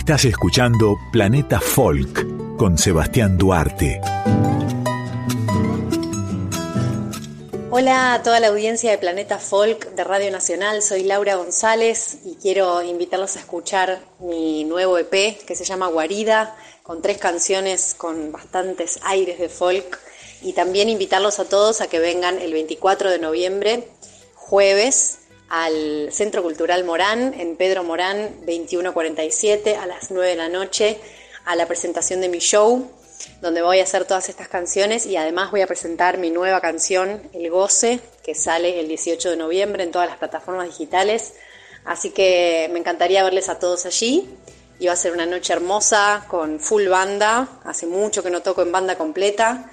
Estás 0.05 0.25
escuchando 0.25 0.99
Planeta 1.11 1.59
Folk 1.59 2.57
con 2.57 2.77
Sebastián 2.77 3.39
Duarte. 3.39 3.99
Hola 7.71 8.13
a 8.13 8.21
toda 8.21 8.39
la 8.39 8.49
audiencia 8.49 8.91
de 8.91 8.99
Planeta 8.99 9.39
Folk 9.39 9.95
de 9.95 10.03
Radio 10.03 10.29
Nacional, 10.29 10.83
soy 10.83 11.05
Laura 11.05 11.33
González 11.37 12.19
y 12.23 12.35
quiero 12.35 12.83
invitarlos 12.83 13.35
a 13.35 13.39
escuchar 13.39 13.99
mi 14.19 14.63
nuevo 14.63 14.99
EP 14.99 15.43
que 15.43 15.55
se 15.55 15.65
llama 15.65 15.87
Guarida, 15.87 16.55
con 16.83 17.01
tres 17.01 17.17
canciones 17.17 17.95
con 17.95 18.31
bastantes 18.31 18.99
aires 19.01 19.39
de 19.39 19.49
folk 19.49 19.99
y 20.43 20.53
también 20.53 20.87
invitarlos 20.87 21.39
a 21.39 21.49
todos 21.49 21.81
a 21.81 21.87
que 21.87 21.97
vengan 21.97 22.37
el 22.37 22.53
24 22.53 23.09
de 23.09 23.17
noviembre, 23.17 23.87
jueves, 24.35 25.14
al 25.55 26.11
Centro 26.11 26.43
Cultural 26.43 26.83
Morán, 26.83 27.33
en 27.33 27.55
Pedro 27.55 27.81
Morán 27.85 28.41
2147, 28.45 29.77
a 29.77 29.85
las 29.85 30.11
9 30.11 30.31
de 30.31 30.35
la 30.35 30.49
noche, 30.49 30.99
a 31.45 31.55
la 31.55 31.65
presentación 31.65 32.19
de 32.19 32.27
mi 32.27 32.39
show, 32.39 32.91
donde 33.39 33.61
voy 33.61 33.79
a 33.79 33.83
hacer 33.83 34.03
todas 34.03 34.27
estas 34.27 34.49
canciones 34.49 35.05
y 35.05 35.15
además 35.15 35.51
voy 35.51 35.61
a 35.61 35.67
presentar 35.67 36.17
mi 36.17 36.29
nueva 36.29 36.59
canción, 36.59 37.21
El 37.31 37.49
Goce, 37.49 38.01
que 38.21 38.35
sale 38.35 38.81
el 38.81 38.89
18 38.89 39.29
de 39.29 39.37
noviembre 39.37 39.83
en 39.83 39.91
todas 39.91 40.09
las 40.09 40.17
plataformas 40.17 40.67
digitales. 40.67 41.35
Así 41.85 42.09
que 42.09 42.69
me 42.73 42.79
encantaría 42.79 43.23
verles 43.23 43.47
a 43.47 43.57
todos 43.57 43.85
allí. 43.85 44.27
Y 44.77 44.87
va 44.87 44.93
a 44.93 44.97
ser 44.97 45.13
una 45.13 45.25
noche 45.25 45.53
hermosa 45.53 46.25
con 46.27 46.59
full 46.59 46.87
banda. 46.87 47.47
Hace 47.63 47.87
mucho 47.87 48.23
que 48.23 48.29
no 48.29 48.41
toco 48.41 48.61
en 48.61 48.73
banda 48.73 48.97
completa, 48.97 49.71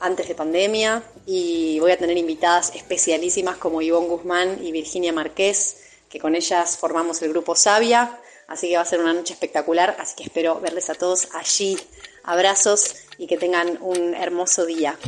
antes 0.00 0.28
de 0.28 0.34
pandemia. 0.34 1.02
Y 1.32 1.78
voy 1.78 1.92
a 1.92 1.96
tener 1.96 2.18
invitadas 2.18 2.72
especialísimas 2.74 3.56
como 3.56 3.80
Ivonne 3.80 4.08
Guzmán 4.08 4.58
y 4.64 4.72
Virginia 4.72 5.12
Marqués, 5.12 5.76
que 6.08 6.18
con 6.18 6.34
ellas 6.34 6.76
formamos 6.76 7.22
el 7.22 7.28
grupo 7.28 7.54
Sabia. 7.54 8.18
Así 8.48 8.68
que 8.68 8.74
va 8.74 8.82
a 8.82 8.84
ser 8.84 8.98
una 8.98 9.12
noche 9.12 9.34
espectacular. 9.34 9.94
Así 10.00 10.16
que 10.16 10.24
espero 10.24 10.58
verles 10.58 10.90
a 10.90 10.96
todos 10.96 11.28
allí. 11.32 11.78
Abrazos 12.24 12.96
y 13.16 13.28
que 13.28 13.36
tengan 13.36 13.78
un 13.80 14.12
hermoso 14.16 14.66
día. 14.66 14.98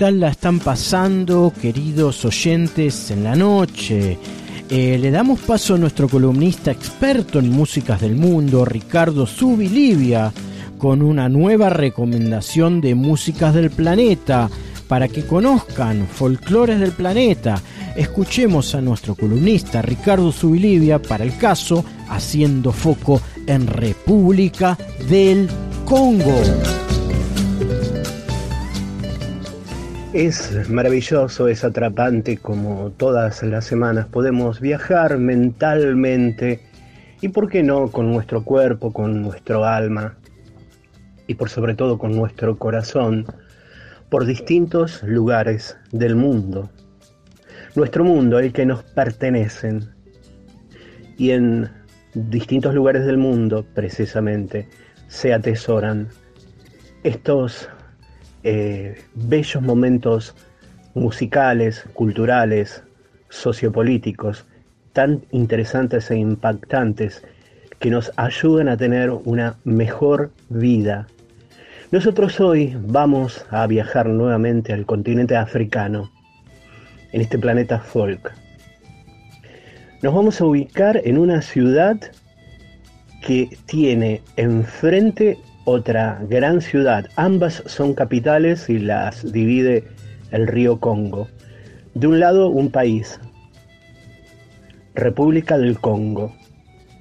Tal 0.00 0.18
la 0.18 0.30
están 0.30 0.60
pasando, 0.60 1.52
queridos 1.60 2.24
oyentes, 2.24 3.10
en 3.10 3.22
la 3.22 3.36
noche? 3.36 4.16
Eh, 4.70 4.96
le 4.98 5.10
damos 5.10 5.40
paso 5.40 5.74
a 5.74 5.78
nuestro 5.78 6.08
columnista 6.08 6.70
experto 6.70 7.38
en 7.38 7.50
músicas 7.50 8.00
del 8.00 8.16
mundo, 8.16 8.64
Ricardo 8.64 9.26
Subilivia, 9.26 10.32
con 10.78 11.02
una 11.02 11.28
nueva 11.28 11.68
recomendación 11.68 12.80
de 12.80 12.94
músicas 12.94 13.52
del 13.52 13.68
planeta 13.68 14.48
para 14.88 15.06
que 15.06 15.26
conozcan 15.26 16.08
folclores 16.08 16.80
del 16.80 16.92
planeta. 16.92 17.60
Escuchemos 17.94 18.74
a 18.74 18.80
nuestro 18.80 19.14
columnista 19.14 19.82
Ricardo 19.82 20.32
Subilivia 20.32 21.02
para 21.02 21.24
el 21.24 21.36
caso 21.36 21.84
Haciendo 22.08 22.72
Foco 22.72 23.20
en 23.46 23.66
República 23.66 24.78
del 25.10 25.46
Congo. 25.84 26.40
Es 30.12 30.68
maravilloso, 30.68 31.46
es 31.46 31.62
atrapante 31.62 32.36
como 32.36 32.90
todas 32.90 33.44
las 33.44 33.64
semanas 33.64 34.06
podemos 34.06 34.60
viajar 34.60 35.18
mentalmente 35.18 36.60
y 37.20 37.28
por 37.28 37.48
qué 37.48 37.62
no 37.62 37.92
con 37.92 38.10
nuestro 38.10 38.42
cuerpo, 38.42 38.92
con 38.92 39.22
nuestro 39.22 39.64
alma 39.64 40.16
y 41.28 41.34
por 41.34 41.48
sobre 41.48 41.76
todo 41.76 41.96
con 41.96 42.16
nuestro 42.16 42.58
corazón 42.58 43.24
por 44.08 44.26
distintos 44.26 45.00
lugares 45.04 45.76
del 45.92 46.16
mundo. 46.16 46.70
Nuestro 47.76 48.02
mundo, 48.02 48.40
el 48.40 48.52
que 48.52 48.66
nos 48.66 48.82
pertenecen. 48.82 49.90
Y 51.18 51.30
en 51.30 51.70
distintos 52.14 52.74
lugares 52.74 53.06
del 53.06 53.16
mundo, 53.16 53.64
precisamente, 53.74 54.68
se 55.06 55.32
atesoran 55.32 56.08
estos 57.04 57.68
eh, 58.42 59.02
bellos 59.14 59.62
momentos 59.62 60.34
musicales, 60.94 61.84
culturales, 61.92 62.82
sociopolíticos, 63.28 64.46
tan 64.92 65.22
interesantes 65.30 66.10
e 66.10 66.16
impactantes 66.16 67.22
que 67.78 67.90
nos 67.90 68.12
ayudan 68.16 68.68
a 68.68 68.76
tener 68.76 69.10
una 69.10 69.56
mejor 69.64 70.30
vida. 70.48 71.06
Nosotros 71.90 72.40
hoy 72.40 72.76
vamos 72.80 73.44
a 73.50 73.66
viajar 73.66 74.08
nuevamente 74.08 74.72
al 74.72 74.86
continente 74.86 75.36
africano, 75.36 76.10
en 77.12 77.20
este 77.20 77.38
planeta 77.38 77.80
folk. 77.80 78.32
Nos 80.02 80.14
vamos 80.14 80.40
a 80.40 80.44
ubicar 80.44 81.00
en 81.04 81.18
una 81.18 81.42
ciudad 81.42 81.98
que 83.22 83.56
tiene 83.66 84.22
enfrente 84.36 85.38
otra 85.70 86.20
gran 86.28 86.60
ciudad. 86.60 87.06
Ambas 87.16 87.62
son 87.66 87.94
capitales 87.94 88.68
y 88.68 88.78
las 88.78 89.32
divide 89.32 89.84
el 90.32 90.46
río 90.46 90.80
Congo. 90.80 91.28
De 91.94 92.06
un 92.06 92.18
lado 92.18 92.48
un 92.48 92.70
país, 92.70 93.20
República 94.94 95.58
del 95.58 95.78
Congo. 95.78 96.34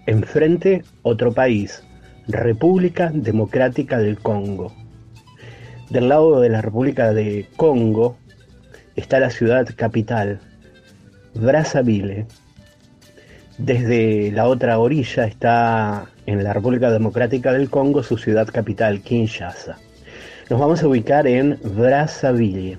Enfrente 0.05 0.83
otro 1.03 1.31
país, 1.33 1.83
República 2.27 3.11
Democrática 3.13 3.97
del 3.97 4.19
Congo. 4.19 4.73
Del 5.89 6.09
lado 6.09 6.39
de 6.39 6.49
la 6.49 6.61
República 6.61 7.13
de 7.13 7.47
Congo 7.57 8.17
está 8.95 9.19
la 9.19 9.31
ciudad 9.31 9.67
capital, 9.75 10.39
Brazzaville. 11.33 12.27
Desde 13.57 14.31
la 14.31 14.47
otra 14.47 14.79
orilla 14.79 15.25
está 15.25 16.07
en 16.29 16.43
la 16.43 16.53
República 16.53 16.91
Democrática 16.91 17.51
del 17.51 17.71
Congo 17.71 18.03
su 18.03 18.17
ciudad 18.17 18.47
capital, 18.47 19.01
Kinshasa. 19.01 19.77
Nos 20.49 20.59
vamos 20.59 20.83
a 20.83 20.87
ubicar 20.87 21.25
en 21.25 21.59
Brazzaville 21.63 22.77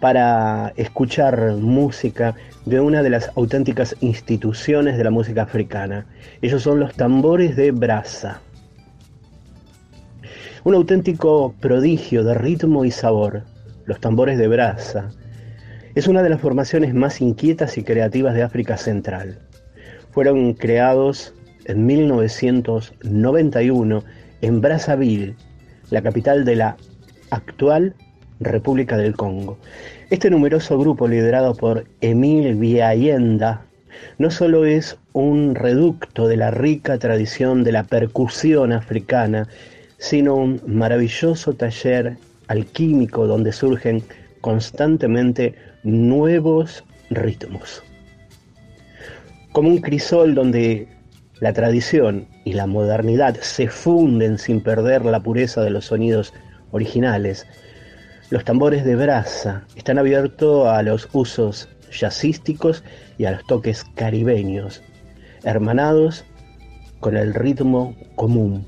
para 0.00 0.72
escuchar 0.76 1.56
música 1.56 2.34
de 2.64 2.80
una 2.80 3.02
de 3.02 3.10
las 3.10 3.30
auténticas 3.36 3.94
instituciones 4.00 4.96
de 4.96 5.04
la 5.04 5.10
música 5.10 5.42
africana. 5.42 6.06
Ellos 6.40 6.62
son 6.62 6.80
los 6.80 6.94
tambores 6.94 7.54
de 7.54 7.70
Braza. 7.70 8.40
Un 10.64 10.74
auténtico 10.74 11.54
prodigio 11.60 12.24
de 12.24 12.32
ritmo 12.32 12.86
y 12.86 12.90
sabor, 12.90 13.42
los 13.84 14.00
tambores 14.00 14.38
de 14.38 14.48
Braza. 14.48 15.10
Es 15.94 16.08
una 16.08 16.22
de 16.22 16.30
las 16.30 16.40
formaciones 16.40 16.94
más 16.94 17.20
inquietas 17.20 17.76
y 17.76 17.84
creativas 17.84 18.34
de 18.34 18.42
África 18.42 18.78
Central. 18.78 19.38
Fueron 20.12 20.54
creados 20.54 21.34
en 21.66 21.86
1991 21.86 24.02
en 24.42 24.60
Brazzaville, 24.60 25.34
la 25.90 26.02
capital 26.02 26.44
de 26.44 26.56
la 26.56 26.76
actual 27.30 27.94
República 28.40 28.96
del 28.96 29.16
Congo. 29.16 29.58
Este 30.10 30.30
numeroso 30.30 30.78
grupo 30.78 31.08
liderado 31.08 31.54
por 31.54 31.84
Emile 32.00 32.54
Biayenda 32.54 33.62
no 34.18 34.30
solo 34.30 34.64
es 34.64 34.96
un 35.12 35.54
reducto 35.54 36.28
de 36.28 36.36
la 36.36 36.50
rica 36.50 36.98
tradición 36.98 37.64
de 37.64 37.72
la 37.72 37.84
percusión 37.84 38.72
africana, 38.72 39.48
sino 39.98 40.36
un 40.36 40.60
maravilloso 40.66 41.54
taller 41.54 42.16
alquímico 42.48 43.26
donde 43.26 43.52
surgen 43.52 44.02
constantemente 44.40 45.54
nuevos 45.82 46.84
ritmos. 47.10 47.82
Como 49.52 49.70
un 49.70 49.78
crisol 49.78 50.34
donde 50.34 50.86
la 51.40 51.52
tradición 51.52 52.28
y 52.44 52.54
la 52.54 52.66
modernidad 52.66 53.36
se 53.40 53.68
funden 53.68 54.38
sin 54.38 54.62
perder 54.62 55.04
la 55.04 55.20
pureza 55.20 55.62
de 55.62 55.70
los 55.70 55.86
sonidos 55.86 56.32
originales, 56.70 57.46
los 58.28 58.44
tambores 58.44 58.84
de 58.84 58.96
brasa 58.96 59.64
están 59.76 59.98
abiertos 59.98 60.66
a 60.66 60.82
los 60.82 61.08
usos 61.12 61.68
jazzísticos 61.92 62.82
y 63.18 63.24
a 63.24 63.32
los 63.32 63.46
toques 63.46 63.84
caribeños, 63.94 64.82
hermanados 65.44 66.24
con 66.98 67.16
el 67.16 67.34
ritmo 67.34 67.94
común. 68.16 68.66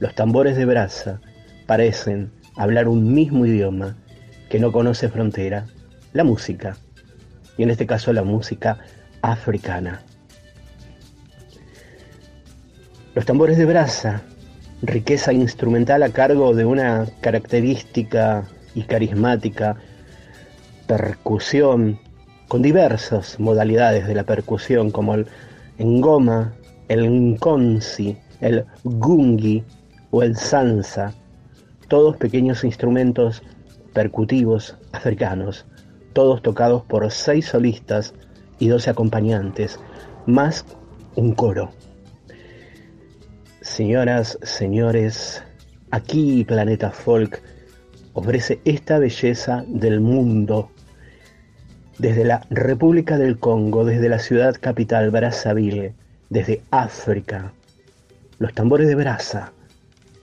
Los 0.00 0.14
tambores 0.14 0.56
de 0.56 0.64
brasa 0.64 1.20
parecen 1.66 2.32
hablar 2.56 2.88
un 2.88 3.14
mismo 3.14 3.46
idioma 3.46 3.96
que 4.48 4.58
no 4.58 4.72
conoce 4.72 5.08
frontera, 5.08 5.66
la 6.12 6.24
música, 6.24 6.76
y 7.56 7.62
en 7.62 7.70
este 7.70 7.86
caso 7.86 8.12
la 8.12 8.24
música 8.24 8.78
africana. 9.22 10.02
Los 13.14 13.26
tambores 13.26 13.58
de 13.58 13.66
brasa 13.66 14.22
riqueza 14.82 15.32
instrumental 15.32 16.02
a 16.02 16.10
cargo 16.10 16.54
de 16.54 16.64
una 16.64 17.06
característica 17.20 18.44
y 18.74 18.82
carismática 18.82 19.76
percusión 20.86 21.98
con 22.46 22.62
diversas 22.62 23.38
modalidades 23.40 24.06
de 24.06 24.14
la 24.14 24.22
percusión 24.22 24.90
como 24.90 25.14
el 25.14 25.26
engoma, 25.78 26.52
el 26.88 27.32
nkonsi, 27.32 28.16
el 28.40 28.64
gungi 28.84 29.64
o 30.12 30.22
el 30.22 30.36
sansa, 30.36 31.12
todos 31.88 32.16
pequeños 32.16 32.64
instrumentos 32.64 33.42
percutivos 33.92 34.76
africanos, 34.92 35.66
todos 36.12 36.42
tocados 36.42 36.84
por 36.84 37.10
seis 37.10 37.46
solistas 37.46 38.14
y 38.60 38.68
doce 38.68 38.90
acompañantes, 38.90 39.80
más 40.26 40.64
un 41.16 41.34
coro. 41.34 41.70
Señoras, 43.70 44.36
señores, 44.42 45.44
aquí 45.92 46.44
Planeta 46.44 46.90
Folk 46.90 47.40
ofrece 48.14 48.60
esta 48.64 48.98
belleza 48.98 49.64
del 49.68 50.00
mundo 50.00 50.70
desde 51.96 52.24
la 52.24 52.44
República 52.50 53.16
del 53.16 53.38
Congo, 53.38 53.84
desde 53.84 54.08
la 54.08 54.18
ciudad 54.18 54.56
capital 54.60 55.12
Brazzaville, 55.12 55.94
desde 56.30 56.64
África. 56.72 57.52
Los 58.40 58.52
tambores 58.54 58.88
de 58.88 58.96
brasa 58.96 59.52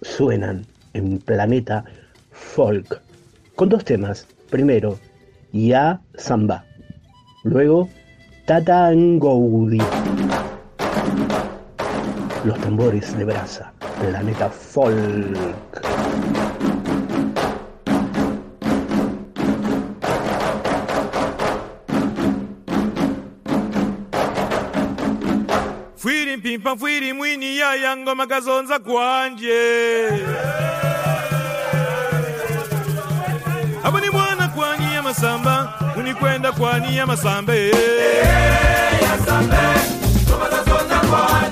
suenan 0.01 0.65
en 0.93 1.17
Planeta 1.19 1.85
Folk 2.31 3.01
con 3.55 3.69
dos 3.69 3.85
temas. 3.85 4.27
Primero, 4.49 4.99
Ya 5.53 6.01
Samba. 6.15 6.65
Luego, 7.45 7.87
Tata 8.45 8.91
Ngoudi 8.93 9.79
los 12.47 12.59
tambores 12.61 13.15
de 13.17 13.25
brasa, 13.25 13.73
planeta 13.99 14.49
folk. 14.49 15.37
Fwiri 25.97 26.37
mpimpa 26.37 26.75
fwiri 26.77 27.13
mwini 27.13 27.57
ya 27.57 27.75
yango 27.75 28.15
makazonza 28.15 28.79
kwanje 28.79 30.07
Abo 33.83 33.99
ni 33.99 34.09
mwana 34.09 34.47
kwani 34.47 34.93
ya 34.93 35.03
masamba 35.03 35.73
unikwenda 35.97 36.51
kwani 36.51 36.97
ya 36.97 37.05
masamba 37.07 37.55
eh. 37.55 37.73
Lufuala 41.17 41.46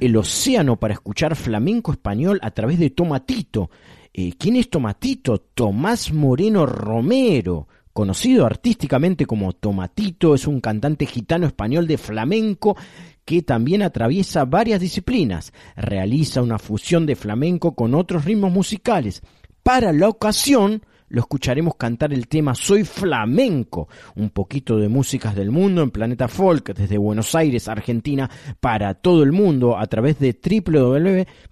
El 0.00 0.16
océano 0.16 0.76
para 0.76 0.94
escuchar 0.94 1.36
flamenco 1.36 1.92
español 1.92 2.40
a 2.42 2.50
través 2.50 2.80
de 2.80 2.90
Tomatito. 2.90 3.70
Eh, 4.12 4.32
¿Quién 4.36 4.56
es 4.56 4.68
Tomatito? 4.70 5.38
Tomás 5.38 6.12
Moreno 6.12 6.66
Romero, 6.66 7.68
conocido 7.92 8.44
artísticamente 8.44 9.24
como 9.24 9.52
Tomatito, 9.52 10.34
es 10.34 10.48
un 10.48 10.60
cantante 10.60 11.06
gitano 11.06 11.46
español 11.46 11.86
de 11.86 11.96
flamenco 11.96 12.76
que 13.24 13.42
también 13.42 13.82
atraviesa 13.82 14.44
varias 14.44 14.80
disciplinas. 14.80 15.52
Realiza 15.76 16.42
una 16.42 16.58
fusión 16.58 17.06
de 17.06 17.14
flamenco 17.14 17.76
con 17.76 17.94
otros 17.94 18.24
ritmos 18.24 18.50
musicales. 18.50 19.22
Para 19.62 19.92
la 19.92 20.08
ocasión, 20.08 20.82
lo 21.08 21.20
escucharemos 21.20 21.76
cantar 21.76 22.12
el 22.12 22.28
tema 22.28 22.54
Soy 22.54 22.84
Flamenco, 22.84 23.88
un 24.16 24.30
poquito 24.30 24.76
de 24.76 24.88
músicas 24.88 25.34
del 25.34 25.50
mundo 25.50 25.82
en 25.82 25.90
Planeta 25.90 26.28
Folk 26.28 26.74
desde 26.74 26.98
Buenos 26.98 27.34
Aires, 27.34 27.68
Argentina, 27.68 28.30
para 28.60 28.94
todo 28.94 29.22
el 29.22 29.32
mundo 29.32 29.78
a 29.78 29.86
través 29.86 30.18
de 30.18 30.36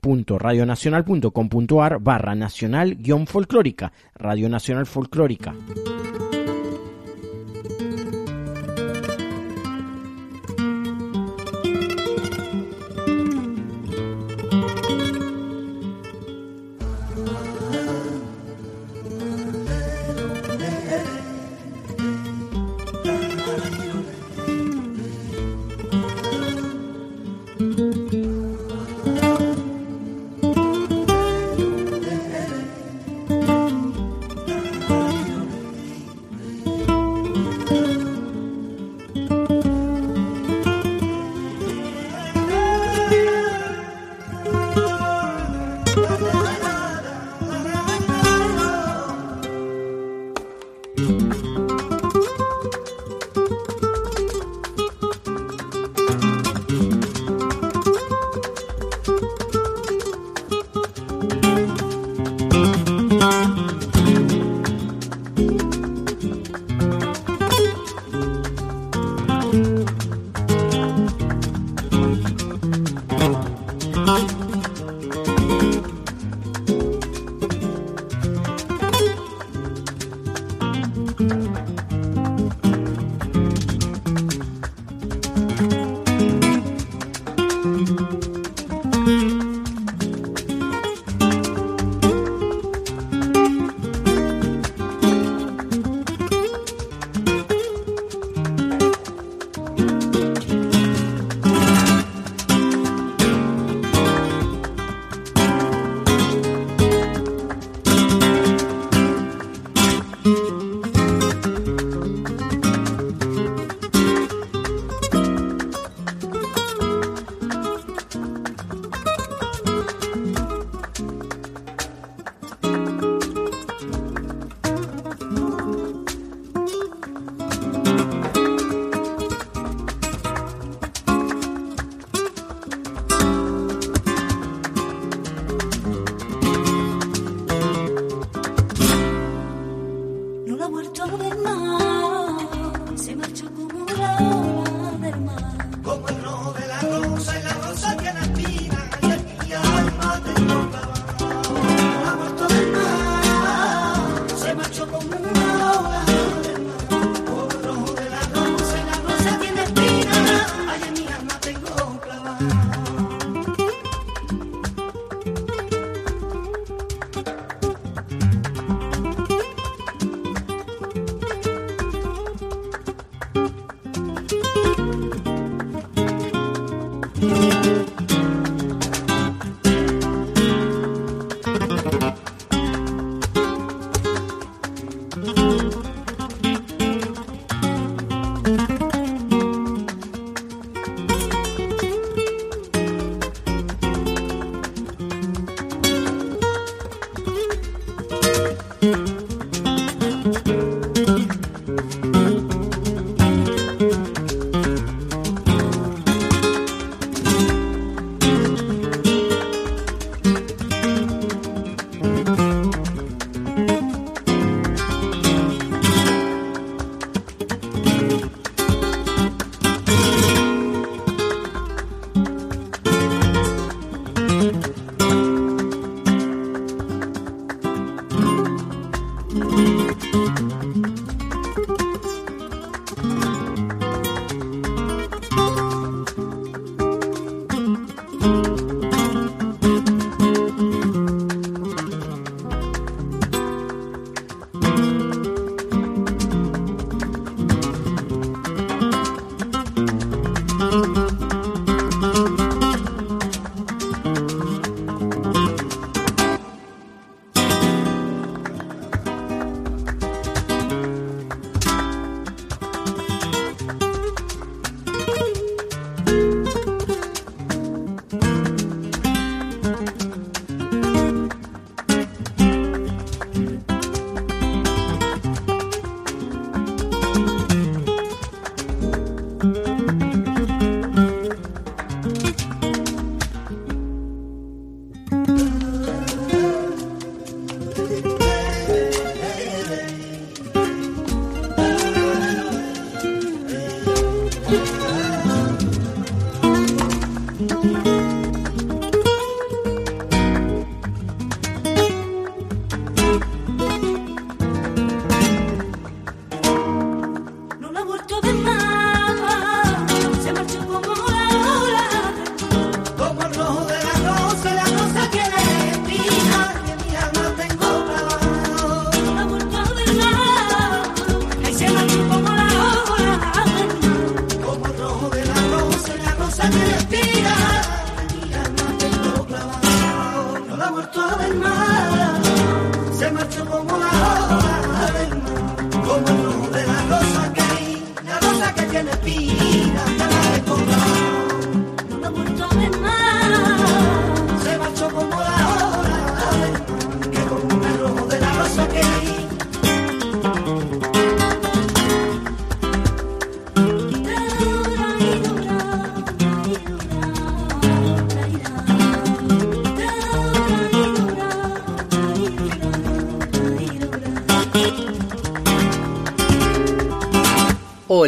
www.radionacional.com.ar 0.02 2.00
barra 2.00 2.34
nacional 2.34 2.96
guion 2.96 3.26
folclórica, 3.26 3.92
Radio 4.14 4.48
Nacional 4.48 4.86
Folclórica. 4.86 5.54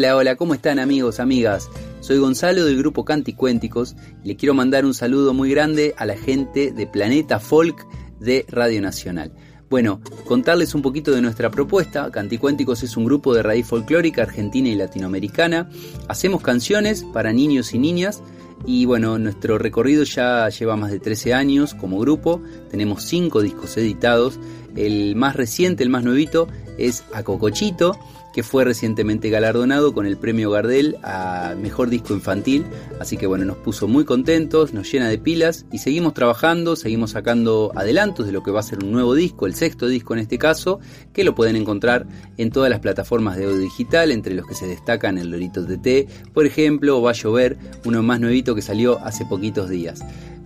Hola, 0.08 0.16
hola, 0.16 0.36
¿cómo 0.36 0.54
están 0.54 0.78
amigos, 0.78 1.20
amigas? 1.20 1.68
Soy 2.00 2.16
Gonzalo 2.16 2.64
del 2.64 2.78
grupo 2.78 3.04
Canticuénticos 3.04 3.94
y 4.24 4.28
le 4.28 4.36
quiero 4.36 4.54
mandar 4.54 4.86
un 4.86 4.94
saludo 4.94 5.34
muy 5.34 5.50
grande 5.50 5.94
a 5.98 6.06
la 6.06 6.16
gente 6.16 6.72
de 6.72 6.86
Planeta 6.86 7.38
Folk 7.40 7.86
de 8.18 8.46
Radio 8.48 8.80
Nacional. 8.80 9.34
Bueno, 9.68 10.00
contarles 10.24 10.74
un 10.74 10.80
poquito 10.80 11.10
de 11.10 11.20
nuestra 11.20 11.50
propuesta. 11.50 12.10
Canticuénticos 12.10 12.82
es 12.82 12.96
un 12.96 13.04
grupo 13.04 13.34
de 13.34 13.42
raíz 13.42 13.66
folclórica 13.66 14.22
argentina 14.22 14.70
y 14.70 14.76
latinoamericana. 14.76 15.68
Hacemos 16.08 16.40
canciones 16.40 17.04
para 17.12 17.34
niños 17.34 17.74
y 17.74 17.78
niñas 17.78 18.22
y 18.64 18.86
bueno, 18.86 19.18
nuestro 19.18 19.58
recorrido 19.58 20.04
ya 20.04 20.48
lleva 20.48 20.74
más 20.76 20.90
de 20.90 21.00
13 21.00 21.34
años 21.34 21.74
como 21.74 21.98
grupo. 21.98 22.40
Tenemos 22.70 23.02
5 23.02 23.42
discos 23.42 23.76
editados. 23.76 24.40
El 24.74 25.16
más 25.16 25.36
reciente, 25.36 25.82
el 25.82 25.90
más 25.90 26.02
nuevito, 26.02 26.48
es 26.78 27.04
A 27.12 27.24
Cocochito 27.24 27.98
que 28.38 28.44
fue 28.44 28.64
recientemente 28.64 29.30
galardonado 29.30 29.92
con 29.92 30.06
el 30.06 30.16
premio 30.16 30.52
Gardel 30.52 30.96
a 31.02 31.56
Mejor 31.60 31.90
Disco 31.90 32.14
Infantil. 32.14 32.64
Así 33.00 33.16
que 33.16 33.26
bueno, 33.26 33.44
nos 33.44 33.56
puso 33.56 33.88
muy 33.88 34.04
contentos, 34.04 34.72
nos 34.72 34.92
llena 34.92 35.08
de 35.08 35.18
pilas 35.18 35.66
y 35.72 35.78
seguimos 35.78 36.14
trabajando, 36.14 36.76
seguimos 36.76 37.10
sacando 37.10 37.72
adelantos 37.74 38.26
de 38.26 38.30
lo 38.32 38.44
que 38.44 38.52
va 38.52 38.60
a 38.60 38.62
ser 38.62 38.84
un 38.84 38.92
nuevo 38.92 39.16
disco, 39.16 39.46
el 39.46 39.56
sexto 39.56 39.88
disco 39.88 40.14
en 40.14 40.20
este 40.20 40.38
caso, 40.38 40.78
que 41.12 41.24
lo 41.24 41.34
pueden 41.34 41.56
encontrar 41.56 42.06
en 42.36 42.52
todas 42.52 42.70
las 42.70 42.78
plataformas 42.78 43.36
de 43.36 43.46
audio 43.46 43.58
digital, 43.58 44.12
entre 44.12 44.36
los 44.36 44.46
que 44.46 44.54
se 44.54 44.68
destacan 44.68 45.18
el 45.18 45.32
Lorito 45.32 45.66
TT, 45.66 46.08
por 46.32 46.46
ejemplo, 46.46 46.96
o 46.96 47.02
Va 47.02 47.10
a 47.10 47.14
llover, 47.14 47.58
uno 47.86 48.04
más 48.04 48.20
nuevito 48.20 48.54
que 48.54 48.62
salió 48.62 49.00
hace 49.00 49.26
poquitos 49.26 49.68
días. 49.68 49.98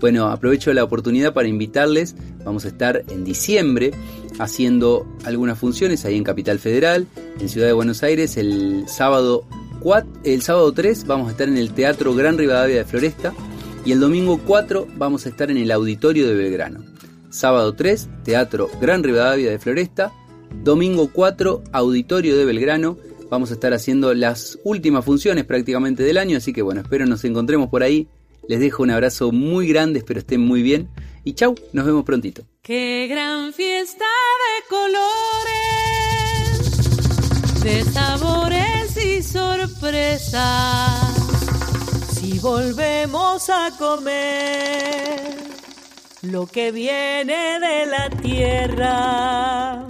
Bueno, 0.02 0.26
aprovecho 0.26 0.72
la 0.72 0.82
oportunidad 0.82 1.32
para 1.32 1.46
invitarles. 1.46 2.16
Vamos 2.44 2.64
a 2.64 2.68
estar 2.68 3.04
en 3.10 3.22
diciembre 3.22 3.92
haciendo 4.38 5.06
algunas 5.24 5.58
funciones 5.58 6.04
ahí 6.04 6.16
en 6.16 6.24
Capital 6.24 6.58
Federal, 6.58 7.06
en 7.38 7.48
Ciudad 7.48 7.66
de 7.66 7.72
Buenos 7.72 8.02
Aires, 8.02 8.36
el 8.36 8.84
sábado 8.88 9.44
4, 9.80 10.10
el 10.24 10.42
sábado 10.42 10.72
3 10.72 11.06
vamos 11.06 11.28
a 11.28 11.30
estar 11.32 11.48
en 11.48 11.56
el 11.56 11.72
Teatro 11.72 12.14
Gran 12.14 12.38
Rivadavia 12.38 12.76
de 12.76 12.84
Floresta 12.84 13.32
y 13.84 13.92
el 13.92 14.00
domingo 14.00 14.40
4 14.44 14.86
vamos 14.96 15.26
a 15.26 15.28
estar 15.28 15.50
en 15.50 15.56
el 15.56 15.70
Auditorio 15.70 16.28
de 16.28 16.34
Belgrano. 16.34 16.84
Sábado 17.30 17.74
3, 17.74 18.08
Teatro 18.24 18.68
Gran 18.80 19.02
Rivadavia 19.02 19.50
de 19.50 19.58
Floresta, 19.58 20.12
domingo 20.62 21.10
4, 21.12 21.62
Auditorio 21.72 22.36
de 22.36 22.44
Belgrano. 22.44 22.98
Vamos 23.30 23.50
a 23.50 23.54
estar 23.54 23.72
haciendo 23.72 24.12
las 24.12 24.58
últimas 24.64 25.04
funciones 25.04 25.44
prácticamente 25.44 26.02
del 26.02 26.18
año, 26.18 26.36
así 26.36 26.52
que 26.52 26.62
bueno, 26.62 26.82
espero 26.82 27.06
nos 27.06 27.24
encontremos 27.24 27.70
por 27.70 27.82
ahí. 27.82 28.06
Les 28.48 28.60
dejo 28.60 28.82
un 28.82 28.90
abrazo 28.90 29.32
muy 29.32 29.68
grande, 29.68 30.00
espero 30.00 30.20
estén 30.20 30.40
muy 30.40 30.62
bien. 30.62 30.88
Y 31.24 31.34
chau, 31.34 31.54
nos 31.72 31.86
vemos 31.86 32.04
prontito. 32.04 32.42
Qué 32.62 33.06
gran 33.08 33.52
fiesta 33.52 34.04
de 34.04 34.64
colores, 34.68 35.52
de 37.62 37.84
sabores 37.84 38.96
y 38.96 39.22
sorpresas. 39.22 40.40
Si 42.12 42.38
volvemos 42.40 43.48
a 43.50 43.70
comer 43.78 45.36
lo 46.22 46.46
que 46.46 46.72
viene 46.72 47.58
de 47.60 47.86
la 47.86 48.10
tierra. 48.10 49.86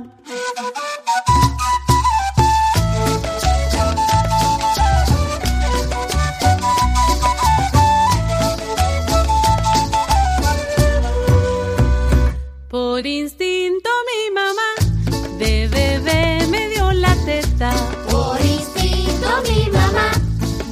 Por 17.62 18.40
instinto 18.44 19.28
mi 19.48 19.70
mamá 19.70 20.10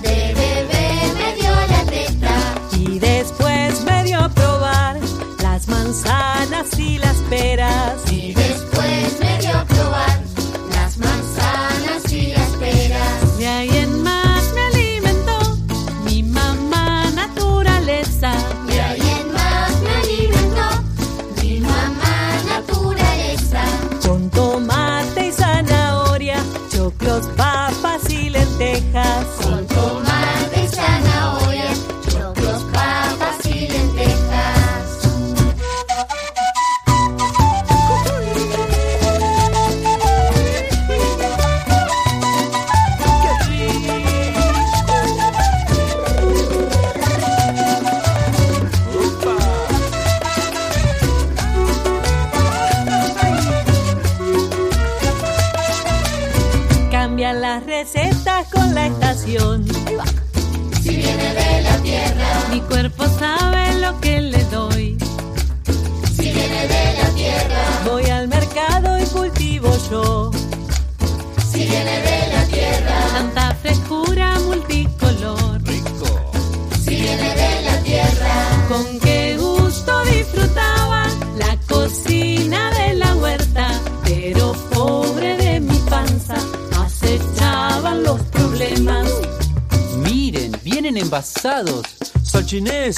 de 0.03 0.35
bebé 0.35 1.13
me 1.15 1.35
dio 1.37 1.53
la 1.69 1.85
teta. 1.85 2.37
Y 2.77 2.99
después 2.99 3.85
me 3.85 4.03
dio 4.03 4.19
a 4.19 4.29
probar 4.29 4.99
las 5.41 5.69
manzanas 5.69 6.77
y 6.77 6.99
las 6.99 7.17
peras. 7.31 7.95
Y 8.11 8.35
después 8.35 9.21
me 9.21 9.39
dio 9.39 9.57
a 9.57 9.65
probar 9.67 10.21
las 10.75 10.99
manzanas 10.99 12.13
y 12.13 12.33
las 12.33 12.49
peras. 12.57 13.39
De 13.39 13.47
ahí 13.47 13.71
en 13.71 13.90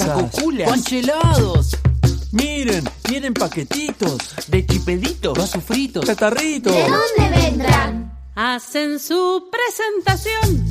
hamburguesas, 0.01 0.09
cacoculas. 0.09 1.78
Miren, 2.32 2.85
tienen 3.02 3.35
paquetitos 3.35 4.19
de 4.48 4.64
chipeditos, 4.66 5.36
vasos 5.36 5.62
fritos, 5.62 6.05
catarritos. 6.06 6.73
¿De 6.73 6.82
dónde 6.82 7.40
vendrán? 7.40 8.12
Hacen 8.35 8.98
su 8.98 9.51
presentación 9.51 10.61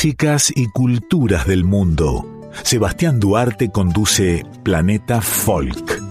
músicas 0.00 0.50
y 0.56 0.66
culturas 0.68 1.46
del 1.46 1.62
mundo. 1.62 2.48
Sebastián 2.62 3.20
Duarte 3.20 3.70
conduce 3.70 4.46
Planeta 4.62 5.20
Folk. 5.20 6.02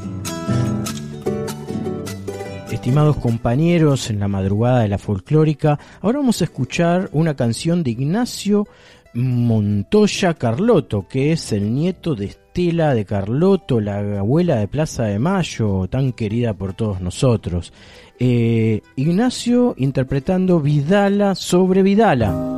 Estimados 2.71 3.15
compañeros, 3.15 4.11
en 4.11 4.19
la 4.19 4.27
madrugada 4.27 4.81
de 4.81 4.89
la 4.89 4.99
folclórica, 4.99 5.79
ahora 6.01 6.19
vamos 6.19 6.39
a 6.39 6.43
escuchar 6.43 7.09
una 7.13 7.33
canción 7.33 7.81
de 7.81 7.89
Ignacio 7.89 8.67
Montoya 9.15 10.35
Carlotto, 10.35 11.07
que 11.07 11.31
es 11.31 11.51
el 11.51 11.73
nieto 11.73 12.13
de 12.13 12.25
Estela 12.25 12.93
de 12.93 13.05
Carlotto, 13.05 13.81
la 13.81 14.19
abuela 14.19 14.57
de 14.57 14.67
Plaza 14.67 15.05
de 15.05 15.17
Mayo, 15.17 15.87
tan 15.87 16.11
querida 16.11 16.53
por 16.53 16.73
todos 16.75 17.01
nosotros. 17.01 17.73
Eh, 18.19 18.83
Ignacio 18.97 19.73
interpretando 19.79 20.59
Vidala 20.59 21.33
sobre 21.33 21.81
Vidala. 21.81 22.48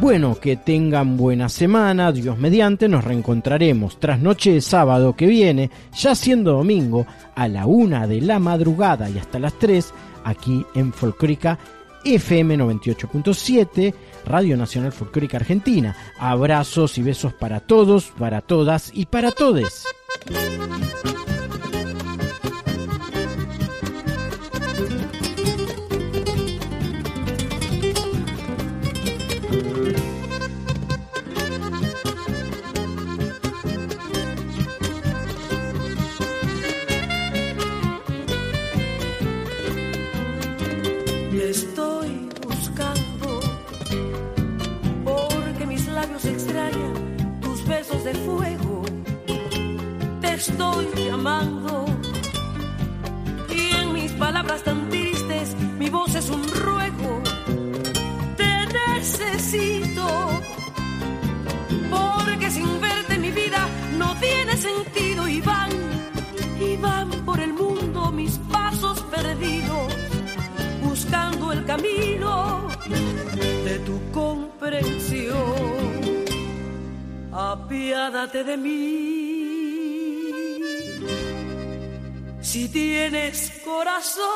Bueno, 0.00 0.38
que 0.38 0.56
tengan 0.56 1.16
buena 1.16 1.48
semana, 1.48 2.12
Dios 2.12 2.38
mediante, 2.38 2.88
nos 2.88 3.02
reencontraremos 3.02 3.98
tras 3.98 4.20
noche 4.20 4.52
de 4.52 4.60
sábado 4.60 5.16
que 5.16 5.26
viene, 5.26 5.70
ya 5.94 6.14
siendo 6.14 6.52
domingo, 6.52 7.06
a 7.34 7.48
la 7.48 7.66
una 7.66 8.06
de 8.06 8.20
la 8.20 8.38
madrugada 8.38 9.08
y 9.08 9.18
hasta 9.18 9.38
las 9.38 9.58
3, 9.58 9.92
aquí 10.24 10.64
en 10.74 10.92
Folclórica 10.92 11.58
FM 12.04 12.56
98.7, 12.58 13.94
Radio 14.26 14.56
Nacional 14.56 14.92
Folclórica 14.92 15.38
Argentina. 15.38 15.96
Abrazos 16.18 16.98
y 16.98 17.02
besos 17.02 17.32
para 17.32 17.60
todos, 17.60 18.12
para 18.18 18.42
todas 18.42 18.92
y 18.94 19.06
para 19.06 19.32
todes. 19.32 19.86
Corazón, 84.06 84.35